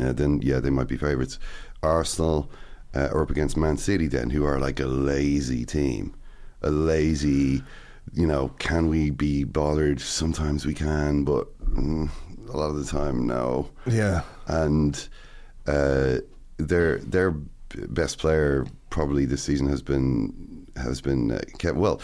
uh, 0.00 0.12
then 0.12 0.40
yeah, 0.42 0.60
they 0.60 0.70
might 0.70 0.88
be 0.88 0.96
favourites. 0.96 1.38
Arsenal 1.82 2.50
uh, 2.94 3.08
are 3.12 3.22
up 3.22 3.30
against 3.30 3.56
Man 3.56 3.76
City 3.76 4.06
then, 4.06 4.30
who 4.30 4.44
are 4.44 4.58
like 4.58 4.80
a 4.80 4.86
lazy 4.86 5.64
team, 5.64 6.14
a 6.62 6.70
lazy. 6.70 7.62
You 8.12 8.26
know, 8.26 8.48
can 8.58 8.88
we 8.88 9.10
be 9.10 9.44
bothered? 9.44 10.00
Sometimes 10.00 10.64
we 10.64 10.74
can, 10.74 11.24
but 11.24 11.46
mm, 11.60 12.08
a 12.48 12.56
lot 12.56 12.70
of 12.70 12.76
the 12.76 12.84
time, 12.84 13.26
no. 13.26 13.68
Yeah, 13.86 14.22
and 14.46 15.08
uh, 15.66 16.18
their 16.56 16.98
their 16.98 17.32
best 17.88 18.18
player 18.18 18.66
probably 18.90 19.24
this 19.24 19.42
season 19.42 19.68
has 19.68 19.82
been 19.82 20.66
has 20.76 21.00
been 21.00 21.32
uh, 21.32 21.40
kept 21.58 21.76
well. 21.76 22.00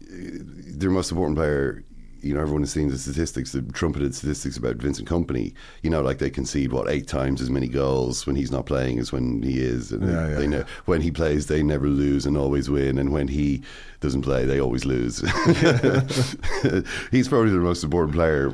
Their 0.00 0.90
most 0.90 1.10
important 1.10 1.36
player 1.36 1.82
you 2.24 2.34
know, 2.34 2.40
everyone 2.40 2.62
has 2.62 2.72
seen 2.72 2.88
the 2.88 2.98
statistics, 2.98 3.52
the 3.52 3.62
trumpeted 3.62 4.14
statistics 4.14 4.56
about 4.56 4.76
Vincent 4.76 5.08
Kompany. 5.08 5.52
You 5.82 5.90
know, 5.90 6.00
like 6.00 6.18
they 6.18 6.30
concede 6.30 6.72
what 6.72 6.88
eight 6.88 7.06
times 7.06 7.40
as 7.40 7.50
many 7.50 7.68
goals 7.68 8.26
when 8.26 8.34
he's 8.34 8.50
not 8.50 8.66
playing 8.66 8.98
as 8.98 9.12
when 9.12 9.42
he 9.42 9.60
is. 9.60 9.92
And 9.92 10.08
yeah, 10.08 10.28
yeah, 10.28 10.34
they 10.34 10.46
know 10.46 10.64
when 10.86 11.02
he 11.02 11.10
plays, 11.10 11.46
they 11.46 11.62
never 11.62 11.86
lose 11.86 12.24
and 12.24 12.36
always 12.36 12.70
win. 12.70 12.98
And 12.98 13.12
when 13.12 13.28
he 13.28 13.62
doesn't 14.00 14.22
play, 14.22 14.46
they 14.46 14.60
always 14.60 14.84
lose. 14.84 15.18
he's 17.10 17.28
probably 17.28 17.52
the 17.52 17.60
most 17.60 17.84
important 17.84 18.14
player 18.14 18.46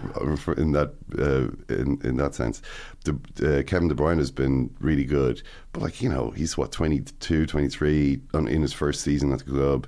in 0.57 0.73
that 0.73 0.93
uh, 1.19 1.73
in 1.73 2.01
in 2.03 2.17
that 2.17 2.35
sense. 2.35 2.61
The, 3.05 3.13
uh, 3.43 3.63
Kevin 3.63 3.89
De 3.89 3.95
Bruyne 3.95 4.19
has 4.19 4.31
been 4.31 4.75
really 4.81 5.05
good, 5.05 5.43
but 5.73 5.83
like 5.83 6.03
you 6.03 6.09
know, 6.09 6.31
he's 6.33 6.59
what 6.59 6.73
22, 6.73 7.47
23 7.47 8.21
on, 8.35 8.49
in 8.49 8.63
his 8.63 8.73
first 8.73 9.03
season 9.03 9.33
at 9.33 9.39
the 9.39 9.45
club. 9.45 9.87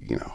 You 0.00 0.16
know 0.16 0.32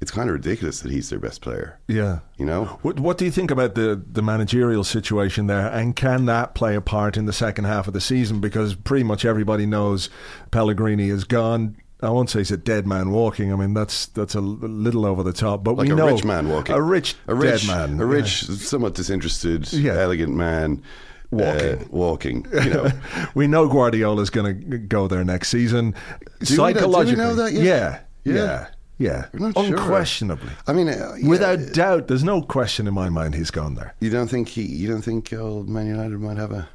it's 0.00 0.10
kind 0.10 0.28
of 0.28 0.34
ridiculous 0.34 0.80
that 0.80 0.92
he's 0.92 1.08
their 1.08 1.18
best 1.18 1.40
player. 1.40 1.78
Yeah. 1.88 2.20
You 2.36 2.44
know? 2.44 2.64
What, 2.82 3.00
what 3.00 3.16
do 3.16 3.24
you 3.24 3.30
think 3.30 3.50
about 3.50 3.74
the, 3.74 4.00
the 4.10 4.22
managerial 4.22 4.84
situation 4.84 5.46
there? 5.46 5.68
And 5.68 5.96
can 5.96 6.26
that 6.26 6.54
play 6.54 6.74
a 6.74 6.80
part 6.82 7.16
in 7.16 7.24
the 7.24 7.32
second 7.32 7.64
half 7.64 7.88
of 7.88 7.94
the 7.94 8.00
season? 8.00 8.40
Because 8.40 8.74
pretty 8.74 9.04
much 9.04 9.24
everybody 9.24 9.64
knows 9.64 10.10
Pellegrini 10.50 11.08
is 11.08 11.24
gone. 11.24 11.76
I 12.02 12.10
won't 12.10 12.28
say 12.28 12.40
he's 12.40 12.50
a 12.50 12.58
dead 12.58 12.86
man 12.86 13.10
walking. 13.10 13.50
I 13.52 13.56
mean, 13.56 13.72
that's 13.72 14.06
that's 14.06 14.34
a 14.34 14.40
little 14.40 15.06
over 15.06 15.22
the 15.22 15.32
top. 15.32 15.64
But 15.64 15.76
like 15.76 15.86
we 15.86 15.92
a 15.94 15.96
know 15.96 16.08
rich 16.08 16.24
man 16.24 16.50
walking. 16.50 16.74
A 16.74 16.82
rich, 16.82 17.14
a 17.26 17.34
rich 17.34 17.66
dead 17.66 17.88
man. 17.88 18.00
A 18.00 18.04
rich, 18.04 18.46
yeah. 18.46 18.56
somewhat 18.56 18.94
disinterested, 18.94 19.72
yeah. 19.72 19.94
elegant 19.94 20.34
man 20.34 20.82
walking. 21.30 21.78
Uh, 21.78 21.84
walking. 21.88 22.46
You 22.52 22.70
know, 22.70 22.88
we 23.34 23.46
know 23.46 23.66
Guardiola's 23.66 24.28
going 24.28 24.70
to 24.70 24.78
go 24.78 25.08
there 25.08 25.24
next 25.24 25.48
season. 25.48 25.94
Do 26.40 26.46
Psychologically, 26.54 27.16
we 27.16 27.28
know, 27.30 27.34
do 27.34 27.42
we 27.44 27.52
know 27.52 27.62
that? 27.62 27.64
Yeah, 27.64 28.00
yeah. 28.24 28.34
yeah. 28.34 28.66
Yeah, 28.98 29.26
unquestionably. 29.34 30.48
Sure. 30.48 30.58
I 30.66 30.72
mean, 30.72 30.88
uh, 30.88 31.16
yeah. 31.18 31.28
without 31.28 31.72
doubt, 31.72 32.08
there's 32.08 32.24
no 32.24 32.40
question 32.40 32.86
in 32.86 32.94
my 32.94 33.10
mind 33.10 33.34
he's 33.34 33.50
gone 33.50 33.74
there. 33.74 33.94
You 34.00 34.10
don't 34.10 34.28
think 34.28 34.48
he? 34.48 34.62
You 34.62 34.88
don't 34.88 35.02
think 35.02 35.32
old 35.32 35.68
Man 35.68 35.86
United 35.86 36.18
might 36.18 36.38
have 36.38 36.52
a 36.52 36.68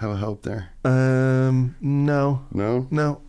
have 0.00 0.10
a 0.10 0.16
hope 0.16 0.42
there? 0.42 0.70
Um, 0.84 1.76
no, 1.80 2.44
no, 2.52 2.86
no. 2.90 3.22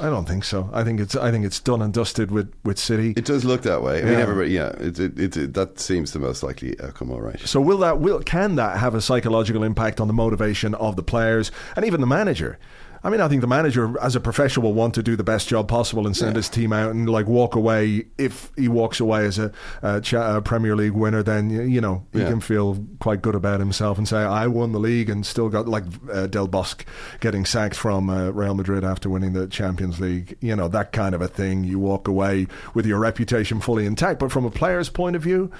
I 0.00 0.06
don't 0.06 0.26
think 0.26 0.44
so. 0.44 0.70
I 0.72 0.82
think 0.82 0.98
it's 0.98 1.14
I 1.14 1.30
think 1.30 1.44
it's 1.44 1.60
done 1.60 1.80
and 1.80 1.92
dusted 1.92 2.30
with, 2.30 2.52
with 2.64 2.78
City. 2.78 3.12
It 3.16 3.26
does 3.26 3.44
look 3.44 3.62
that 3.62 3.82
way. 3.82 3.96
I 3.96 3.98
yeah. 3.98 4.10
mean, 4.10 4.20
everybody, 4.20 4.50
yeah, 4.50 4.70
it, 4.70 4.98
it, 4.98 5.18
it, 5.18 5.36
it, 5.36 5.54
that 5.54 5.78
seems 5.78 6.12
the 6.12 6.18
most 6.18 6.42
likely 6.42 6.78
outcome. 6.80 7.12
All 7.12 7.20
right. 7.20 7.38
So 7.40 7.60
will 7.60 7.78
that 7.78 8.00
will 8.00 8.20
can 8.20 8.56
that 8.56 8.78
have 8.78 8.94
a 8.94 9.00
psychological 9.00 9.62
impact 9.62 10.00
on 10.00 10.08
the 10.08 10.14
motivation 10.14 10.74
of 10.74 10.96
the 10.96 11.02
players 11.02 11.52
and 11.76 11.84
even 11.84 12.00
the 12.00 12.06
manager? 12.06 12.58
I 13.04 13.10
mean, 13.10 13.20
I 13.20 13.28
think 13.28 13.42
the 13.42 13.46
manager, 13.46 13.94
as 14.00 14.16
a 14.16 14.20
professional, 14.20 14.64
will 14.64 14.72
want 14.74 14.94
to 14.94 15.02
do 15.02 15.14
the 15.14 15.22
best 15.22 15.46
job 15.46 15.68
possible 15.68 16.06
and 16.06 16.16
send 16.16 16.32
Yeah. 16.32 16.38
his 16.38 16.48
team 16.48 16.72
out 16.72 16.90
and 16.92 17.06
like 17.08 17.26
walk 17.26 17.54
away. 17.54 18.06
If 18.16 18.50
he 18.56 18.66
walks 18.66 18.98
away 18.98 19.26
as 19.26 19.38
a, 19.38 19.52
a, 19.82 20.00
cha- 20.00 20.38
a 20.38 20.40
Premier 20.40 20.74
League 20.74 20.92
winner, 20.94 21.22
then 21.22 21.50
you 21.50 21.82
know 21.82 22.06
he 22.14 22.20
Yeah. 22.20 22.30
can 22.30 22.40
feel 22.40 22.82
quite 23.00 23.20
good 23.20 23.34
about 23.34 23.60
himself 23.60 23.98
and 23.98 24.08
say, 24.08 24.16
"I 24.22 24.46
won 24.46 24.72
the 24.72 24.80
league 24.80 25.10
and 25.10 25.26
still 25.26 25.50
got 25.50 25.68
like 25.68 25.84
uh, 26.10 26.26
Del 26.28 26.48
Bosque 26.48 26.86
getting 27.20 27.44
sacked 27.44 27.76
from 27.76 28.08
uh, 28.08 28.30
Real 28.30 28.54
Madrid 28.54 28.84
after 28.84 29.10
winning 29.10 29.34
the 29.34 29.46
Champions 29.48 30.00
League." 30.00 30.38
You 30.40 30.56
know 30.56 30.68
that 30.68 30.92
kind 30.92 31.14
of 31.14 31.20
a 31.20 31.28
thing. 31.28 31.62
You 31.64 31.78
walk 31.78 32.08
away 32.08 32.46
with 32.72 32.86
your 32.86 32.98
reputation 32.98 33.60
fully 33.60 33.84
intact. 33.84 34.18
But 34.18 34.32
from 34.32 34.46
a 34.46 34.50
player's 34.50 34.88
point 34.88 35.14
of 35.14 35.20
view, 35.22 35.50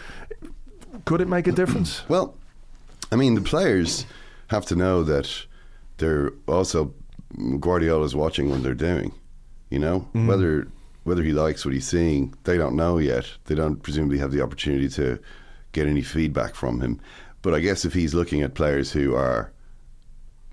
could 1.04 1.20
it 1.20 1.28
make 1.28 1.46
a 1.46 1.52
difference? 1.52 2.02
Well, 2.08 2.36
I 3.12 3.16
mean, 3.16 3.34
the 3.34 3.42
players 3.42 4.06
have 4.48 4.64
to 4.66 4.74
know 4.76 5.02
that 5.04 5.44
they're 5.98 6.32
also 6.48 6.94
Guardiola's 7.60 8.14
watching 8.14 8.50
what 8.50 8.62
they're 8.62 8.74
doing. 8.74 9.12
You 9.70 9.78
know, 9.80 10.08
whether 10.26 10.68
whether 11.04 11.22
he 11.22 11.32
likes 11.32 11.64
what 11.64 11.74
he's 11.74 11.86
seeing, 11.86 12.34
they 12.44 12.56
don't 12.56 12.76
know 12.76 12.98
yet. 12.98 13.26
They 13.46 13.54
don't 13.54 13.82
presumably 13.82 14.18
have 14.18 14.32
the 14.32 14.42
opportunity 14.42 14.88
to 14.90 15.18
get 15.72 15.86
any 15.86 16.02
feedback 16.02 16.54
from 16.54 16.80
him. 16.80 17.00
But 17.42 17.54
I 17.54 17.60
guess 17.60 17.84
if 17.84 17.92
he's 17.92 18.14
looking 18.14 18.42
at 18.42 18.54
players 18.54 18.92
who 18.92 19.14
are, 19.14 19.52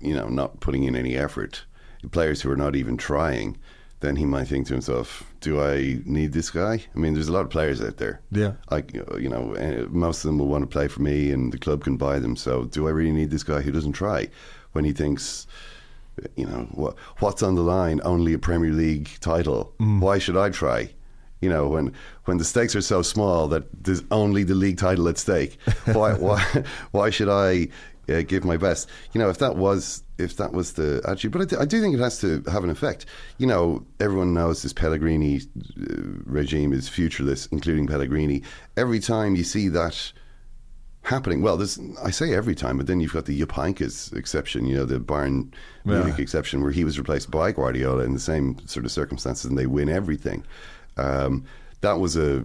you 0.00 0.14
know, 0.14 0.28
not 0.28 0.60
putting 0.60 0.84
in 0.84 0.94
any 0.96 1.16
effort, 1.16 1.64
players 2.10 2.42
who 2.42 2.50
are 2.50 2.56
not 2.56 2.76
even 2.76 2.96
trying, 2.96 3.56
then 4.00 4.16
he 4.16 4.26
might 4.26 4.48
think 4.48 4.66
to 4.66 4.74
himself, 4.74 5.24
"Do 5.40 5.60
I 5.60 6.00
need 6.04 6.32
this 6.32 6.50
guy?" 6.50 6.84
I 6.94 6.98
mean, 6.98 7.14
there's 7.14 7.28
a 7.28 7.32
lot 7.32 7.44
of 7.44 7.50
players 7.50 7.80
out 7.80 7.96
there. 7.98 8.20
Yeah. 8.30 8.54
like 8.70 8.92
you 8.92 9.28
know, 9.28 9.52
eh, 9.54 9.84
most 9.88 10.24
of 10.24 10.28
them 10.28 10.38
will 10.38 10.48
want 10.48 10.62
to 10.62 10.66
play 10.66 10.88
for 10.88 11.00
me, 11.00 11.30
and 11.30 11.52
the 11.52 11.58
club 11.58 11.84
can 11.84 11.96
buy 11.96 12.18
them. 12.18 12.36
So, 12.36 12.64
do 12.64 12.88
I 12.88 12.90
really 12.90 13.12
need 13.12 13.30
this 13.30 13.44
guy 13.44 13.60
who 13.62 13.70
doesn't 13.70 13.92
try 13.92 14.28
when 14.72 14.84
he 14.84 14.92
thinks, 14.92 15.46
you 16.36 16.46
know, 16.46 16.68
what 16.72 16.96
what's 17.18 17.42
on 17.42 17.54
the 17.54 17.62
line? 17.62 18.00
Only 18.04 18.32
a 18.34 18.38
Premier 18.38 18.72
League 18.72 19.10
title. 19.20 19.72
Why 19.78 20.18
should 20.18 20.36
I 20.36 20.50
try? 20.50 20.90
You 21.40 21.48
know, 21.50 21.68
when 21.68 21.92
when 22.26 22.38
the 22.38 22.44
stakes 22.44 22.76
are 22.76 22.80
so 22.82 23.02
small 23.02 23.48
that 23.48 23.64
there's 23.84 24.02
only 24.10 24.44
the 24.44 24.54
league 24.54 24.78
title 24.78 25.08
at 25.08 25.18
stake. 25.18 25.58
Why 25.86 26.12
why 26.14 26.44
why 26.92 27.10
should 27.10 27.28
I 27.28 27.68
uh, 28.08 28.22
give 28.22 28.44
my 28.44 28.56
best? 28.56 28.88
You 29.12 29.20
know, 29.20 29.28
if 29.28 29.38
that 29.38 29.56
was 29.56 30.04
if 30.18 30.36
that 30.36 30.52
was 30.52 30.74
the 30.74 31.00
attitude, 31.04 31.32
but 31.32 31.42
I, 31.42 31.44
do- 31.46 31.58
I 31.58 31.64
do 31.64 31.80
think 31.80 31.94
it 31.96 32.00
has 32.00 32.20
to 32.20 32.42
have 32.52 32.62
an 32.62 32.70
effect. 32.70 33.06
You 33.38 33.48
know, 33.48 33.84
everyone 33.98 34.34
knows 34.34 34.62
this 34.62 34.72
Pellegrini 34.72 35.40
uh, 35.80 35.94
regime 36.26 36.72
is 36.72 36.88
futureless, 36.88 37.48
including 37.50 37.88
Pellegrini. 37.88 38.42
Every 38.76 39.00
time 39.00 39.34
you 39.34 39.42
see 39.42 39.66
that 39.68 40.12
happening. 41.02 41.42
Well, 41.42 41.56
there's 41.56 41.78
I 42.02 42.10
say 42.10 42.34
every 42.34 42.54
time, 42.54 42.76
but 42.78 42.86
then 42.86 43.00
you've 43.00 43.12
got 43.12 43.24
the 43.26 43.38
Jupp 43.38 43.58
exception, 44.16 44.66
you 44.66 44.76
know, 44.76 44.84
the 44.84 44.98
Bayern 45.00 45.52
Munich 45.84 46.14
Yeah. 46.16 46.22
exception, 46.22 46.62
where 46.62 46.70
he 46.72 46.84
was 46.84 46.98
replaced 46.98 47.30
by 47.30 47.52
Guardiola 47.52 48.04
in 48.04 48.12
the 48.14 48.20
same 48.20 48.56
sort 48.66 48.84
of 48.84 48.92
circumstances, 48.92 49.46
and 49.46 49.58
they 49.58 49.66
win 49.66 49.88
everything. 49.88 50.44
Um, 50.96 51.44
that 51.80 51.98
was 52.00 52.16
a 52.16 52.44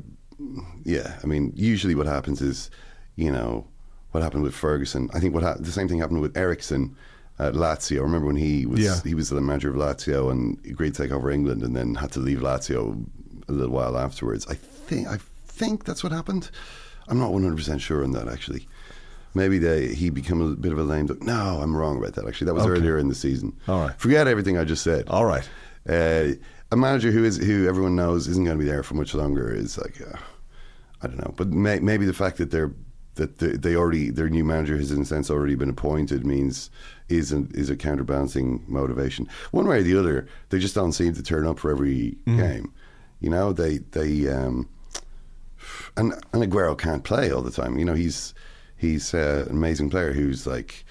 yeah. 0.84 1.18
I 1.24 1.28
mean, 1.28 1.54
usually 1.56 1.96
what 1.96 2.08
happens 2.08 2.42
is, 2.42 2.70
you 3.16 3.32
know, 3.32 3.66
what 4.12 4.24
happened 4.24 4.44
with 4.44 4.54
Ferguson. 4.56 5.10
I 5.14 5.20
think 5.20 5.34
what 5.34 5.44
hap- 5.44 5.60
the 5.60 5.72
same 5.72 5.88
thing 5.88 6.00
happened 6.00 6.22
with 6.22 6.36
Eriksson. 6.38 6.96
At 7.40 7.54
Lazio, 7.54 8.00
I 8.00 8.02
remember 8.02 8.26
when 8.26 8.36
he 8.36 8.66
was 8.66 8.80
Yeah. 8.80 9.00
he 9.04 9.14
was 9.14 9.30
the 9.30 9.40
manager 9.40 9.70
of 9.70 9.76
Lazio 9.76 10.32
and 10.32 10.58
agreed 10.66 10.96
to 10.96 11.04
take 11.04 11.12
over 11.12 11.30
England, 11.30 11.62
and 11.62 11.76
then 11.76 11.94
had 11.94 12.12
to 12.14 12.20
leave 12.20 12.40
Lazio 12.40 13.06
a 13.48 13.52
little 13.52 13.72
while 13.76 13.96
afterwards. 13.96 14.48
I 14.50 14.56
think 14.56 15.08
I 15.08 15.20
think 15.46 15.84
that's 15.86 16.04
what 16.04 16.12
happened. 16.12 16.50
I'm 17.08 17.20
not 17.20 17.32
100 17.32 17.56
percent 17.56 17.82
sure 17.82 18.04
on 18.04 18.12
that 18.12 18.28
actually. 18.28 18.68
Maybe 19.34 19.60
they, 19.60 19.94
he 19.94 20.10
became 20.10 20.42
a 20.42 20.56
bit 20.56 20.72
of 20.72 20.80
a 20.80 20.84
lame 20.84 21.06
duck. 21.06 21.22
No, 21.22 21.60
I'm 21.62 21.76
wrong 21.78 21.98
about 21.98 22.14
that. 22.16 22.28
Actually, 22.28 22.46
that 22.46 22.54
was 22.56 22.64
Okay. 22.66 22.72
earlier 22.80 22.98
in 22.98 23.08
the 23.08 23.14
season. 23.16 23.56
All 23.68 23.82
right. 23.82 24.00
forget 24.00 24.28
everything 24.28 24.58
I 24.58 24.64
just 24.64 24.82
said. 24.84 25.08
All 25.10 25.26
right. 25.26 25.48
Uh, 25.88 26.30
a 26.72 26.76
manager 26.76 27.12
who 27.12 27.24
is 27.24 27.38
who 27.38 27.68
everyone 27.68 27.96
knows 27.96 28.28
isn't 28.28 28.44
going 28.44 28.58
to 28.58 28.64
be 28.64 28.70
there 28.70 28.82
for 28.84 28.96
much 28.96 29.14
longer 29.14 29.54
is 29.54 29.78
like, 29.78 30.02
uh, 30.02 30.18
I 31.04 31.08
don't 31.08 31.18
know. 31.20 31.34
But 31.38 31.50
may, 31.50 31.80
maybe 31.80 32.06
the 32.06 32.14
fact 32.14 32.38
that 32.38 32.50
they're 32.52 32.72
that 33.16 33.38
they, 33.40 33.52
they 33.52 33.76
already 33.76 34.10
their 34.10 34.30
new 34.30 34.44
manager 34.44 34.76
has 34.78 34.92
in 34.92 35.02
a 35.02 35.06
sense 35.06 35.30
already 35.30 35.56
been 35.56 35.70
appointed 35.70 36.26
means 36.26 36.70
is 37.10 37.32
an, 37.32 37.50
is 37.54 37.70
a 37.70 37.76
counterbalancing 37.76 38.64
motivation. 38.68 39.28
One 39.52 39.68
way 39.68 39.80
or 39.80 39.84
the 39.84 39.98
other, 39.98 40.28
they 40.50 40.60
just 40.60 40.76
don't 40.76 40.92
seem 40.94 41.14
to 41.14 41.24
turn 41.24 41.46
up 41.48 41.58
for 41.60 41.72
every 41.72 42.18
game. 42.26 42.74
You 43.20 43.30
know, 43.30 43.54
they 43.54 43.78
they 43.78 44.28
um, 44.30 44.68
and 45.98 46.14
and 46.34 46.44
Aguero 46.44 46.78
can't 46.78 47.04
play 47.04 47.32
all 47.32 47.42
the 47.42 47.52
time. 47.52 47.78
You 47.78 47.86
know, 47.86 47.94
he's 47.96 48.34
he's 48.78 49.14
uh, 49.14 49.46
an 49.50 49.56
amazing 49.56 49.90
player 49.90 50.14
who's 50.14 50.48
like 50.48 50.86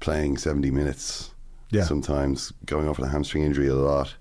playing 0.00 0.38
seventy 0.38 0.70
minutes. 0.70 1.32
Yeah. 1.70 1.84
Sometimes 1.84 2.52
going 2.66 2.88
off 2.88 2.98
with 2.98 3.08
a 3.08 3.12
hamstring 3.12 3.44
injury 3.44 3.68
a 3.68 3.74
lot. 3.76 4.14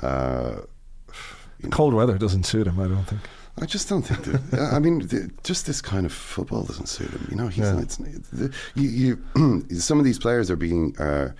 Uh, 0.00 0.62
Cold 1.70 1.94
weather 1.94 2.18
doesn't 2.18 2.44
suit 2.44 2.66
him, 2.66 2.80
I 2.80 2.88
don't 2.88 3.04
think. 3.04 3.20
I 3.60 3.66
just 3.66 3.88
don't 3.88 4.02
think 4.02 4.24
that. 4.24 4.70
I 4.72 4.78
mean, 4.78 5.00
the, 5.06 5.30
just 5.44 5.66
this 5.66 5.80
kind 5.82 6.06
of 6.06 6.12
football 6.12 6.62
doesn't 6.64 6.86
suit 6.88 7.10
him. 7.10 7.28
You 7.30 7.36
know, 7.36 7.48
he's 7.48 7.64
Yeah. 7.64 7.72
not, 7.74 7.82
it's, 7.82 7.96
the, 7.96 8.52
you, 8.74 9.18
you 9.36 9.68
some 9.78 9.98
of 9.98 10.04
these 10.04 10.18
players 10.18 10.50
are 10.50 10.56
being, 10.56 10.96
uh, 10.98 11.32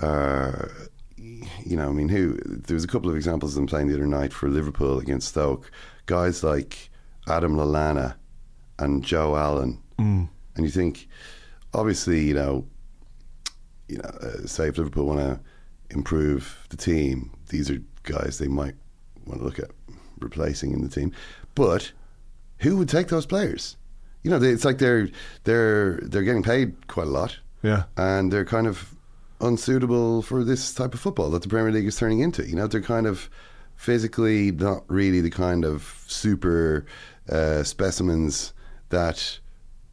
uh, 0.00 0.68
you 1.16 1.76
know, 1.76 1.88
I 1.88 1.92
mean, 1.92 2.08
who? 2.08 2.36
There 2.44 2.74
was 2.74 2.84
a 2.84 2.88
couple 2.88 3.10
of 3.10 3.16
examples 3.16 3.52
of 3.52 3.56
them 3.56 3.66
playing 3.66 3.88
the 3.88 3.94
other 3.94 4.06
night 4.06 4.32
for 4.32 4.48
Liverpool 4.48 4.98
against 4.98 5.28
Stoke. 5.28 5.70
Guys 6.06 6.42
like 6.42 6.90
Adam 7.28 7.56
Lallana 7.56 8.14
and 8.78 9.04
Joe 9.04 9.36
Allen, 9.36 9.78
Mm. 9.98 10.28
and 10.56 10.64
you 10.64 10.70
think, 10.70 11.08
obviously, 11.72 12.24
you 12.24 12.34
know, 12.34 12.66
you 13.88 13.98
know, 13.98 14.08
uh, 14.20 14.46
say 14.46 14.68
if 14.68 14.78
Liverpool 14.78 15.06
want 15.06 15.20
to 15.20 15.40
improve 15.90 16.66
the 16.70 16.76
team, 16.76 17.30
these 17.50 17.70
are 17.70 17.80
guys 18.02 18.38
they 18.38 18.48
might 18.48 18.74
want 19.26 19.40
to 19.40 19.44
look 19.44 19.58
at 19.58 19.70
replacing 20.20 20.72
in 20.72 20.82
the 20.82 20.88
team. 20.88 21.12
But 21.54 21.92
who 22.58 22.76
would 22.76 22.88
take 22.88 23.08
those 23.08 23.26
players? 23.26 23.76
You 24.22 24.30
know, 24.30 24.38
they, 24.38 24.48
it's 24.50 24.64
like 24.64 24.78
they're 24.78 25.08
they're 25.44 25.98
they're 26.02 26.22
getting 26.22 26.42
paid 26.42 26.86
quite 26.88 27.06
a 27.06 27.10
lot, 27.10 27.38
Yeah. 27.62 27.84
and 27.96 28.32
they're 28.32 28.44
kind 28.46 28.66
of 28.66 28.94
unsuitable 29.40 30.22
for 30.22 30.42
this 30.44 30.72
type 30.72 30.94
of 30.94 31.00
football 31.00 31.30
that 31.30 31.42
the 31.42 31.48
Premier 31.48 31.72
League 31.72 31.86
is 31.86 31.96
turning 31.96 32.20
into. 32.20 32.46
You 32.48 32.56
know, 32.56 32.66
they're 32.66 32.80
kind 32.80 33.06
of 33.06 33.28
physically 33.76 34.50
not 34.50 34.84
really 34.88 35.20
the 35.20 35.30
kind 35.30 35.64
of 35.64 36.02
super 36.06 36.86
uh, 37.30 37.62
specimens 37.62 38.52
that 38.90 39.38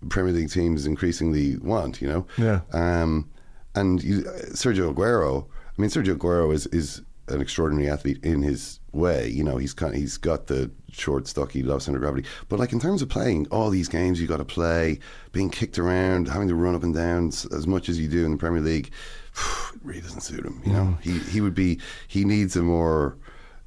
Premier 0.09 0.33
League 0.33 0.51
teams 0.51 0.85
increasingly 0.85 1.57
want. 1.57 2.01
You 2.01 2.07
know, 2.07 2.27
Yeah. 2.37 2.61
um, 2.73 3.29
and 3.75 4.03
you, 4.03 4.21
Sergio 4.53 4.93
Aguero. 4.93 5.45
I 5.77 5.81
mean, 5.81 5.89
Sergio 5.89 6.15
Aguero 6.17 6.53
is 6.53 6.67
is 6.67 7.01
an 7.27 7.39
extraordinary 7.39 7.89
athlete 7.89 8.19
in 8.23 8.41
his 8.41 8.79
way. 8.91 9.29
You 9.29 9.43
know, 9.43 9.55
he's 9.55 9.73
kind 9.73 9.93
of, 9.93 9.99
he's 9.99 10.17
got 10.17 10.47
the 10.47 10.69
short, 10.91 11.27
stocky, 11.27 11.63
low 11.63 11.79
center 11.79 11.97
of 11.97 12.01
gravity. 12.01 12.27
But 12.49 12.59
like 12.59 12.73
in 12.73 12.79
terms 12.79 13.01
of 13.01 13.07
playing 13.07 13.47
all 13.51 13.69
these 13.69 13.87
games, 13.87 14.19
you 14.19 14.27
got 14.27 14.37
to 14.37 14.45
play, 14.45 14.99
being 15.31 15.49
kicked 15.49 15.79
around, 15.79 16.27
having 16.27 16.49
to 16.49 16.55
run 16.55 16.75
up 16.75 16.83
and 16.83 16.93
down 16.93 17.27
as 17.29 17.65
much 17.67 17.87
as 17.87 17.97
you 17.97 18.09
do 18.09 18.25
in 18.25 18.31
the 18.31 18.37
Premier 18.37 18.61
League. 18.61 18.91
It 19.73 19.79
really 19.87 20.01
doesn't 20.01 20.21
suit 20.21 20.45
him. 20.45 20.61
You 20.65 20.73
know, 20.73 20.97
he 21.01 21.17
he 21.19 21.39
would 21.41 21.55
be 21.55 21.79
he 22.07 22.25
needs 22.25 22.55
a 22.57 22.61
more 22.61 23.15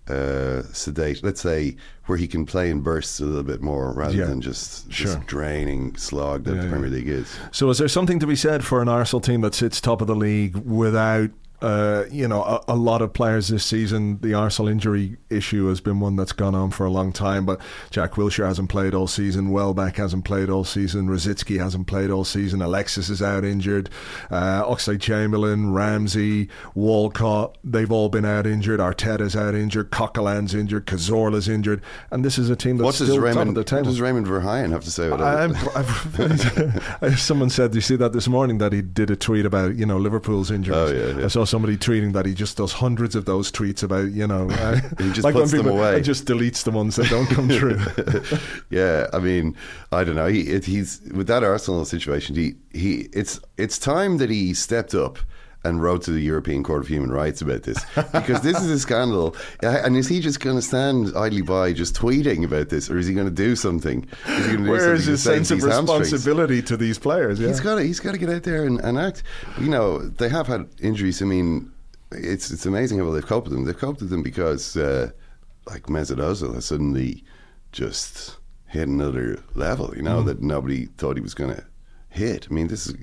uh, 0.08 0.62
sedate, 0.72 1.22
let's 1.24 1.40
say, 1.40 1.76
where 2.06 2.18
he 2.18 2.26
can 2.26 2.44
play 2.44 2.68
in 2.70 2.80
bursts 2.80 3.20
a 3.20 3.24
little 3.24 3.42
bit 3.42 3.62
more 3.62 3.92
rather 3.94 4.14
Yeah. 4.16 4.26
than 4.26 4.40
just 4.42 4.92
Sure. 4.92 5.14
this 5.14 5.24
draining 5.26 5.96
slog 5.96 6.44
that 6.44 6.56
Yeah, 6.56 6.62
the. 6.62 6.68
Premier 6.68 6.90
League 6.90 7.08
is. 7.08 7.26
So, 7.52 7.70
is 7.70 7.78
there 7.78 7.88
something 7.88 8.18
to 8.18 8.26
be 8.26 8.36
said 8.36 8.64
for 8.64 8.82
an 8.82 8.88
Arsenal 8.88 9.20
team 9.20 9.40
that 9.40 9.54
sits 9.54 9.80
top 9.80 10.00
of 10.02 10.06
the 10.06 10.14
league 10.16 10.56
without, 10.56 11.30
uh, 11.64 12.04
you 12.10 12.28
know, 12.28 12.42
a, 12.42 12.60
a 12.68 12.76
lot 12.76 13.00
of 13.02 13.12
players 13.12 13.48
this 13.48 13.64
season? 13.64 14.18
The 14.20 14.34
Arsenal 14.34 14.68
injury 14.68 15.16
issue 15.30 15.66
has 15.68 15.80
been 15.80 15.98
one 16.00 16.14
that's 16.16 16.32
gone 16.32 16.54
on 16.54 16.70
for 16.70 16.84
a 16.84 16.90
long 16.90 17.12
time. 17.12 17.46
But 17.46 17.60
Jack 17.90 18.12
Wilshere 18.12 18.46
hasn't 18.46 18.68
played 18.68 18.94
all 18.94 19.06
season. 19.06 19.50
Welbeck 19.50 19.96
hasn't 19.96 20.24
played 20.24 20.50
all 20.50 20.64
season. 20.64 21.08
Rosicky 21.08 21.58
hasn't 21.58 21.86
played 21.86 22.10
all 22.10 22.24
season. 22.24 22.60
Alexis 22.60 23.08
is 23.08 23.22
out 23.22 23.44
injured. 23.44 23.88
Uh, 24.30 24.62
Oxlade 24.64 25.00
Chamberlain, 25.00 25.72
Ramsey, 25.72 26.48
Walcott, 26.74 27.56
they've 27.64 27.90
all 27.90 28.08
been 28.08 28.24
out 28.24 28.46
injured. 28.46 28.78
Arteta's 28.80 29.34
out 29.34 29.54
injured. 29.54 29.90
Coquelin's 29.90 30.54
injured. 30.54 30.86
Cazorla's 30.86 31.48
injured. 31.48 31.80
And 32.10 32.24
this 32.24 32.38
is 32.38 32.50
a 32.50 32.56
team 32.56 32.76
that's 32.76 32.84
What 32.84 32.94
still 32.94 33.16
top 33.16 33.24
Raymond? 33.24 33.48
of 33.48 33.54
the 33.54 33.60
What 33.60 33.66
table. 33.66 33.84
does 33.84 34.00
Raymond 34.00 34.26
Verheijen 34.26 34.70
have 34.70 34.84
to 34.84 34.90
say 34.90 35.08
about 35.08 35.50
it? 35.50 37.18
Someone 37.18 37.50
said, 37.50 37.74
you 37.74 37.80
see 37.80 37.96
that 37.96 38.12
this 38.12 38.28
morning?" 38.28 38.58
That 38.58 38.72
he 38.72 38.82
did 38.82 39.10
a 39.10 39.16
tweet 39.16 39.46
about 39.46 39.76
you 39.76 39.86
know 39.86 39.96
Liverpool's 39.98 40.50
injuries. 40.50 40.76
Oh, 40.76 40.92
yeah, 40.92 41.18
yeah. 41.18 41.24
I 41.24 41.28
saw 41.28 41.44
somebody 41.54 41.76
tweeting 41.76 42.12
that 42.14 42.26
he 42.26 42.34
just 42.34 42.56
does 42.56 42.72
hundreds 42.72 43.14
of 43.14 43.26
those 43.26 43.52
tweets 43.52 43.84
about 43.84 44.10
you 44.10 44.26
know. 44.26 44.50
Uh, 44.64 44.80
He 44.98 45.12
just 45.12 45.22
like 45.24 45.34
puts 45.34 45.52
them 45.52 45.60
people- 45.62 45.78
away. 45.78 45.96
and 45.96 46.04
just 46.04 46.24
deletes 46.26 46.64
the 46.64 46.70
ones 46.72 46.96
that 46.96 47.08
don't 47.08 47.26
come 47.28 47.48
true. 47.48 47.78
yeah, 48.70 49.06
I 49.12 49.18
mean, 49.20 49.56
I 49.92 50.02
don't 50.04 50.16
know. 50.16 50.26
He, 50.26 50.40
it, 50.54 50.64
he's 50.64 51.00
with 51.14 51.28
that 51.28 51.44
Arsenal 51.44 51.84
situation. 51.84 52.34
He, 52.34 52.54
he, 52.72 53.08
it's 53.12 53.38
it's 53.56 53.78
time 53.78 54.18
that 54.18 54.30
he 54.30 54.52
stepped 54.54 54.94
up 54.94 55.18
and 55.64 55.82
wrote 55.82 56.02
to 56.02 56.10
the 56.10 56.20
European 56.20 56.62
Court 56.62 56.82
of 56.82 56.88
Human 56.88 57.10
Rights 57.10 57.40
about 57.40 57.62
this 57.62 57.82
because 58.12 58.42
this 58.42 58.60
is 58.60 58.70
a 58.70 58.78
scandal. 58.78 59.34
And 59.62 59.96
is 59.96 60.08
he 60.08 60.20
just 60.20 60.40
going 60.40 60.56
to 60.56 60.62
stand 60.62 61.12
idly 61.16 61.42
by, 61.42 61.72
just 61.72 61.94
tweeting 61.96 62.44
about 62.44 62.68
this, 62.68 62.90
or 62.90 62.98
is 62.98 63.06
he 63.06 63.14
going 63.14 63.26
to 63.26 63.32
do 63.34 63.56
something? 63.56 64.06
Is 64.26 64.46
he 64.46 64.52
going 64.52 64.58
to 64.58 64.64
do 64.64 64.70
Where 64.70 64.80
something 64.80 64.96
is 64.96 65.06
his 65.06 65.22
sense 65.22 65.50
of 65.50 65.60
hamstrings? 65.60 66.12
responsibility 66.12 66.62
to 66.62 66.76
these 66.76 66.98
players? 66.98 67.40
Yeah. 67.40 67.48
He's 67.48 67.60
got 67.60 67.76
to 67.76 67.82
he's 67.82 68.00
got 68.00 68.12
to 68.12 68.18
get 68.18 68.30
out 68.30 68.42
there 68.42 68.64
and, 68.64 68.80
and 68.80 68.98
act. 68.98 69.22
You 69.58 69.68
know, 69.68 70.00
they 70.00 70.28
have 70.28 70.46
had 70.46 70.68
injuries. 70.80 71.22
I 71.22 71.24
mean, 71.24 71.72
it's 72.10 72.50
it's 72.50 72.66
amazing 72.66 72.98
how 72.98 73.04
well 73.04 73.14
they've 73.14 73.26
coped 73.26 73.48
with 73.48 73.56
them. 73.56 73.64
They've 73.64 73.76
coped 73.76 74.00
with 74.00 74.10
them 74.10 74.22
because 74.22 74.76
uh, 74.76 75.10
like 75.66 75.84
Mesut 75.84 76.18
Ozil 76.18 76.54
has 76.54 76.66
suddenly 76.66 77.24
just 77.72 78.36
hit 78.66 78.88
another 78.88 79.42
level. 79.54 79.92
You 79.96 80.02
know 80.02 80.22
that 80.22 80.42
nobody 80.42 80.86
thought 80.86 81.16
he 81.16 81.22
was 81.22 81.34
going 81.34 81.54
to 81.54 81.64
hit. 82.14 82.46
I 82.50 82.54
mean, 82.54 82.68
this 82.68 82.86
is 82.86 82.94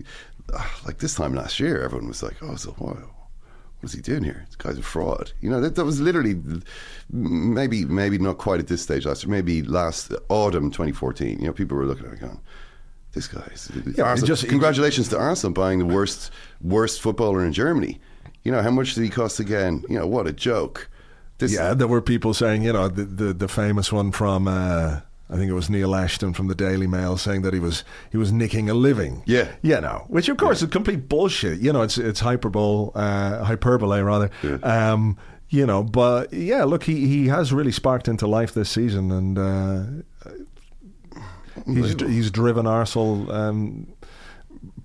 like 0.86 1.00
this 1.00 1.16
time 1.16 1.34
last 1.34 1.60
year, 1.60 1.82
everyone 1.82 2.08
was 2.08 2.24
like, 2.24 2.36
"Oh, 2.42 2.56
so 2.56 2.72
what? 2.72 2.98
What 2.98 3.90
is 3.90 3.94
he 3.94 4.02
doing 4.02 4.24
here? 4.24 4.44
This 4.48 4.56
guy's 4.56 4.78
a 4.78 4.84
fraud." 4.84 5.32
You 5.42 5.50
know, 5.50 5.60
that, 5.62 5.76
that 5.76 5.86
was 5.86 6.00
literally 6.00 6.36
maybe 7.10 7.86
maybe 7.86 8.18
not 8.18 8.38
quite 8.38 8.60
at 8.60 8.68
this 8.68 8.82
stage 8.82 9.06
last 9.06 9.24
year. 9.24 9.32
Maybe 9.32 9.64
last 9.64 10.12
autumn 10.30 10.72
2014. 10.72 11.40
You 11.40 11.48
know, 11.48 11.54
people 11.54 11.78
were 11.78 11.86
looking 11.86 12.06
at 12.08 12.14
it 12.14 12.20
going. 12.20 12.40
This 13.14 13.28
guy's 13.28 13.70
Yeah, 13.98 14.06
Arsenal- 14.06 14.28
just- 14.28 14.48
congratulations 14.48 15.10
to 15.10 15.18
Arsenal 15.20 15.54
buying 15.54 15.80
the 15.80 15.86
worst 15.86 16.32
worst 16.62 17.02
footballer 17.02 17.44
in 17.46 17.52
Germany. 17.54 18.00
You 18.44 18.52
know 18.52 18.62
how 18.62 18.72
much 18.72 18.96
did 18.96 19.04
he 19.04 19.10
cost 19.10 19.40
again? 19.40 19.84
You 19.90 20.00
know 20.00 20.08
what 20.08 20.28
a 20.28 20.32
joke. 20.34 20.90
This, 21.38 21.54
Yeah, 21.54 21.74
there 21.74 21.88
were 21.88 22.02
people 22.02 22.34
saying, 22.34 22.64
you 22.64 22.72
know, 22.74 22.88
the 22.88 23.04
the, 23.04 23.34
the 23.34 23.48
famous 23.48 23.92
one 23.92 24.12
from 24.12 24.48
uh, 24.48 25.02
I 25.32 25.38
think 25.38 25.50
it 25.50 25.54
was 25.54 25.70
Neil 25.70 25.96
Ashton 25.96 26.34
from 26.34 26.48
the 26.48 26.56
Daily 26.56 26.88
Mail 26.88 27.16
saying 27.16 27.42
that 27.44 27.54
he 27.54 27.60
was 27.60 27.86
he 28.12 28.18
was 28.18 28.34
nicking 28.34 28.70
a 28.70 28.74
living. 28.74 29.24
Yeah. 29.26 29.50
you 29.62 29.80
know, 29.80 30.04
which 30.10 30.28
of 30.28 30.36
course 30.38 30.62
is 30.62 30.70
complete 30.70 31.08
bullshit. 31.08 31.60
You 31.60 31.72
know, 31.72 31.82
it's 31.84 31.98
it's 31.98 32.20
hyperbole, 32.20 32.92
uh, 32.96 33.44
hyperbole 33.46 34.02
rather. 34.02 34.30
Yeah. 34.44 34.58
Um, 34.58 35.18
you 35.48 35.66
know, 35.66 35.84
but 35.84 36.34
yeah, 36.34 36.64
look, 36.64 36.84
he, 36.84 37.08
he 37.08 37.28
has 37.28 37.52
really 37.52 37.72
sparked 37.74 38.08
into 38.08 38.26
life 38.26 38.54
this 38.54 38.70
season, 38.70 39.12
and 39.12 39.38
uh, 39.38 39.84
he's 41.66 42.00
he's 42.02 42.32
driven 42.32 42.66
Arsenal. 42.68 43.30
Um, 43.32 43.94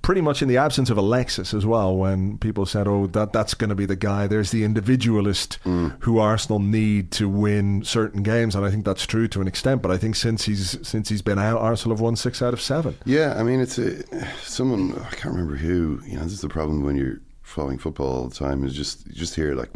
pretty 0.06 0.20
much 0.20 0.40
in 0.40 0.46
the 0.46 0.56
absence 0.56 0.88
of 0.88 0.96
Alexis 0.96 1.52
as 1.52 1.66
well, 1.66 1.96
when 1.96 2.38
people 2.38 2.64
said, 2.64 2.86
"Oh, 2.86 3.08
that 3.08 3.32
that's 3.32 3.54
going 3.54 3.70
to 3.70 3.74
be 3.74 3.86
the 3.86 3.96
guy." 3.96 4.28
There's 4.28 4.52
the 4.52 4.62
individualist 4.62 5.58
mm. 5.64 5.96
who 6.04 6.20
Arsenal 6.20 6.60
need 6.60 7.10
to 7.18 7.28
win 7.28 7.82
certain 7.82 8.22
games, 8.22 8.54
and 8.54 8.64
I 8.64 8.70
think 8.70 8.84
that's 8.84 9.04
true 9.04 9.26
to 9.26 9.40
an 9.40 9.48
extent. 9.48 9.82
But 9.82 9.90
I 9.90 9.96
think 9.96 10.14
since 10.14 10.44
he's 10.44 10.78
since 10.86 11.08
he's 11.08 11.22
been 11.22 11.40
out, 11.40 11.60
Arsenal 11.60 11.96
have 11.96 12.00
won 12.00 12.14
six 12.14 12.40
out 12.40 12.54
of 12.54 12.60
seven. 12.60 12.96
Yeah, 13.04 13.34
I 13.36 13.42
mean, 13.42 13.58
it's 13.58 13.78
a 13.78 14.04
someone 14.42 14.94
I 14.94 15.10
can't 15.16 15.34
remember 15.34 15.56
who. 15.56 16.00
You 16.06 16.18
know, 16.18 16.22
this 16.22 16.34
is 16.34 16.40
the 16.40 16.48
problem 16.48 16.84
when 16.84 16.94
you're 16.94 17.20
following 17.42 17.76
football 17.76 18.06
all 18.06 18.28
the 18.28 18.34
time. 18.36 18.64
Is 18.64 18.74
just 18.74 19.08
you 19.08 19.14
just 19.14 19.34
hear 19.34 19.56
like 19.56 19.70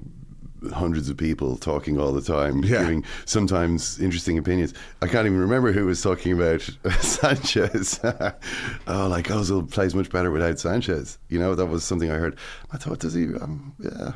hundreds 0.73 1.09
of 1.09 1.17
people 1.17 1.57
talking 1.57 1.99
all 1.99 2.13
the 2.13 2.23
time, 2.23 2.63
Yeah. 2.65 2.81
giving 2.83 3.05
sometimes 3.25 3.99
interesting 4.01 4.39
opinions. 4.39 4.75
I 5.03 5.07
can't 5.09 5.27
even 5.27 5.39
remember 5.39 5.73
who 5.73 5.87
was 5.87 6.03
talking 6.03 6.33
about 6.33 6.61
Sanchez. 7.01 7.99
oh, 8.05 9.09
like 9.09 9.27
Ozil 9.29 9.71
plays 9.71 9.95
much 9.95 10.11
better 10.11 10.31
without 10.31 10.59
Sanchez. 10.59 11.19
You 11.29 11.39
know, 11.39 11.55
that 11.55 11.67
was 11.67 11.85
something 11.85 12.11
I 12.11 12.17
heard. 12.17 12.37
I 12.73 12.77
thought, 12.77 12.99
does 13.01 13.15
he? 13.15 13.25
Um, 13.27 13.75
yeah, 13.79 14.13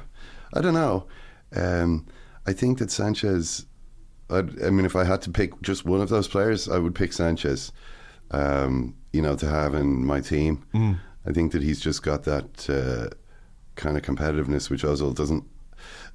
I 0.54 0.60
don't 0.60 0.74
know. 0.74 1.06
Um, 1.56 2.06
I 2.46 2.52
think 2.52 2.78
that 2.78 2.90
Sanchez. 2.90 3.66
I'd, 4.30 4.62
I 4.62 4.70
mean, 4.70 4.86
if 4.86 4.96
I 4.96 5.04
had 5.04 5.20
to 5.22 5.30
pick 5.30 5.60
just 5.62 5.84
one 5.84 6.00
of 6.00 6.08
those 6.08 6.28
players, 6.28 6.68
I 6.68 6.78
would 6.78 6.94
pick 6.94 7.12
Sanchez. 7.12 7.72
Um, 8.30 8.94
you 9.12 9.22
know, 9.22 9.36
to 9.36 9.46
have 9.48 9.74
in 9.74 10.04
my 10.04 10.20
team. 10.20 10.64
I 11.26 11.32
think 11.32 11.52
that 11.52 11.62
he's 11.62 11.78
just 11.80 12.02
got 12.02 12.24
that 12.24 12.68
uh, 12.68 13.14
kind 13.76 13.96
of 13.96 14.02
competitiveness, 14.02 14.68
which 14.70 14.82
Ozil 14.82 15.14
doesn't 15.14 15.44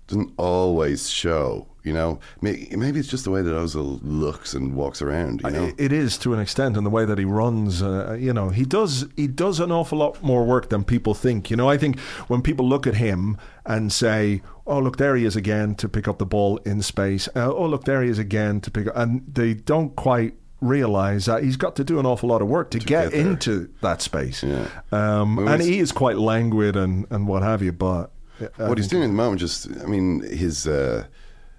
doesn't 0.10 0.34
always 0.38 1.10
show. 1.10 1.68
You 1.84 1.94
know, 1.94 2.20
maybe 2.42 3.00
it's 3.00 3.08
just 3.08 3.24
the 3.24 3.32
way 3.32 3.42
that 3.42 3.52
Ozil 3.52 4.00
looks 4.04 4.54
and 4.54 4.76
walks 4.76 5.02
around. 5.02 5.42
You 5.44 5.50
know, 5.50 5.72
It 5.78 5.94
is 5.94 6.18
to 6.20 6.34
an 6.34 6.40
extent, 6.40 6.76
and 6.76 6.86
the 6.86 6.90
way 6.90 7.06
that 7.06 7.18
he 7.18 7.24
runs, 7.24 7.82
uh, 7.82 8.18
you 8.20 8.34
know, 8.34 8.50
he 8.50 8.66
does 8.66 9.08
he 9.16 9.28
does 9.28 9.62
an 9.62 9.72
awful 9.72 9.98
lot 9.98 10.22
more 10.22 10.44
work 10.46 10.70
than 10.70 10.84
people 10.84 11.14
think. 11.14 11.50
You 11.50 11.56
know, 11.56 11.70
I 11.70 11.78
think 11.78 11.98
when 12.28 12.42
people 12.42 12.68
look 12.68 12.86
at 12.86 12.96
him 12.96 13.38
and 13.66 13.94
say, 13.94 14.42
"Oh, 14.68 14.80
look, 14.80 14.98
there 14.98 15.16
he 15.16 15.24
is 15.24 15.38
again 15.38 15.74
to 15.76 15.88
pick 15.88 16.08
up 16.08 16.18
the 16.20 16.26
ball 16.26 16.58
in 16.66 16.82
space," 16.82 17.30
uh, 17.36 17.52
"Oh, 17.52 17.66
look, 17.66 17.86
there 17.86 18.04
he 18.04 18.10
is 18.10 18.20
again 18.20 18.60
to 18.62 18.70
pick 18.72 18.88
up," 18.88 18.98
and 18.98 19.24
they 19.32 19.54
don't 19.54 19.96
quite 19.96 20.36
realize 20.62 21.26
that 21.26 21.44
he's 21.44 21.56
got 21.58 21.76
to 21.78 21.86
do 21.86 22.00
an 22.00 22.06
awful 22.06 22.28
lot 22.28 22.42
of 22.42 22.48
work 22.50 22.70
to, 22.72 22.80
get, 22.80 23.12
get 23.12 23.14
into 23.14 23.70
that 23.82 24.02
space. 24.02 24.44
Yeah. 24.44 24.68
Um, 24.92 25.48
and 25.48 25.62
he 25.62 25.80
is 25.80 25.94
quite 25.94 26.18
languid 26.18 26.76
and, 26.76 27.06
and 27.10 27.28
what 27.28 27.42
have 27.44 27.62
you, 27.62 27.72
but. 27.72 28.12
What 28.58 28.78
he's 28.78 28.88
doing 28.88 29.04
at 29.04 29.08
the 29.08 29.14
moment, 29.14 29.40
just 29.40 29.68
I 29.82 29.86
mean, 29.86 30.22
his 30.22 30.68
uh, 30.68 31.06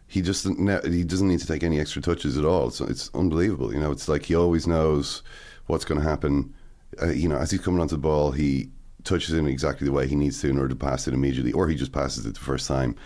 he 0.07 0.23
just 0.23 0.47
ne- 0.47 0.81
he 0.91 1.05
doesn't 1.05 1.29
need 1.29 1.41
to 1.41 1.47
take 1.47 1.63
any 1.63 1.81
extra 1.81 2.03
touches 2.03 2.37
at 2.39 2.45
all. 2.45 2.71
So 2.71 2.85
it's 2.87 3.11
unbelievable. 3.15 3.73
You 3.73 3.81
know, 3.81 3.91
it's 3.93 4.09
like 4.09 4.25
he 4.25 4.35
always 4.35 4.67
knows 4.67 5.23
what's 5.67 5.85
going 5.85 6.01
to 6.01 6.09
happen. 6.09 6.55
Uh, 7.01 7.07
you 7.11 7.29
know, 7.29 7.37
as 7.37 7.51
he's 7.51 7.61
coming 7.61 7.81
onto 7.81 7.95
the 7.95 8.01
ball, 8.03 8.33
he 8.33 8.71
touches 9.05 9.33
it 9.35 9.39
in 9.39 9.47
exactly 9.47 9.87
the 9.87 9.93
way 9.93 10.07
he 10.07 10.17
needs 10.17 10.41
to 10.41 10.49
in 10.51 10.57
order 10.59 10.69
to 10.71 10.77
pass 10.77 11.07
it 11.09 11.15
immediately, 11.15 11.53
or 11.53 11.69
he 11.69 11.75
just 11.77 11.93
passes 11.93 12.27
it 12.27 12.35
the 12.35 12.41
first 12.41 12.67
time. 12.69 12.97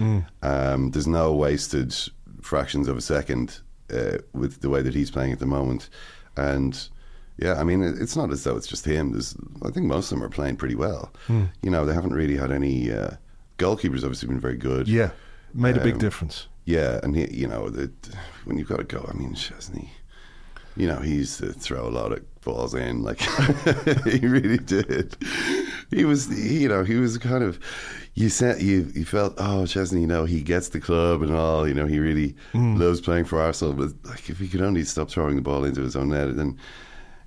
Um, 0.43 0.91
there's 0.91 1.07
no 1.07 1.33
wasted 1.35 1.95
fractions 2.41 2.89
of 2.89 2.97
a 2.97 3.01
second 3.01 3.61
uh, 3.93 4.18
with 4.33 4.61
the 4.61 4.68
way 4.70 4.83
that 4.83 4.95
he's 4.95 5.11
playing 5.11 5.33
at 5.33 5.39
the 5.39 5.47
moment, 5.47 5.89
and. 6.37 6.89
Yeah, 7.37 7.55
I 7.55 7.64
mean, 7.64 7.83
it's 7.83 8.14
not 8.14 8.31
as 8.31 8.45
though 8.45 8.57
it's 8.57 8.68
just 8.68 8.85
him. 8.85 9.11
There's, 9.11 9.35
I 9.64 9.70
think 9.70 9.87
most 9.87 10.12
of 10.12 10.18
them 10.18 10.25
are 10.25 10.29
playing 10.31 10.55
pretty 10.55 10.77
well. 10.77 11.12
You 11.62 11.70
know, 11.70 11.85
they 11.85 11.93
haven't 11.93 12.12
really 12.14 12.37
had 12.37 12.53
any. 12.53 12.93
Uh, 12.93 13.16
goalkeepers 13.59 14.03
obviously 14.03 14.29
been 14.29 14.41
very 14.41 14.57
good. 14.57 14.89
Yeah, 14.89 15.11
made 15.53 15.77
a 15.77 15.81
big 15.81 15.95
Um, 15.95 15.99
difference. 16.01 16.49
Yeah, 16.67 17.01
and 17.03 17.15
he, 17.15 17.31
you 17.33 17.47
know, 17.47 17.69
the, 17.69 17.91
when 18.45 18.57
you've 18.59 18.69
got 18.69 18.81
a 18.81 18.85
goal, 18.85 19.07
I 19.09 19.15
mean, 19.17 19.35
Szczesny, 19.35 19.89
you 20.77 20.87
know, 20.87 20.97
he 20.99 21.17
used 21.17 21.39
to 21.41 21.53
throw 21.53 21.87
a 21.87 21.91
lot 21.91 22.11
of 22.13 22.23
balls 22.41 22.75
in, 22.75 23.03
like 23.03 23.21
he 24.07 24.27
really 24.27 24.57
did. 24.59 25.15
He 25.91 26.05
was, 26.07 26.27
he, 26.29 26.63
you 26.63 26.69
know, 26.69 26.83
he 26.85 26.97
was 26.97 27.19
kind 27.19 27.45
of. 27.45 27.59
You 28.17 28.29
said 28.29 28.63
you, 28.63 28.91
you 28.95 29.05
felt, 29.05 29.35
oh, 29.39 29.65
Szczesny, 29.65 30.01
you 30.01 30.07
know, 30.07 30.25
he 30.25 30.41
gets 30.41 30.69
the 30.71 30.81
club 30.81 31.21
and 31.23 31.35
all. 31.35 31.67
You 31.69 31.75
know, 31.75 31.87
he 31.87 31.99
really 31.99 32.35
loves 32.55 33.01
playing 33.01 33.25
for 33.25 33.41
Arsenal. 33.41 33.75
But 33.75 33.93
like, 34.09 34.31
if 34.31 34.39
he 34.39 34.49
could 34.49 34.63
only 34.63 34.85
stop 34.85 35.11
throwing 35.11 35.37
the 35.37 35.43
ball 35.43 35.65
into 35.65 35.83
his 35.83 35.97
own 35.97 36.09
net, 36.11 36.35
then, 36.37 36.57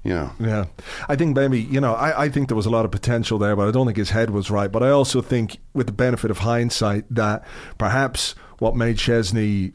you 0.08 0.14
know, 0.14 0.32
Yeah, 0.40 0.66
I 1.10 1.16
think 1.16 1.36
maybe 1.36 1.62
you 1.62 1.82
know 1.82 1.94
I, 1.94 2.26
I 2.26 2.30
think 2.30 2.48
there 2.48 2.58
was 2.58 2.66
a 2.66 2.70
lot 2.70 2.86
of 2.86 2.92
potential 2.92 3.38
there, 3.38 3.56
but 3.56 3.68
I 3.68 3.72
don't 3.72 3.86
think 3.86 3.98
his 3.98 4.10
head 4.12 4.30
was 4.30 4.50
right. 4.50 4.72
But 4.72 4.84
I 4.84 4.90
also 4.90 5.22
think, 5.22 5.58
with 5.74 5.88
the 5.88 5.94
benefit 5.94 6.32
of 6.32 6.40
hindsight, 6.40 7.06
that 7.14 7.46
perhaps 7.78 8.34
what 8.60 8.76
made 8.76 8.98
Szczesny 8.98 9.74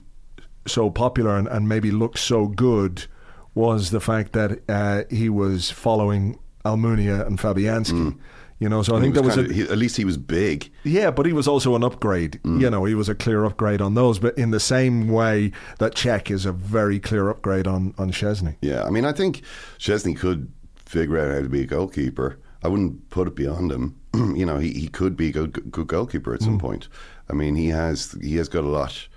so 0.67 0.91
popular 0.91 1.37
and, 1.37 1.49
and 1.49 1.69
maybe 1.69 1.91
look 1.91 2.17
so 2.17 2.47
good 2.47 3.07
was 3.55 3.91
the 3.91 4.01
fact 4.01 4.33
that 4.33 4.61
uh, 4.69 5.03
he 5.11 5.29
was 5.29 5.71
following 5.71 6.39
Almunia 6.65 7.27
and 7.27 7.39
Fabianski. 7.39 8.17
You 8.63 8.69
know, 8.69 8.83
so 8.85 8.95
I 8.95 9.01
think 9.01 9.17
that 9.17 9.25
was 9.25 9.35
kind 9.35 9.51
a 9.51 9.53
he- 9.53 9.63
at 9.63 9.77
least 9.77 9.97
he 9.97 10.05
was 10.05 10.17
big. 10.17 10.71
yeah, 10.85 11.11
but 11.11 11.27
he 11.27 11.33
was 11.33 11.49
also 11.49 11.75
an 11.75 11.83
upgrade. 11.83 12.39
Mm. 12.45 12.61
You 12.61 12.71
know, 12.71 12.85
he 12.85 12.95
was 12.95 13.09
a 13.09 13.15
clear 13.15 13.45
upgrade 13.45 13.81
on 13.81 13.95
those. 13.95 14.21
But 14.21 14.39
in 14.39 14.53
the 14.53 14.61
same 14.61 15.09
way 15.09 15.51
that 15.81 15.97
Cech 15.97 16.31
is 16.31 16.47
a 16.47 16.53
very 16.53 17.01
clear 17.01 17.29
upgrade 17.29 17.67
on 17.67 17.93
on 17.99 18.13
Szczesny. 18.13 18.55
Yeah, 18.63 18.85
I 18.85 18.91
mean, 18.91 19.05
I 19.05 19.11
think 19.11 19.43
Szczesny 19.79 20.17
could 20.17 20.53
figure 20.77 21.19
out 21.19 21.35
how 21.35 21.43
to 21.43 21.49
be 21.49 21.63
a 21.63 21.67
goalkeeper. 21.67 22.39
I 22.63 22.69
wouldn't 22.69 23.11
put 23.11 23.27
it 23.27 23.35
beyond 23.35 23.73
him. 23.73 23.99
you 24.15 24.47
know, 24.47 24.59
he, 24.59 24.73
he 24.73 24.87
could 24.87 25.17
be 25.17 25.31
a 25.31 25.33
good, 25.33 25.73
good 25.73 25.89
goalkeeper 25.89 26.33
at 26.33 26.43
some 26.43 26.59
mm. 26.59 26.61
point. 26.61 26.87
I 27.29 27.33
mean, 27.33 27.57
he 27.57 27.67
has 27.71 28.17
he 28.23 28.37
has 28.37 28.49
got 28.49 28.63
a 28.63 28.69
lot 28.69 29.09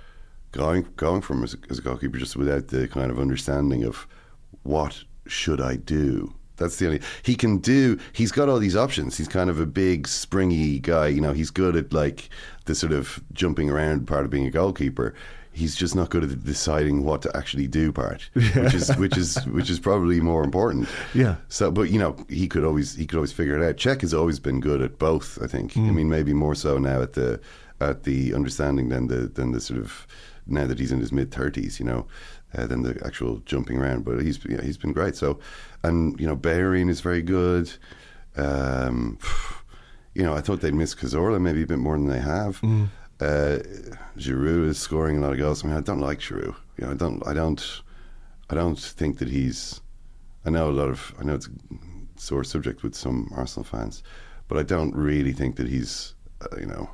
going 0.54 0.88
going 0.96 1.22
from 1.22 1.44
as 1.44 1.54
a, 1.54 1.58
as 1.70 1.78
a 1.78 1.84
goalkeeper, 1.84 2.18
just 2.18 2.36
without 2.36 2.70
the 2.70 2.88
kind 2.88 3.12
of 3.12 3.20
understanding 3.20 3.84
of 3.84 4.08
what 4.64 5.04
should 5.28 5.62
I 5.62 5.76
do. 5.76 6.34
That's 6.58 6.78
the 6.78 6.88
only 6.88 7.02
he 7.24 7.36
can 7.36 7.58
do. 7.58 8.00
He's 8.14 8.32
got 8.32 8.50
all 8.50 8.60
these 8.60 8.76
options. 8.76 9.18
He's 9.18 9.28
kind 9.28 9.50
of 9.50 9.60
a 9.60 9.66
big, 9.66 10.08
springy 10.08 10.80
guy. 10.80 11.08
You 11.08 11.22
know, 11.22 11.34
he's 11.34 11.52
good 11.52 11.76
at 11.76 11.94
like 11.94 12.30
the 12.66 12.76
sort 12.76 12.92
of 12.92 13.22
jumping 13.34 13.70
around 13.70 14.08
part 14.08 14.26
of 14.26 14.32
being 14.32 14.46
a 14.46 14.52
goalkeeper. 14.52 15.14
He's 15.52 15.76
just 15.76 15.96
not 15.96 16.10
good 16.10 16.24
at 16.24 16.30
the 16.30 16.36
deciding 16.36 17.06
what 17.06 17.22
to 17.22 17.36
actually 17.36 17.68
do 17.68 17.94
part, 17.94 18.30
which 18.34 18.74
is 18.74 18.94
which 18.98 19.18
is 19.18 19.38
which 19.48 19.70
is 19.70 19.80
probably 19.80 20.20
more 20.20 20.44
important. 20.44 20.90
Yeah. 21.14 21.38
So, 21.48 21.72
but 21.72 21.90
you 21.90 22.00
know, 22.00 22.18
he 22.28 22.48
could 22.48 22.66
always 22.66 22.96
he 22.96 23.06
could 23.06 23.16
always 23.16 23.32
figure 23.32 23.58
it 23.58 23.66
out. 23.66 23.78
Cech 23.78 24.02
has 24.02 24.14
always 24.14 24.40
been 24.40 24.60
good 24.60 24.82
at 24.82 25.00
both. 25.00 25.42
I 25.42 25.48
think. 25.48 25.78
I 25.78 25.80
mm. 25.80 25.96
mean, 25.96 26.10
maybe 26.10 26.34
more 26.34 26.56
so 26.56 26.78
now 26.78 27.02
at 27.02 27.14
the 27.14 27.40
at 27.80 28.04
the 28.04 28.34
understanding 28.34 28.90
than 28.90 29.08
the 29.08 29.28
than 29.28 29.52
the 29.52 29.62
sort 29.62 29.80
of 29.80 30.06
now 30.48 30.68
that 30.68 30.80
he's 30.80 30.92
in 30.92 31.00
his 31.00 31.14
mid 31.14 31.32
thirties. 31.32 31.80
You 31.80 31.86
know, 31.86 32.08
uh, 32.58 32.66
than 32.68 32.84
the 32.84 33.00
actual 33.06 33.38
jumping 33.46 33.78
around. 33.78 34.06
But 34.06 34.22
he's 34.22 34.40
yeah, 34.46 34.62
he's 34.62 34.78
been 34.78 34.94
great. 34.94 35.16
So, 35.16 35.40
and 35.84 36.20
you 36.20 36.28
know, 36.28 36.36
Bellerin 36.36 36.90
is 36.90 37.02
very 37.02 37.22
good. 37.22 37.72
Um, 38.36 39.20
you 40.14 40.24
know, 40.24 40.34
I 40.34 40.42
thought 40.42 40.62
they'd 40.62 40.74
miss 40.74 40.96
Cazorla 40.96 41.42
maybe 41.42 41.64
a 41.64 41.68
bit 41.68 41.80
more 41.80 41.98
than 41.98 42.08
they 42.08 42.20
have. 42.20 42.62
Uh, 43.20 43.60
Giroud 44.18 44.68
is 44.68 44.78
scoring 44.78 45.18
a 45.18 45.22
lot 45.22 45.34
of 45.34 45.40
goals. 45.40 45.64
I 45.64 45.68
mean, 45.68 45.78
I 45.78 45.82
don't 45.82 46.00
like 46.00 46.20
Giroud. 46.20 46.56
You 46.78 46.86
know, 46.86 46.92
I 46.92 46.96
don't. 46.96 47.28
I 47.28 47.34
don't. 47.34 47.82
I 48.50 48.56
don't 48.56 48.80
think 48.80 49.18
that 49.20 49.30
he's. 49.30 49.82
I 50.46 50.50
know 50.50 50.70
a 50.70 50.72
lot 50.72 50.90
of. 50.90 51.14
I 51.20 51.24
know 51.24 51.36
it's 51.36 51.48
a 51.48 52.20
sore 52.20 52.44
subject 52.44 52.84
with 52.84 52.96
some 52.96 53.32
Arsenal 53.36 53.66
fans, 53.66 54.04
but 54.48 54.58
I 54.58 54.64
don't 54.64 54.96
really 54.96 55.34
think 55.34 55.56
that 55.58 55.68
he's. 55.68 56.14
Uh, 56.42 56.58
you 56.60 56.66
know, 56.66 56.90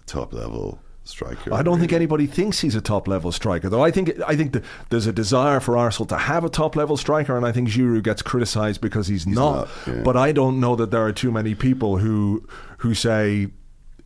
a 0.00 0.04
top 0.06 0.32
level 0.32 0.80
striker. 1.08 1.52
I 1.52 1.62
don't 1.62 1.78
think 1.78 1.92
anybody 1.92 2.26
thinks 2.26 2.60
he's 2.60 2.74
a 2.74 2.80
top 2.80 3.08
level 3.08 3.32
striker, 3.32 3.68
though. 3.68 3.82
I 3.82 3.90
think 3.90 4.12
I 4.26 4.36
think 4.36 4.52
that 4.52 4.64
there's 4.90 5.06
a 5.06 5.12
desire 5.12 5.60
for 5.60 5.76
Arsenal 5.76 6.06
to 6.06 6.16
have 6.16 6.44
a 6.44 6.48
top 6.48 6.76
level 6.76 6.96
striker, 6.96 7.36
and 7.36 7.46
I 7.46 7.52
think 7.52 7.68
Giroud 7.68 8.02
gets 8.02 8.22
criticised 8.22 8.80
because 8.80 9.08
he's, 9.08 9.26
not. 9.26 9.36
not, 9.36 9.68
yeah. 9.86 10.02
But 10.02 10.16
I 10.16 10.32
don't 10.32 10.60
know 10.60 10.76
that 10.76 10.90
there 10.90 11.04
are 11.04 11.12
too 11.12 11.30
many 11.30 11.54
people 11.54 11.98
who 11.98 12.46
who 12.78 12.94
say 12.94 13.48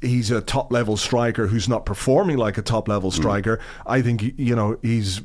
he's 0.01 0.31
a 0.31 0.41
top 0.41 0.73
level 0.73 0.97
striker 0.97 1.47
who's 1.47 1.69
not 1.69 1.85
performing 1.85 2.37
like 2.37 2.59
a 2.59 2.63
top 2.63 2.89
level 2.89 3.11
striker. 3.11 3.57
Mm. 3.57 3.63
I 3.87 4.03
think 4.03 4.39
you 4.39 4.57
know 4.57 4.79
he's 4.83 5.21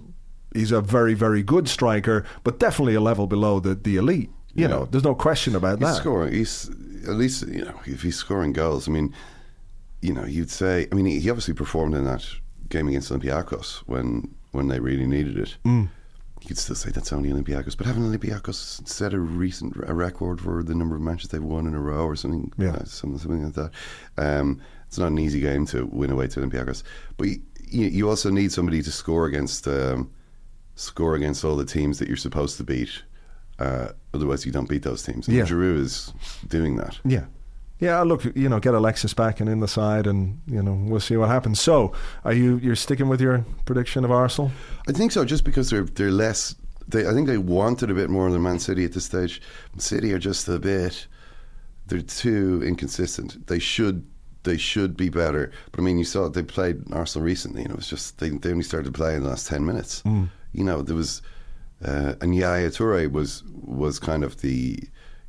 he's 0.54 0.72
a 0.72 0.82
very 0.82 1.14
very 1.14 1.44
good 1.44 1.68
striker, 1.68 2.26
but 2.44 2.60
definitely 2.60 2.96
a 2.96 3.02
level 3.02 3.28
below 3.28 3.60
the 3.60 3.76
the 3.76 3.98
elite. 3.98 4.30
You 4.54 4.64
yeah. 4.64 4.68
know, 4.68 4.86
there's 4.86 5.04
no 5.04 5.16
question 5.16 5.56
about 5.56 5.80
he's 5.80 5.88
that. 5.88 5.96
Scoring, 5.96 6.34
he's 6.34 6.70
at 7.08 7.16
least 7.16 7.48
you 7.48 7.66
know 7.66 7.80
if 7.86 8.02
he's 8.02 8.16
scoring 8.16 8.54
goals. 8.54 8.88
I 8.88 8.92
mean, 8.92 9.14
you 10.06 10.14
know, 10.14 10.26
you'd 10.26 10.52
say. 10.52 10.88
I 10.92 10.96
mean, 10.96 11.06
he, 11.06 11.30
obviously 11.30 11.54
performed 11.54 11.96
in 11.96 12.06
that 12.06 12.26
game 12.70 12.88
against 12.88 13.12
Olympiacos 13.12 13.78
when 13.88 14.34
when 14.52 14.68
they 14.68 14.80
really 14.80 15.08
needed 15.08 15.38
it. 15.38 15.58
Mm. 15.66 15.90
You 16.42 16.48
could 16.48 16.58
still 16.60 16.76
say 16.76 16.92
that's 16.92 17.12
only 17.12 17.30
Olympiacos, 17.32 17.76
but 17.76 17.88
haven't 17.88 18.04
Olympiacos 18.04 18.88
set 18.88 19.14
a 19.14 19.20
recent 19.20 19.76
a 19.88 19.94
record 19.94 20.40
for 20.40 20.62
the 20.62 20.76
number 20.76 20.96
of 20.96 21.02
matches 21.02 21.30
they've 21.30 21.44
won 21.44 21.66
in 21.66 21.74
a 21.74 21.80
row 21.80 22.06
or 22.06 22.16
something? 22.16 22.52
Yeah, 22.58 22.76
uh, 22.76 22.84
something, 22.84 23.18
something 23.18 23.44
like 23.46 23.54
that. 23.54 23.72
Um, 24.18 24.62
it's 24.88 25.00
not 25.00 25.08
an 25.08 25.18
easy 25.18 25.40
game 25.40 25.66
to 25.68 25.88
win 25.88 26.12
away 26.12 26.28
to 26.28 26.40
Olympiacos, 26.40 26.84
but 27.18 27.28
you, 27.28 27.40
you 27.88 28.10
also 28.10 28.30
need 28.30 28.52
somebody 28.52 28.84
to 28.84 28.92
score 28.92 29.26
against 29.26 29.68
um, 29.68 30.12
score 30.76 31.16
against 31.16 31.44
all 31.44 31.56
the 31.56 31.66
teams 31.66 31.98
that 31.98 32.08
you're 32.08 32.18
supposed 32.18 32.58
to 32.58 32.64
beat. 32.64 33.02
Uh, 33.58 33.88
otherwise, 34.14 34.46
you 34.46 34.52
don't 34.52 34.70
beat 34.70 34.84
those 34.84 35.02
teams. 35.02 35.28
And 35.28 35.38
yeah. 35.38 35.46
Giroud 35.46 35.80
is 35.80 36.14
doing 36.48 36.76
that. 36.76 37.00
Yeah. 37.06 37.26
Yeah, 37.80 38.02
look, 38.04 38.24
you 38.36 38.48
know, 38.48 38.60
get 38.60 38.74
Alexis 38.74 39.14
back 39.14 39.42
and 39.42 39.50
in 39.50 39.60
the 39.60 39.68
side, 39.68 40.08
and 40.08 40.42
you 40.48 40.64
know, 40.64 40.74
we'll 40.74 41.02
see 41.02 41.18
what 41.18 41.28
happens. 41.28 41.60
So, 41.60 41.92
are 42.24 42.34
you 42.34 42.58
you're 42.58 42.76
sticking 42.76 43.10
with 43.10 43.20
your 43.20 43.46
prediction 43.66 44.06
of 44.06 44.12
Arsenal? 44.12 44.52
I 44.88 44.94
think 44.94 45.12
so, 45.12 45.26
just 45.26 45.44
because 45.44 45.70
they're 45.70 45.84
they're 45.84 46.12
less. 46.12 46.56
They, 46.88 47.08
I 47.08 47.14
think 47.14 47.28
they 47.28 47.40
wanted 47.40 47.90
a 47.90 47.96
bit 47.96 48.10
more 48.10 48.32
than 48.32 48.44
Man 48.44 48.60
City 48.60 48.86
at 48.86 48.94
this 48.94 49.06
stage. 49.06 49.42
City 49.78 50.14
are 50.14 50.20
just 50.20 50.48
a 50.48 50.60
bit. 50.60 51.08
They're 51.88 52.02
too 52.02 52.62
inconsistent. 52.66 53.48
They 53.48 53.60
should 53.60 54.06
they 54.44 54.58
should 54.58 54.96
be 54.96 55.10
better. 55.10 55.52
But 55.72 55.82
I 55.82 55.84
mean, 55.84 55.98
you 55.98 56.06
saw 56.06 56.30
they 56.30 56.44
played 56.44 56.82
Arsenal 56.94 57.26
recently, 57.26 57.64
and 57.64 57.72
it 57.72 57.76
was 57.76 57.90
just 57.90 58.20
they, 58.20 58.30
they 58.30 58.52
only 58.52 58.64
started 58.64 58.94
playing 58.94 59.18
in 59.18 59.24
the 59.24 59.30
last 59.30 59.48
ten 59.48 59.66
minutes. 59.66 60.02
Mm. 60.04 60.30
You 60.54 60.64
know, 60.64 60.82
there 60.82 60.96
was 60.96 61.22
uh, 61.84 62.14
and 62.22 62.34
Yaya 62.34 62.70
Toure 62.70 63.12
was 63.12 63.44
was 63.52 64.00
kind 64.00 64.24
of 64.24 64.40
the 64.42 64.80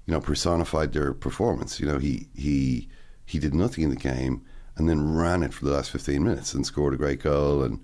you 0.06 0.12
know 0.12 0.20
personified 0.20 0.92
their 0.92 1.12
performance. 1.12 1.80
You 1.80 1.86
know, 1.86 1.98
he 1.98 2.28
he 2.34 2.88
he 3.24 3.38
did 3.38 3.54
nothing 3.54 3.84
in 3.84 3.90
the 3.90 3.96
game 3.96 4.42
and 4.76 4.88
then 4.88 5.14
ran 5.14 5.42
it 5.42 5.52
for 5.52 5.64
the 5.64 5.72
last 5.72 5.90
fifteen 5.90 6.24
minutes 6.24 6.54
and 6.54 6.64
scored 6.64 6.94
a 6.94 6.98
great 6.98 7.20
goal 7.22 7.62
and. 7.62 7.80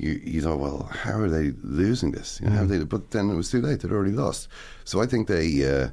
You, 0.00 0.12
you 0.22 0.42
thought, 0.42 0.60
well, 0.60 0.84
how 0.92 1.18
are 1.18 1.28
they 1.28 1.50
losing 1.64 2.12
this? 2.12 2.40
You 2.40 2.50
know, 2.50 2.62
mm. 2.62 2.68
they, 2.68 2.84
but 2.84 3.10
then 3.10 3.28
it 3.30 3.34
was 3.34 3.50
too 3.50 3.60
late; 3.60 3.80
they'd 3.80 3.90
already 3.90 4.12
lost. 4.12 4.46
So 4.84 5.02
I 5.02 5.06
think 5.06 5.26
they, 5.26 5.68
uh, 5.68 5.88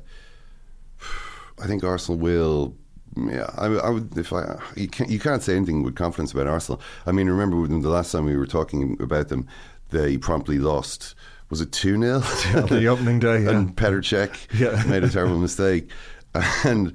I 1.60 1.66
think 1.66 1.84
Arsenal 1.84 2.20
will 2.20 2.76
yeah, 3.18 3.50
I, 3.58 3.68
I, 3.68 3.90
would. 3.90 4.18
If 4.18 4.34
I, 4.34 4.60
you 4.76 4.88
can't, 4.88 5.10
you 5.10 5.20
can't 5.20 5.42
say 5.42 5.56
anything 5.56 5.84
with 5.84 5.96
confidence 5.96 6.34
about 6.34 6.48
Arsenal. 6.48 6.82
I 7.06 7.12
mean, 7.12 7.30
remember 7.30 7.66
the 7.68 7.90
last 7.90 8.12
time 8.12 8.26
we 8.26 8.36
were 8.36 8.46
talking 8.46 8.98
about 9.02 9.30
them, 9.30 9.48
they 9.90 10.18
promptly 10.18 10.60
lost. 10.60 11.16
Was 11.50 11.62
it 11.62 11.72
two 11.72 12.00
0 12.02 12.20
the 12.68 12.88
opening 12.88 13.20
day? 13.20 13.44
Yeah. 13.44 13.52
And 13.52 13.76
Petr 13.76 14.02
Cech 14.02 14.60
yeah. 14.60 14.84
made 14.90 15.04
a 15.04 15.10
terrible 15.12 15.38
mistake, 15.38 15.90
and 16.64 16.94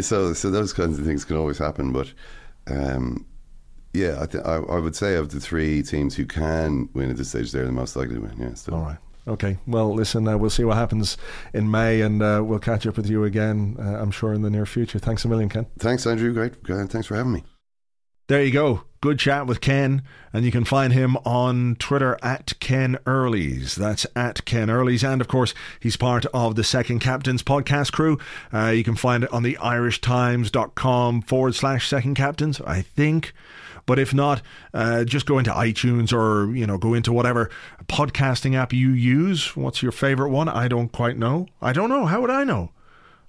so 0.00 0.32
so 0.32 0.50
those 0.50 0.72
kinds 0.72 0.98
of 0.98 1.04
things 1.04 1.24
can 1.24 1.36
always 1.36 1.58
happen. 1.58 1.92
But 1.92 2.12
um, 2.66 3.26
yeah, 3.94 4.18
I, 4.20 4.26
th- 4.26 4.44
I, 4.44 4.56
I, 4.56 4.78
would 4.78 4.96
say 4.96 5.16
of 5.16 5.30
the 5.30 5.40
three 5.40 5.82
teams 5.82 6.14
who 6.14 6.24
can 6.24 6.88
win 6.94 7.10
at 7.10 7.16
this 7.16 7.30
stage, 7.30 7.52
they're 7.52 7.66
the 7.66 7.72
most 7.72 7.94
likely 7.96 8.14
to 8.14 8.20
win. 8.20 8.36
Yeah, 8.38 8.54
still. 8.54 8.74
All 8.74 8.82
right. 8.82 8.98
Okay. 9.28 9.58
Well, 9.66 9.94
listen, 9.94 10.26
uh, 10.26 10.36
we'll 10.36 10.50
see 10.50 10.64
what 10.64 10.76
happens 10.76 11.16
in 11.52 11.70
May, 11.70 12.00
and 12.00 12.22
uh, 12.22 12.42
we'll 12.44 12.58
catch 12.58 12.86
up 12.86 12.96
with 12.96 13.08
you 13.08 13.24
again, 13.24 13.76
uh, 13.78 14.00
I'm 14.00 14.10
sure, 14.10 14.32
in 14.32 14.42
the 14.42 14.50
near 14.50 14.66
future. 14.66 14.98
Thanks 14.98 15.24
a 15.24 15.28
million, 15.28 15.48
Ken. 15.48 15.66
Thanks, 15.78 16.06
Andrew. 16.06 16.32
Great. 16.32 16.54
Thanks 16.90 17.06
for 17.06 17.16
having 17.16 17.32
me. 17.32 17.44
There 18.28 18.42
you 18.42 18.50
go. 18.50 18.82
Good 19.02 19.18
chat 19.18 19.48
with 19.48 19.60
Ken, 19.60 20.02
and 20.32 20.44
you 20.44 20.52
can 20.52 20.64
find 20.64 20.92
him 20.92 21.16
on 21.24 21.74
Twitter 21.80 22.16
at 22.22 22.52
Ken 22.60 22.98
Earlies. 23.04 23.74
That's 23.74 24.06
at 24.14 24.44
Ken 24.44 24.68
Earlies, 24.68 25.02
and 25.02 25.20
of 25.20 25.26
course, 25.26 25.54
he's 25.80 25.96
part 25.96 26.24
of 26.26 26.54
the 26.54 26.62
Second 26.62 27.00
Captains 27.00 27.42
podcast 27.42 27.90
crew. 27.90 28.16
Uh, 28.54 28.68
you 28.68 28.84
can 28.84 28.94
find 28.94 29.24
it 29.24 29.32
on 29.32 29.42
the 29.42 29.56
irishtimes.com 29.60 31.22
forward 31.22 31.56
slash 31.56 31.88
second 31.88 32.14
captains, 32.14 32.60
I 32.60 32.82
think. 32.82 33.32
But 33.86 33.98
if 33.98 34.14
not, 34.14 34.40
uh, 34.72 35.02
just 35.02 35.26
go 35.26 35.36
into 35.36 35.50
iTunes 35.50 36.12
or 36.12 36.54
you 36.54 36.64
know 36.64 36.78
go 36.78 36.94
into 36.94 37.12
whatever 37.12 37.50
podcasting 37.88 38.54
app 38.54 38.72
you 38.72 38.90
use. 38.90 39.56
What's 39.56 39.82
your 39.82 39.90
favorite 39.90 40.30
one? 40.30 40.48
I 40.48 40.68
don't 40.68 40.92
quite 40.92 41.18
know. 41.18 41.48
I 41.60 41.72
don't 41.72 41.88
know. 41.88 42.06
How 42.06 42.20
would 42.20 42.30
I 42.30 42.44
know? 42.44 42.70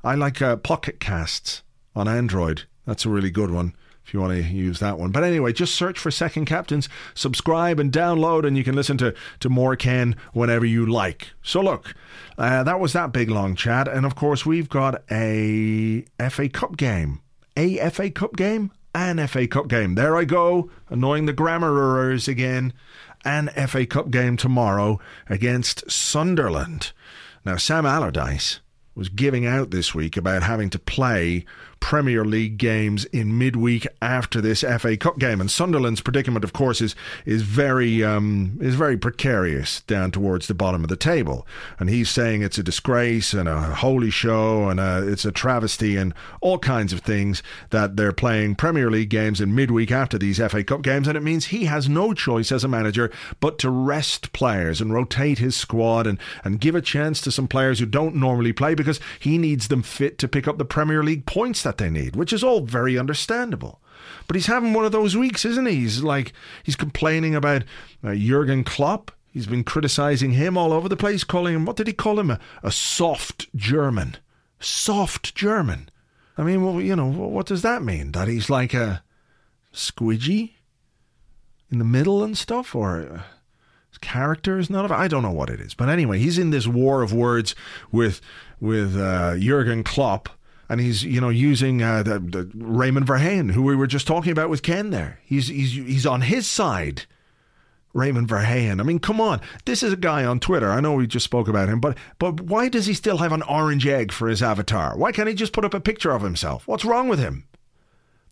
I 0.03 0.13
like 0.13 0.39
uh, 0.39 0.55
Pocket 0.55 0.99
Casts 0.99 1.63
on 1.95 2.07
Android. 2.07 2.65
That's 2.85 3.07
a 3.07 3.09
really 3.09 3.31
good 3.31 3.49
one 3.49 3.73
if 4.05 4.13
you 4.13 4.19
want 4.19 4.33
to 4.33 4.41
use 4.41 4.79
that 4.79 4.99
one. 4.99 5.11
But 5.11 5.23
anyway, 5.23 5.53
just 5.53 5.75
search 5.75 5.97
for 5.97 6.11
Second 6.11 6.45
Captains, 6.45 6.89
subscribe 7.13 7.79
and 7.79 7.91
download, 7.91 8.45
and 8.45 8.57
you 8.57 8.63
can 8.63 8.75
listen 8.75 8.97
to, 8.97 9.13
to 9.39 9.49
more 9.49 9.75
Ken 9.75 10.15
whenever 10.33 10.65
you 10.65 10.85
like. 10.85 11.31
So, 11.41 11.61
look, 11.61 11.95
uh, 12.37 12.63
that 12.63 12.79
was 12.79 12.93
that 12.93 13.11
big 13.11 13.29
long 13.29 13.55
chat. 13.55 13.87
And 13.87 14.05
of 14.05 14.15
course, 14.15 14.45
we've 14.45 14.69
got 14.69 15.03
a 15.11 16.05
FA 16.29 16.49
Cup 16.49 16.77
game. 16.77 17.21
A 17.55 17.89
FA 17.89 18.09
Cup 18.09 18.35
game? 18.35 18.71
an 18.95 19.25
FA 19.27 19.47
Cup 19.47 19.67
game. 19.67 19.95
There 19.95 20.15
I 20.15 20.23
go, 20.23 20.69
annoying 20.89 21.25
the 21.25 21.33
grammar 21.33 21.77
errors 21.77 22.27
again. 22.27 22.73
An 23.25 23.49
FA 23.67 23.85
Cup 23.85 24.11
game 24.11 24.37
tomorrow 24.37 24.99
against 25.29 25.89
Sunderland. 25.89 26.91
Now, 27.45 27.57
Sam 27.57 27.85
Allardyce 27.85 28.59
was 28.95 29.09
giving 29.09 29.45
out 29.45 29.71
this 29.71 29.95
week 29.95 30.17
about 30.17 30.43
having 30.43 30.69
to 30.69 30.79
play 30.79 31.45
Premier 31.83 32.23
League 32.23 32.57
games 32.57 33.03
in 33.05 33.37
midweek 33.37 33.85
after 34.01 34.39
this 34.39 34.61
FA 34.61 34.95
Cup 34.95 35.19
game. 35.19 35.41
And 35.41 35.51
Sunderland's 35.51 35.99
predicament, 35.99 36.45
of 36.45 36.53
course, 36.53 36.79
is 36.79 36.95
is 37.25 37.41
very 37.41 38.01
um, 38.01 38.57
is 38.61 38.75
very 38.75 38.97
precarious 38.97 39.81
down 39.81 40.09
towards 40.09 40.47
the 40.47 40.53
bottom 40.53 40.83
of 40.83 40.89
the 40.89 40.95
table. 40.95 41.45
And 41.77 41.89
he's 41.89 42.09
saying 42.09 42.41
it's 42.41 42.57
a 42.57 42.63
disgrace 42.63 43.33
and 43.33 43.49
a 43.49 43.59
holy 43.75 44.11
show 44.11 44.69
and 44.69 44.79
a, 44.79 45.05
it's 45.05 45.25
a 45.25 45.31
travesty 45.31 45.97
and 45.97 46.13
all 46.39 46.57
kinds 46.57 46.93
of 46.93 47.01
things 47.01 47.43
that 47.71 47.97
they're 47.97 48.13
playing 48.13 48.55
Premier 48.55 48.89
League 48.89 49.09
games 49.09 49.41
in 49.41 49.53
midweek 49.53 49.91
after 49.91 50.17
these 50.17 50.37
FA 50.37 50.63
Cup 50.63 50.83
games. 50.83 51.09
And 51.09 51.17
it 51.17 51.21
means 51.21 51.47
he 51.47 51.65
has 51.65 51.89
no 51.89 52.13
choice 52.13 52.53
as 52.53 52.63
a 52.63 52.69
manager 52.69 53.11
but 53.41 53.59
to 53.59 53.69
rest 53.69 54.31
players 54.31 54.79
and 54.79 54.93
rotate 54.93 55.39
his 55.39 55.57
squad 55.57 56.07
and, 56.07 56.17
and 56.45 56.61
give 56.61 56.75
a 56.75 56.81
chance 56.81 57.19
to 57.19 57.31
some 57.31 57.49
players 57.49 57.79
who 57.79 57.85
don't 57.85 58.15
normally 58.15 58.53
play 58.53 58.73
because 58.73 59.01
he 59.19 59.37
needs 59.37 59.67
them 59.67 59.83
fit 59.83 60.17
to 60.19 60.29
pick 60.29 60.47
up 60.47 60.57
the 60.57 60.63
Premier 60.63 61.03
League 61.03 61.25
points 61.25 61.61
that 61.63 61.72
that 61.77 61.83
they 61.83 61.89
need, 61.89 62.15
which 62.15 62.33
is 62.33 62.43
all 62.43 62.61
very 62.61 62.97
understandable. 62.97 63.79
But 64.27 64.35
he's 64.35 64.47
having 64.47 64.73
one 64.73 64.85
of 64.85 64.91
those 64.91 65.17
weeks, 65.17 65.45
isn't 65.45 65.65
he? 65.65 65.75
He's 65.75 66.03
like 66.03 66.33
he's 66.63 66.75
complaining 66.75 67.35
about 67.35 67.63
uh, 68.03 68.15
Jurgen 68.15 68.63
Klopp. 68.63 69.11
He's 69.31 69.47
been 69.47 69.63
criticizing 69.63 70.31
him 70.31 70.57
all 70.57 70.71
over 70.71 70.87
the 70.87 70.97
place, 70.97 71.23
calling 71.23 71.55
him 71.55 71.65
what 71.65 71.75
did 71.75 71.87
he 71.87 71.93
call 71.93 72.19
him? 72.19 72.31
A, 72.31 72.39
a 72.61 72.71
soft 72.71 73.53
German. 73.55 74.17
Soft 74.59 75.35
German. 75.35 75.89
I 76.37 76.43
mean, 76.43 76.63
well, 76.63 76.81
you 76.81 76.95
know, 76.95 77.07
what 77.07 77.45
does 77.45 77.61
that 77.61 77.83
mean? 77.83 78.11
That 78.11 78.27
he's 78.27 78.49
like 78.49 78.73
a 78.73 79.03
squidgy 79.73 80.53
in 81.71 81.79
the 81.79 81.85
middle 81.85 82.23
and 82.23 82.37
stuff, 82.37 82.75
or 82.75 83.01
uh, 83.01 83.21
his 83.89 83.97
character 83.99 84.57
is 84.57 84.69
not 84.69 84.85
of. 84.85 84.91
I 84.91 85.07
don't 85.07 85.23
know 85.23 85.31
what 85.31 85.49
it 85.49 85.59
is, 85.59 85.73
but 85.73 85.89
anyway, 85.89 86.19
he's 86.19 86.37
in 86.37 86.49
this 86.51 86.67
war 86.67 87.01
of 87.01 87.13
words 87.13 87.55
with 87.91 88.21
with 88.59 88.97
uh, 88.97 89.37
Jurgen 89.37 89.83
Klopp 89.83 90.29
and 90.69 90.79
he's 90.79 91.03
you 91.03 91.21
know 91.21 91.29
using 91.29 91.81
uh, 91.81 92.03
the, 92.03 92.19
the 92.19 92.51
Raymond 92.55 93.07
Verheijen, 93.07 93.51
who 93.51 93.63
we 93.63 93.75
were 93.75 93.87
just 93.87 94.07
talking 94.07 94.31
about 94.31 94.49
with 94.49 94.63
Ken. 94.63 94.89
There, 94.89 95.19
he's 95.23 95.47
he's 95.47 95.73
he's 95.73 96.05
on 96.05 96.21
his 96.21 96.47
side. 96.47 97.05
Raymond 97.93 98.27
Verheijen. 98.27 98.79
I 98.79 98.83
mean, 98.83 98.97
come 98.97 99.21
on. 99.21 99.39
This 99.65 99.83
is 99.83 99.93
a 99.93 99.97
guy 99.97 100.25
on 100.25 100.39
Twitter. 100.39 100.71
I 100.71 100.79
know 100.79 100.93
we 100.93 101.05
just 101.05 101.25
spoke 101.25 101.47
about 101.47 101.69
him, 101.69 101.79
but 101.79 101.95
but 102.17 102.41
why 102.41 102.67
does 102.67 102.87
he 102.87 102.93
still 102.95 103.17
have 103.17 103.31
an 103.31 103.43
orange 103.43 103.85
egg 103.85 104.11
for 104.11 104.27
his 104.27 104.41
avatar? 104.41 104.97
Why 104.97 105.11
can't 105.11 105.29
he 105.29 105.35
just 105.35 105.53
put 105.53 105.63
up 105.63 105.75
a 105.75 105.79
picture 105.79 106.11
of 106.11 106.23
himself? 106.23 106.67
What's 106.67 106.85
wrong 106.85 107.07
with 107.07 107.19
him? 107.19 107.47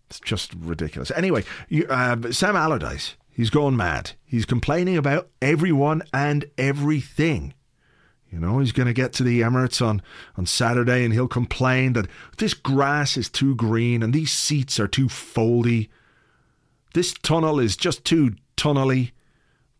It's 0.10 0.20
just 0.20 0.54
ridiculous. 0.56 1.12
Anyway, 1.12 1.44
you, 1.70 1.86
uh, 1.88 2.32
Sam 2.32 2.56
Allardyce, 2.56 3.16
he's 3.30 3.50
going 3.50 3.78
mad. 3.78 4.12
He's 4.26 4.46
complaining 4.46 4.98
about 4.98 5.30
everyone 5.42 6.02
and 6.12 6.46
everything. 6.58 7.54
You 8.32 8.40
know, 8.40 8.60
he's 8.60 8.72
going 8.72 8.88
to 8.88 8.94
get 8.94 9.12
to 9.14 9.24
the 9.24 9.42
Emirates 9.42 9.86
on, 9.86 10.02
on 10.38 10.46
Saturday 10.46 11.04
and 11.04 11.14
he'll 11.14 11.28
complain 11.28 11.94
that 11.94 12.08
this 12.38 12.54
grass 12.54 13.18
is 13.18 13.30
too 13.30 13.56
green 13.56 14.02
and 14.02 14.14
these 14.14 14.32
seats 14.32 14.80
are 14.80 14.88
too 14.88 15.08
foldy. 15.08 15.90
This 16.94 17.14
tunnel 17.14 17.60
is 17.60 17.76
just 17.76 18.06
too 18.06 18.36
tunnely. 18.56 19.12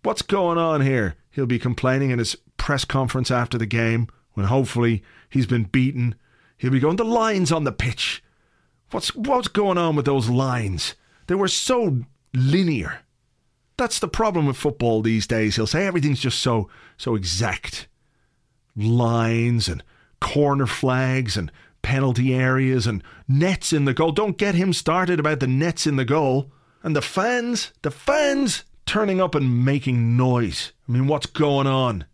What's 0.04 0.22
going 0.22 0.58
on 0.58 0.82
here? 0.82 1.16
He'll 1.32 1.46
be 1.46 1.60
complaining 1.60 2.12
in 2.12 2.20
his 2.20 2.36
press 2.58 2.84
conference 2.84 3.32
after 3.32 3.58
the 3.58 3.66
game 3.66 4.08
when 4.34 4.48
hopefully 4.48 5.02
he's 5.30 5.46
been 5.46 5.64
beaten. 5.64 6.16
He'll 6.58 6.72
be 6.72 6.80
going, 6.80 6.98
the 6.98 7.06
lines 7.06 7.54
on 7.54 7.64
the 7.64 7.72
pitch. 7.72 8.22
What's, 8.92 9.16
what's 9.16 9.48
going 9.48 9.78
on 9.78 9.96
with 9.96 10.06
those 10.06 10.30
lines? 10.30 10.96
They 11.28 11.36
were 11.36 11.48
so 11.48 12.02
linear. 12.34 13.00
That's 13.78 14.00
the 14.00 14.10
problem 14.10 14.46
with 14.46 14.58
football 14.58 15.02
these 15.02 15.26
days. 15.26 15.56
He'll 15.56 15.66
say 15.66 15.88
everything's 15.88 16.20
just 16.20 16.40
so 16.40 16.70
so 16.98 17.16
exact 17.16 17.88
lines 18.76 19.68
and 19.68 19.84
corner 20.20 20.68
flags 20.68 21.36
and 21.38 21.52
penalty 21.82 22.34
areas 22.34 22.88
and 22.88 23.04
nets 23.28 23.74
in 23.74 23.86
the 23.86 23.94
goal. 23.94 24.12
Don't 24.12 24.38
get 24.38 24.56
him 24.56 24.74
started 24.74 25.20
about 25.20 25.40
the 25.40 25.48
nets 25.48 25.88
in 25.88 25.96
the 25.96 26.06
goal. 26.06 26.52
And 26.84 26.96
the 26.96 27.02
fans, 27.02 27.72
the 27.82 27.92
fans 27.92 28.64
turning 28.86 29.22
up 29.22 29.36
and 29.36 29.64
making 29.64 30.18
noise. 30.18 30.74
I 30.88 30.92
mean, 30.92 31.08
what's 31.08 31.28
going 31.28 31.68
on? 31.68 32.06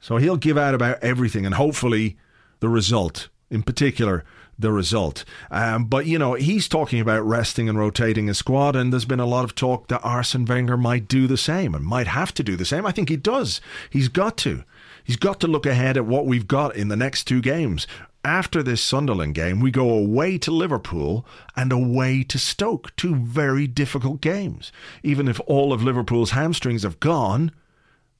So 0.00 0.16
he'll 0.16 0.36
give 0.36 0.58
out 0.58 0.74
about 0.74 0.98
everything 1.02 1.46
and 1.46 1.54
hopefully 1.54 2.16
the 2.60 2.68
result, 2.68 3.28
in 3.50 3.62
particular, 3.62 4.24
the 4.58 4.72
result. 4.72 5.24
Um, 5.50 5.84
but, 5.84 6.06
you 6.06 6.18
know, 6.18 6.34
he's 6.34 6.68
talking 6.68 7.00
about 7.00 7.22
resting 7.22 7.68
and 7.68 7.78
rotating 7.78 8.26
his 8.26 8.38
squad, 8.38 8.76
and 8.76 8.92
there's 8.92 9.04
been 9.04 9.20
a 9.20 9.26
lot 9.26 9.44
of 9.44 9.54
talk 9.54 9.88
that 9.88 10.04
Arsene 10.04 10.44
Wenger 10.44 10.76
might 10.76 11.08
do 11.08 11.26
the 11.26 11.36
same 11.36 11.74
and 11.74 11.84
might 11.84 12.06
have 12.06 12.34
to 12.34 12.42
do 12.42 12.56
the 12.56 12.64
same. 12.64 12.84
I 12.84 12.92
think 12.92 13.08
he 13.08 13.16
does. 13.16 13.60
He's 13.90 14.08
got 14.08 14.36
to. 14.38 14.64
He's 15.04 15.16
got 15.16 15.40
to 15.40 15.46
look 15.46 15.66
ahead 15.66 15.96
at 15.96 16.06
what 16.06 16.26
we've 16.26 16.48
got 16.48 16.76
in 16.76 16.88
the 16.88 16.96
next 16.96 17.24
two 17.24 17.40
games. 17.40 17.86
After 18.24 18.62
this 18.62 18.80
Sunderland 18.80 19.34
game, 19.34 19.58
we 19.58 19.72
go 19.72 19.90
away 19.90 20.38
to 20.38 20.52
Liverpool 20.52 21.26
and 21.56 21.72
away 21.72 22.22
to 22.24 22.38
Stoke. 22.38 22.94
Two 22.96 23.16
very 23.16 23.66
difficult 23.66 24.20
games. 24.20 24.70
Even 25.02 25.26
if 25.26 25.40
all 25.46 25.72
of 25.72 25.82
Liverpool's 25.82 26.30
hamstrings 26.30 26.84
have 26.84 27.00
gone, 27.00 27.50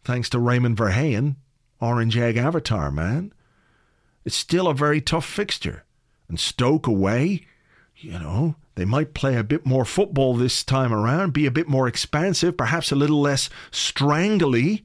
thanks 0.02 0.28
to 0.30 0.40
Raymond 0.40 0.76
Verheijen, 0.76 1.36
Orange 1.80 2.16
Egg 2.16 2.36
Avatar, 2.36 2.90
man, 2.90 3.32
it's 4.24 4.36
still 4.36 4.66
a 4.66 4.74
very 4.74 5.00
tough 5.00 5.24
fixture. 5.24 5.84
And 6.28 6.40
Stoke 6.40 6.88
away, 6.88 7.46
you 7.96 8.12
know, 8.12 8.56
they 8.74 8.84
might 8.84 9.14
play 9.14 9.36
a 9.36 9.44
bit 9.44 9.66
more 9.66 9.84
football 9.84 10.34
this 10.34 10.64
time 10.64 10.92
around, 10.92 11.32
be 11.32 11.46
a 11.46 11.50
bit 11.50 11.68
more 11.68 11.86
expansive, 11.86 12.56
perhaps 12.56 12.90
a 12.90 12.96
little 12.96 13.20
less 13.20 13.50
strangly 13.70 14.82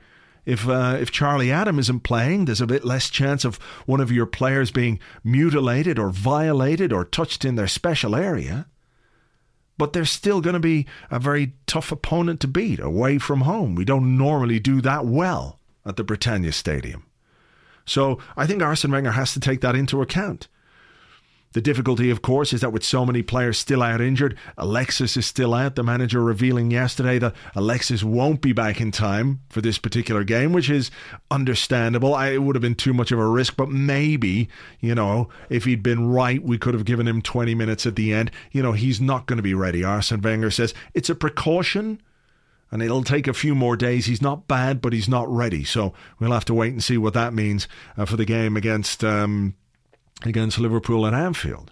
if 0.47 0.65
uh, 0.65 0.97
if 0.97 1.11
Charlie 1.11 1.51
Adam 1.51 1.77
isn't 1.77 2.03
playing, 2.03 2.45
there's 2.45 2.61
a 2.61 2.65
bit 2.65 2.85
less 2.85 3.09
chance 3.09 3.43
of 3.43 3.57
one 3.85 3.99
of 3.99 4.13
your 4.13 4.25
players 4.25 4.71
being 4.71 4.97
mutilated 5.21 5.99
or 5.99 6.09
violated 6.09 6.93
or 6.93 7.03
touched 7.03 7.43
in 7.43 7.55
their 7.55 7.67
special 7.67 8.15
area. 8.15 8.65
But 9.77 9.91
they're 9.91 10.05
still 10.05 10.39
going 10.39 10.53
to 10.53 10.59
be 10.61 10.87
a 11.11 11.19
very 11.19 11.53
tough 11.67 11.91
opponent 11.91 12.39
to 12.39 12.47
beat 12.47 12.79
away 12.79 13.17
from 13.17 13.41
home. 13.41 13.75
We 13.75 13.83
don't 13.83 14.17
normally 14.17 14.57
do 14.59 14.79
that 14.81 15.05
well 15.05 15.59
at 15.85 15.97
the 15.97 16.05
Britannia 16.05 16.53
Stadium. 16.53 17.05
So 17.85 18.17
I 18.37 18.47
think 18.47 18.63
Arsene 18.63 18.91
Wenger 18.91 19.11
has 19.11 19.33
to 19.33 19.41
take 19.41 19.59
that 19.61 19.75
into 19.75 20.01
account. 20.01 20.47
The 21.53 21.61
difficulty, 21.61 22.09
of 22.09 22.21
course, 22.21 22.53
is 22.53 22.61
that 22.61 22.73
with 22.73 22.83
so 22.83 23.05
many 23.05 23.23
players 23.23 23.57
still 23.57 23.81
out 23.81 24.01
injured, 24.01 24.37
Alexis 24.57 25.15
is 25.17 25.25
still 25.25 25.53
out. 25.53 25.75
The 25.75 25.83
manager 25.83 26.21
revealing 26.21 26.71
yesterday 26.71 27.19
that 27.19 27.33
Alexis 27.55 28.03
won't 28.03 28.41
be 28.41 28.51
back 28.51 28.81
in 28.81 28.91
time 28.91 29.41
for 29.49 29.61
this 29.61 29.77
particular 29.77 30.23
game, 30.23 30.51
which 30.51 30.69
is 30.69 30.91
understandable. 31.31 32.13
I, 32.13 32.31
it 32.31 32.43
would 32.43 32.55
have 32.55 32.61
been 32.61 32.75
too 32.75 32.93
much 32.93 33.11
of 33.11 33.19
a 33.19 33.27
risk, 33.27 33.55
but 33.55 33.69
maybe, 33.69 34.49
you 34.81 34.93
know, 34.93 35.29
if 35.49 35.63
he'd 35.63 35.81
been 35.81 36.07
right, 36.07 36.43
we 36.43 36.57
could 36.57 36.73
have 36.73 36.85
given 36.85 37.07
him 37.07 37.21
20 37.21 37.55
minutes 37.55 37.85
at 37.85 37.95
the 37.95 38.13
end. 38.13 38.29
You 38.51 38.61
know, 38.61 38.73
he's 38.73 38.99
not 38.99 39.25
going 39.25 39.37
to 39.37 39.43
be 39.43 39.53
ready. 39.53 39.83
Arsene 39.83 40.21
Wenger 40.21 40.51
says 40.51 40.73
it's 40.93 41.09
a 41.09 41.15
precaution 41.15 42.01
and 42.71 42.81
it'll 42.81 43.03
take 43.03 43.27
a 43.27 43.33
few 43.33 43.55
more 43.55 43.77
days. 43.77 44.05
He's 44.05 44.21
not 44.21 44.47
bad, 44.47 44.81
but 44.81 44.93
he's 44.93 45.07
not 45.07 45.27
ready. 45.29 45.63
So 45.63 45.93
we'll 46.19 46.33
have 46.33 46.45
to 46.45 46.53
wait 46.53 46.73
and 46.73 46.83
see 46.83 46.97
what 46.97 47.13
that 47.13 47.33
means 47.33 47.67
uh, 47.97 48.05
for 48.05 48.17
the 48.17 48.25
game 48.25 48.57
against. 48.57 49.03
Um, 49.03 49.55
against 50.23 50.59
Liverpool 50.59 51.05
at 51.05 51.13
Anfield. 51.13 51.71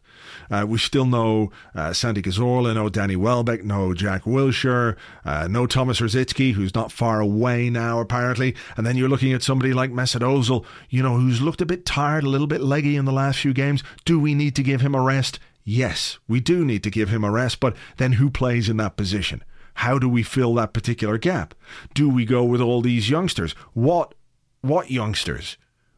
Uh, 0.50 0.66
we 0.68 0.78
still 0.78 1.06
know 1.06 1.52
uh, 1.74 1.94
Santi 1.94 2.22
Cazorla, 2.22 2.76
no 2.76 2.90
Danny 2.90 3.16
Welbeck, 3.16 3.64
no 3.64 3.94
Jack 3.94 4.24
Wilshere, 4.24 4.96
uh, 5.24 5.48
no 5.48 5.66
Thomas 5.66 6.00
Rosicky, 6.00 6.54
who's 6.54 6.76
not 6.76 6.92
far 6.92 7.20
away 7.20 7.70
now, 7.70 8.00
apparently. 8.00 8.56
And 8.78 8.86
then 8.86 8.96
you're 8.96 9.10
looking 9.10 9.34
at 9.34 9.44
somebody 9.44 9.74
like 9.74 9.92
Mesut 9.92 10.22
Ozil, 10.22 10.66
you 10.90 11.02
know, 11.02 11.18
who's 11.18 11.42
looked 11.42 11.62
a 11.62 11.66
bit 11.66 11.86
tired, 11.86 12.24
a 12.24 12.30
little 12.30 12.48
bit 12.48 12.62
leggy 12.62 12.96
in 12.96 13.06
the 13.06 13.12
last 13.12 13.40
few 13.40 13.54
games. 13.54 13.84
Do 14.04 14.20
we 14.20 14.36
need 14.36 14.56
to 14.56 14.64
give 14.64 14.82
him 14.82 14.96
a 14.96 15.02
rest? 15.02 15.40
Yes, 15.64 16.20
we 16.28 16.40
do 16.40 16.64
need 16.64 16.84
to 16.84 16.92
give 16.92 17.10
him 17.10 17.24
a 17.24 17.32
rest, 17.32 17.60
but 17.60 17.76
then 17.98 18.14
who 18.14 18.30
plays 18.30 18.70
in 18.70 18.78
that 18.78 18.98
position? 18.98 19.44
How 19.76 20.00
do 20.00 20.08
we 20.08 20.24
fill 20.24 20.54
that 20.56 20.74
particular 20.74 21.18
gap? 21.18 21.54
Do 21.94 22.08
we 22.08 22.24
go 22.24 22.44
with 22.44 22.62
all 22.62 22.82
these 22.82 23.10
youngsters? 23.10 23.54
What 23.74 24.14
what 24.62 24.90
youngsters? 24.90 25.58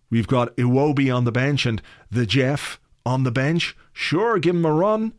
We've 0.09 0.27
got 0.27 0.55
Iwobi 0.55 1.13
on 1.13 1.25
the 1.25 1.31
bench 1.31 1.65
and 1.65 1.81
the 2.09 2.25
Jeff 2.25 2.79
on 3.05 3.23
the 3.23 3.31
bench. 3.31 3.75
Sure, 3.93 4.39
give 4.39 4.55
him 4.55 4.65
a 4.65 4.71
run. 4.71 5.13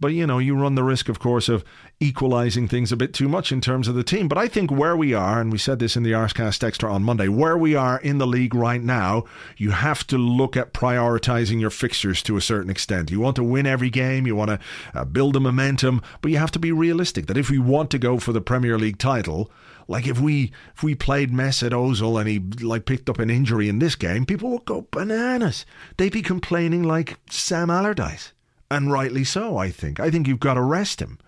But, 0.00 0.12
you 0.12 0.26
know, 0.26 0.38
you 0.38 0.56
run 0.56 0.74
the 0.74 0.82
risk, 0.82 1.08
of 1.08 1.18
course, 1.18 1.48
of 1.48 1.64
equalising 2.00 2.68
things 2.68 2.92
a 2.92 2.96
bit 2.96 3.14
too 3.14 3.28
much 3.28 3.52
in 3.52 3.60
terms 3.60 3.88
of 3.88 3.94
the 3.94 4.02
team. 4.02 4.28
But 4.28 4.38
I 4.38 4.48
think 4.48 4.70
where 4.70 4.96
we 4.96 5.14
are, 5.14 5.40
and 5.40 5.50
we 5.50 5.58
said 5.58 5.78
this 5.78 5.96
in 5.96 6.02
the 6.02 6.12
Arsecast 6.12 6.62
Extra 6.64 6.92
on 6.92 7.04
Monday, 7.04 7.28
where 7.28 7.56
we 7.56 7.74
are 7.74 8.00
in 8.00 8.18
the 8.18 8.26
league 8.26 8.54
right 8.54 8.82
now, 8.82 9.24
you 9.56 9.70
have 9.70 10.06
to 10.08 10.18
look 10.18 10.56
at 10.56 10.74
prioritising 10.74 11.60
your 11.60 11.70
fixtures 11.70 12.22
to 12.24 12.36
a 12.36 12.42
certain 12.42 12.70
extent. 12.70 13.10
You 13.10 13.20
want 13.20 13.36
to 13.36 13.44
win 13.44 13.66
every 13.66 13.90
game, 13.90 14.26
you 14.26 14.36
want 14.36 14.50
to 14.50 14.58
uh, 14.94 15.04
build 15.04 15.36
a 15.36 15.40
momentum, 15.40 16.02
but 16.20 16.30
you 16.30 16.38
have 16.38 16.50
to 16.52 16.58
be 16.58 16.72
realistic 16.72 17.26
that 17.26 17.38
if 17.38 17.48
we 17.48 17.58
want 17.58 17.90
to 17.92 17.98
go 17.98 18.18
for 18.18 18.32
the 18.32 18.40
Premier 18.40 18.78
League 18.78 18.98
title, 18.98 19.50
like 19.88 20.06
if 20.06 20.20
we 20.20 20.52
if 20.74 20.82
we 20.82 20.94
played 20.94 21.30
Mesut 21.30 21.70
Ozil 21.70 22.18
and 22.18 22.28
he 22.28 22.38
like 22.64 22.86
picked 22.86 23.08
up 23.08 23.18
an 23.18 23.30
injury 23.30 23.68
in 23.68 23.78
this 23.78 23.94
game, 23.94 24.26
people 24.26 24.50
would 24.50 24.64
go 24.64 24.86
bananas. 24.90 25.66
They'd 25.96 26.12
be 26.12 26.22
complaining 26.22 26.82
like 26.82 27.18
Sam 27.30 27.70
Allardyce, 27.70 28.32
and 28.70 28.90
rightly 28.90 29.24
so. 29.24 29.56
I 29.56 29.70
think. 29.70 30.00
I 30.00 30.10
think 30.10 30.26
you've 30.26 30.40
got 30.40 30.54
to 30.54 30.62
rest 30.62 31.00
him. 31.00 31.18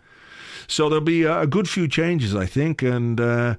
So 0.68 0.88
there'll 0.88 1.04
be 1.04 1.22
a 1.22 1.46
good 1.46 1.68
few 1.68 1.88
changes, 1.88 2.34
I 2.34 2.46
think, 2.46 2.82
and. 2.82 3.20
Uh, 3.20 3.54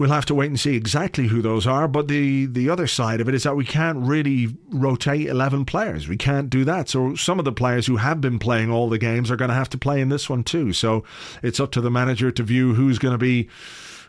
We'll 0.00 0.08
have 0.08 0.24
to 0.26 0.34
wait 0.34 0.46
and 0.46 0.58
see 0.58 0.76
exactly 0.76 1.26
who 1.26 1.42
those 1.42 1.66
are. 1.66 1.86
But 1.86 2.08
the, 2.08 2.46
the 2.46 2.70
other 2.70 2.86
side 2.86 3.20
of 3.20 3.28
it 3.28 3.34
is 3.34 3.42
that 3.42 3.54
we 3.54 3.66
can't 3.66 3.98
really 3.98 4.56
rotate 4.70 5.26
11 5.26 5.66
players. 5.66 6.08
We 6.08 6.16
can't 6.16 6.48
do 6.48 6.64
that. 6.64 6.88
So 6.88 7.14
some 7.16 7.38
of 7.38 7.44
the 7.44 7.52
players 7.52 7.86
who 7.86 7.98
have 7.98 8.18
been 8.18 8.38
playing 8.38 8.70
all 8.70 8.88
the 8.88 8.96
games 8.96 9.30
are 9.30 9.36
going 9.36 9.50
to 9.50 9.54
have 9.54 9.68
to 9.68 9.76
play 9.76 10.00
in 10.00 10.08
this 10.08 10.30
one 10.30 10.42
too. 10.42 10.72
So 10.72 11.04
it's 11.42 11.60
up 11.60 11.70
to 11.72 11.82
the 11.82 11.90
manager 11.90 12.30
to 12.30 12.42
view 12.42 12.72
who's 12.72 12.98
going 12.98 13.12
to 13.12 13.18
be 13.18 13.50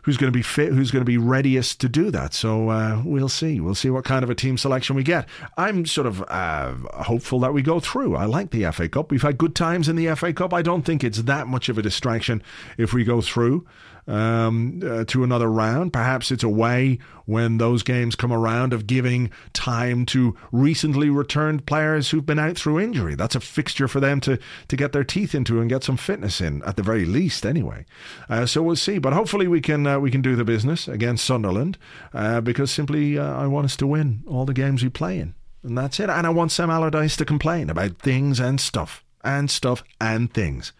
who's 0.02 0.16
going 0.16 0.32
to 0.32 0.36
be 0.36 0.42
fit, 0.42 0.72
who's 0.72 0.90
going 0.90 1.00
to 1.00 1.10
be 1.10 1.18
readiest 1.18 1.80
to 1.80 1.88
do 1.88 2.10
that. 2.10 2.34
So 2.34 2.68
uh, 2.68 3.02
we'll 3.04 3.28
see. 3.28 3.60
We'll 3.60 3.74
see 3.74 3.90
what 3.90 4.04
kind 4.04 4.22
of 4.22 4.30
a 4.30 4.34
team 4.34 4.58
selection 4.58 4.96
we 4.96 5.02
get. 5.02 5.28
I'm 5.56 5.86
sort 5.86 6.06
of 6.06 6.22
uh, 6.28 6.74
hopeful 7.04 7.40
that 7.40 7.52
we 7.52 7.62
go 7.62 7.80
through. 7.80 8.16
I 8.16 8.24
like 8.24 8.50
the 8.50 8.70
FA 8.72 8.88
Cup. 8.88 9.10
We've 9.10 9.22
had 9.22 9.38
good 9.38 9.54
times 9.54 9.88
in 9.88 9.96
the 9.96 10.14
FA 10.14 10.32
Cup. 10.32 10.52
I 10.52 10.62
don't 10.62 10.82
think 10.82 11.04
it's 11.04 11.22
that 11.22 11.46
much 11.46 11.68
of 11.68 11.78
a 11.78 11.82
distraction 11.82 12.42
if 12.76 12.92
we 12.92 13.04
go 13.04 13.20
through 13.20 13.66
um, 14.06 14.80
uh, 14.84 15.04
to 15.04 15.24
another 15.24 15.50
round. 15.50 15.92
Perhaps 15.92 16.30
it's 16.30 16.42
a 16.42 16.48
way 16.48 16.98
when 17.24 17.58
those 17.58 17.82
games 17.82 18.14
come 18.14 18.32
around 18.32 18.72
of 18.72 18.86
giving 18.86 19.30
time 19.52 20.04
to 20.06 20.36
recently 20.50 21.08
returned 21.08 21.66
players 21.66 22.10
who've 22.10 22.26
been 22.26 22.38
out 22.38 22.56
through 22.56 22.80
injury. 22.80 23.14
That's 23.14 23.34
a 23.34 23.40
fixture 23.40 23.88
for 23.88 24.00
them 24.00 24.20
to, 24.22 24.38
to 24.68 24.76
get 24.76 24.92
their 24.92 25.04
teeth 25.04 25.34
into 25.34 25.60
and 25.60 25.70
get 25.70 25.84
some 25.84 25.96
fitness 25.96 26.40
in, 26.40 26.62
at 26.64 26.76
the 26.76 26.82
very 26.82 27.04
least, 27.04 27.46
anyway. 27.46 27.84
Uh, 28.28 28.46
so 28.46 28.62
we'll 28.62 28.76
see. 28.76 28.98
But 28.98 29.12
hopefully 29.12 29.48
we 29.48 29.60
can 29.60 29.86
uh, 29.86 29.98
we 29.98 30.10
can 30.10 30.22
do 30.22 30.36
the 30.36 30.44
business 30.44 30.88
against 30.88 31.24
Sunderland 31.24 31.78
uh, 32.12 32.40
because 32.40 32.70
simply 32.70 33.18
uh, 33.18 33.36
I 33.36 33.46
want 33.46 33.66
us 33.66 33.76
to 33.76 33.86
win 33.86 34.22
all 34.26 34.44
the 34.44 34.54
games 34.54 34.82
we 34.82 34.88
play 34.88 35.18
in. 35.18 35.34
And 35.62 35.78
that's 35.78 36.00
it. 36.00 36.10
And 36.10 36.26
I 36.26 36.30
want 36.30 36.50
Sam 36.50 36.70
Allardyce 36.70 37.16
to 37.18 37.24
complain 37.24 37.70
about 37.70 37.98
things 37.98 38.40
and 38.40 38.60
stuff 38.60 39.04
and 39.22 39.50
stuff 39.50 39.84
and 40.00 40.32
things. 40.32 40.72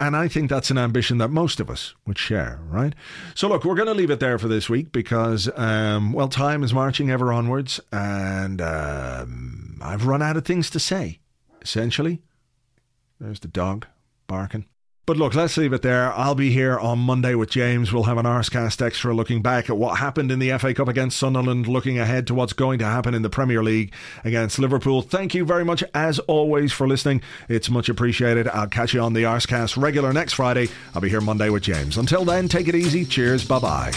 And 0.00 0.14
I 0.16 0.28
think 0.28 0.48
that's 0.48 0.70
an 0.70 0.78
ambition 0.78 1.18
that 1.18 1.28
most 1.28 1.58
of 1.58 1.68
us 1.68 1.94
would 2.06 2.18
share, 2.18 2.60
right? 2.68 2.94
So, 3.34 3.48
look, 3.48 3.64
we're 3.64 3.74
going 3.74 3.88
to 3.88 3.94
leave 3.94 4.10
it 4.10 4.20
there 4.20 4.38
for 4.38 4.46
this 4.46 4.68
week 4.68 4.92
because, 4.92 5.50
um, 5.56 6.12
well, 6.12 6.28
time 6.28 6.62
is 6.62 6.72
marching 6.72 7.10
ever 7.10 7.32
onwards, 7.32 7.80
and 7.90 8.60
um, 8.60 9.78
I've 9.82 10.06
run 10.06 10.22
out 10.22 10.36
of 10.36 10.44
things 10.44 10.70
to 10.70 10.78
say, 10.78 11.18
essentially. 11.60 12.22
There's 13.20 13.40
the 13.40 13.48
dog 13.48 13.86
barking. 14.28 14.66
But 15.08 15.16
look, 15.16 15.34
let's 15.34 15.56
leave 15.56 15.72
it 15.72 15.80
there. 15.80 16.12
I'll 16.12 16.34
be 16.34 16.50
here 16.50 16.78
on 16.78 16.98
Monday 16.98 17.34
with 17.34 17.48
James. 17.48 17.90
We'll 17.94 18.02
have 18.02 18.18
an 18.18 18.26
Arsecast 18.26 18.84
extra 18.84 19.14
looking 19.14 19.40
back 19.40 19.70
at 19.70 19.78
what 19.78 19.96
happened 19.96 20.30
in 20.30 20.38
the 20.38 20.50
FA 20.58 20.74
Cup 20.74 20.86
against 20.86 21.16
Sunderland, 21.16 21.66
looking 21.66 21.98
ahead 21.98 22.26
to 22.26 22.34
what's 22.34 22.52
going 22.52 22.78
to 22.80 22.84
happen 22.84 23.14
in 23.14 23.22
the 23.22 23.30
Premier 23.30 23.62
League 23.62 23.94
against 24.22 24.58
Liverpool. 24.58 25.00
Thank 25.00 25.34
you 25.34 25.46
very 25.46 25.64
much, 25.64 25.82
as 25.94 26.18
always, 26.18 26.74
for 26.74 26.86
listening. 26.86 27.22
It's 27.48 27.70
much 27.70 27.88
appreciated. 27.88 28.48
I'll 28.48 28.66
catch 28.66 28.92
you 28.92 29.00
on 29.00 29.14
the 29.14 29.22
Arsecast 29.22 29.82
regular 29.82 30.12
next 30.12 30.34
Friday. 30.34 30.68
I'll 30.94 31.00
be 31.00 31.08
here 31.08 31.22
Monday 31.22 31.48
with 31.48 31.62
James. 31.62 31.96
Until 31.96 32.26
then, 32.26 32.46
take 32.46 32.68
it 32.68 32.74
easy. 32.74 33.06
Cheers. 33.06 33.46
Bye 33.46 33.60
bye. 33.60 33.92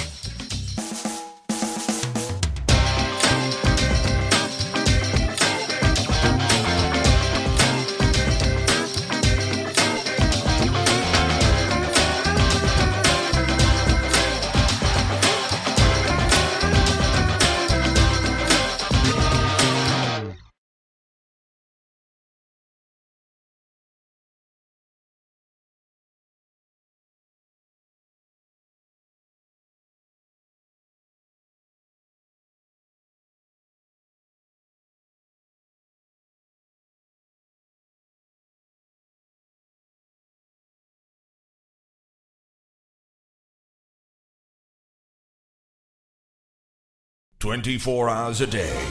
24 47.41 48.07
hours 48.07 48.41
a 48.41 48.45
day, 48.45 48.85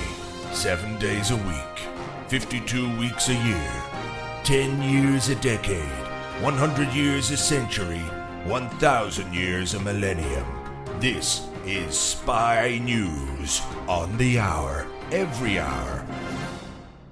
7 0.50 0.98
days 0.98 1.30
a 1.30 1.36
week, 1.36 1.78
52 2.26 2.98
weeks 2.98 3.28
a 3.28 3.34
year, 3.34 3.72
10 4.42 4.82
years 4.82 5.28
a 5.28 5.36
decade, 5.36 5.84
100 6.42 6.88
years 6.92 7.30
a 7.30 7.36
century, 7.36 8.02
1,000 8.46 9.32
years 9.32 9.74
a 9.74 9.78
millennium. 9.78 10.44
This 10.98 11.46
is 11.64 11.96
Spy 11.96 12.80
News 12.82 13.62
on 13.86 14.18
the 14.18 14.40
hour, 14.40 14.84
every 15.12 15.60
hour. 15.60 16.04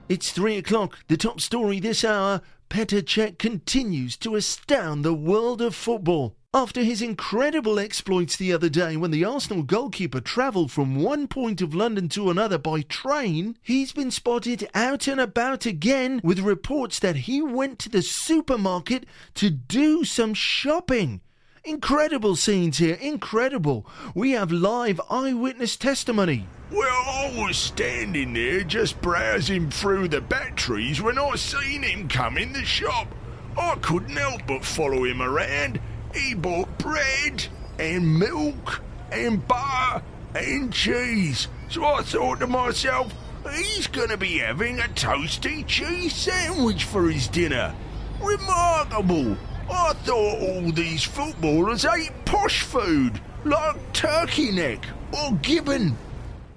It's 0.08 0.32
three 0.32 0.56
o'clock. 0.56 0.98
The 1.06 1.16
top 1.16 1.40
story 1.40 1.78
this 1.78 2.02
hour 2.02 2.42
Petr 2.68 3.00
Cech 3.00 3.38
continues 3.38 4.16
to 4.16 4.34
astound 4.34 5.04
the 5.04 5.14
world 5.14 5.62
of 5.62 5.76
football. 5.76 6.34
After 6.54 6.82
his 6.82 7.02
incredible 7.02 7.78
exploits 7.78 8.34
the 8.34 8.54
other 8.54 8.70
day 8.70 8.96
when 8.96 9.10
the 9.10 9.22
Arsenal 9.22 9.62
goalkeeper 9.62 10.22
travelled 10.22 10.72
from 10.72 11.02
one 11.02 11.28
point 11.28 11.60
of 11.60 11.74
London 11.74 12.08
to 12.08 12.30
another 12.30 12.56
by 12.56 12.80
train, 12.80 13.58
he's 13.60 13.92
been 13.92 14.10
spotted 14.10 14.66
out 14.74 15.06
and 15.06 15.20
about 15.20 15.66
again 15.66 16.22
with 16.24 16.38
reports 16.38 17.00
that 17.00 17.16
he 17.16 17.42
went 17.42 17.78
to 17.80 17.90
the 17.90 18.00
supermarket 18.00 19.04
to 19.34 19.50
do 19.50 20.04
some 20.04 20.32
shopping. 20.32 21.20
Incredible 21.64 22.34
scenes 22.34 22.78
here, 22.78 22.94
incredible. 22.94 23.86
We 24.14 24.30
have 24.30 24.50
live 24.50 25.02
eyewitness 25.10 25.76
testimony. 25.76 26.46
Well, 26.70 26.80
I 26.88 27.34
was 27.36 27.58
standing 27.58 28.32
there 28.32 28.64
just 28.64 29.02
browsing 29.02 29.68
through 29.68 30.08
the 30.08 30.22
batteries 30.22 31.02
when 31.02 31.18
I 31.18 31.36
seen 31.36 31.82
him 31.82 32.08
come 32.08 32.38
in 32.38 32.54
the 32.54 32.64
shop. 32.64 33.14
I 33.58 33.74
couldn't 33.82 34.16
help 34.16 34.46
but 34.46 34.64
follow 34.64 35.04
him 35.04 35.20
around. 35.20 35.78
He 36.14 36.34
bought 36.34 36.78
bread 36.78 37.46
and 37.78 38.18
milk 38.18 38.82
and 39.12 39.46
butter 39.46 40.02
and 40.34 40.72
cheese. 40.72 41.48
So 41.68 41.84
I 41.84 42.02
thought 42.02 42.40
to 42.40 42.46
myself, 42.46 43.12
he's 43.52 43.86
going 43.86 44.08
to 44.08 44.16
be 44.16 44.38
having 44.38 44.78
a 44.80 44.84
toasty 44.84 45.66
cheese 45.66 46.14
sandwich 46.14 46.84
for 46.84 47.10
his 47.10 47.28
dinner. 47.28 47.74
Remarkable. 48.20 49.36
I 49.70 49.92
thought 49.92 50.40
all 50.40 50.72
these 50.72 51.04
footballers 51.04 51.84
ate 51.84 52.12
posh 52.24 52.62
food, 52.62 53.20
like 53.44 53.92
turkey 53.92 54.50
neck 54.50 54.84
or 55.12 55.32
gibbon. 55.42 55.96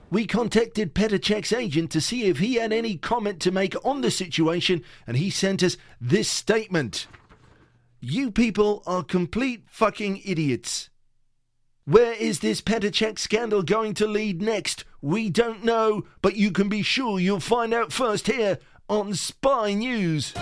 We 0.09 0.27
contacted 0.27 0.93
Petr 0.93 1.19
Cech's 1.19 1.53
agent 1.53 1.91
to 1.91 2.01
see 2.01 2.23
if 2.23 2.39
he 2.39 2.55
had 2.55 2.73
any 2.73 2.97
comment 2.97 3.39
to 3.41 3.51
make 3.51 3.75
on 3.85 4.01
the 4.01 4.11
situation, 4.11 4.83
and 5.07 5.17
he 5.17 5.29
sent 5.29 5.63
us 5.63 5.77
this 6.01 6.29
statement. 6.29 7.07
You 8.03 8.31
people 8.31 8.81
are 8.87 9.03
complete 9.03 9.65
fucking 9.69 10.23
idiots. 10.25 10.89
Where 11.85 12.13
is 12.13 12.39
this 12.39 12.59
Petr 12.59 12.89
Cech 12.89 13.19
scandal 13.19 13.61
going 13.61 13.93
to 13.93 14.07
lead 14.07 14.41
next? 14.41 14.85
We 15.03 15.29
don't 15.29 15.63
know, 15.63 16.05
but 16.23 16.35
you 16.35 16.49
can 16.49 16.67
be 16.67 16.81
sure 16.81 17.19
you'll 17.19 17.39
find 17.39 17.75
out 17.75 17.93
first 17.93 18.25
here 18.25 18.57
on 18.89 19.13
Spy 19.13 19.75
News. 19.75 20.33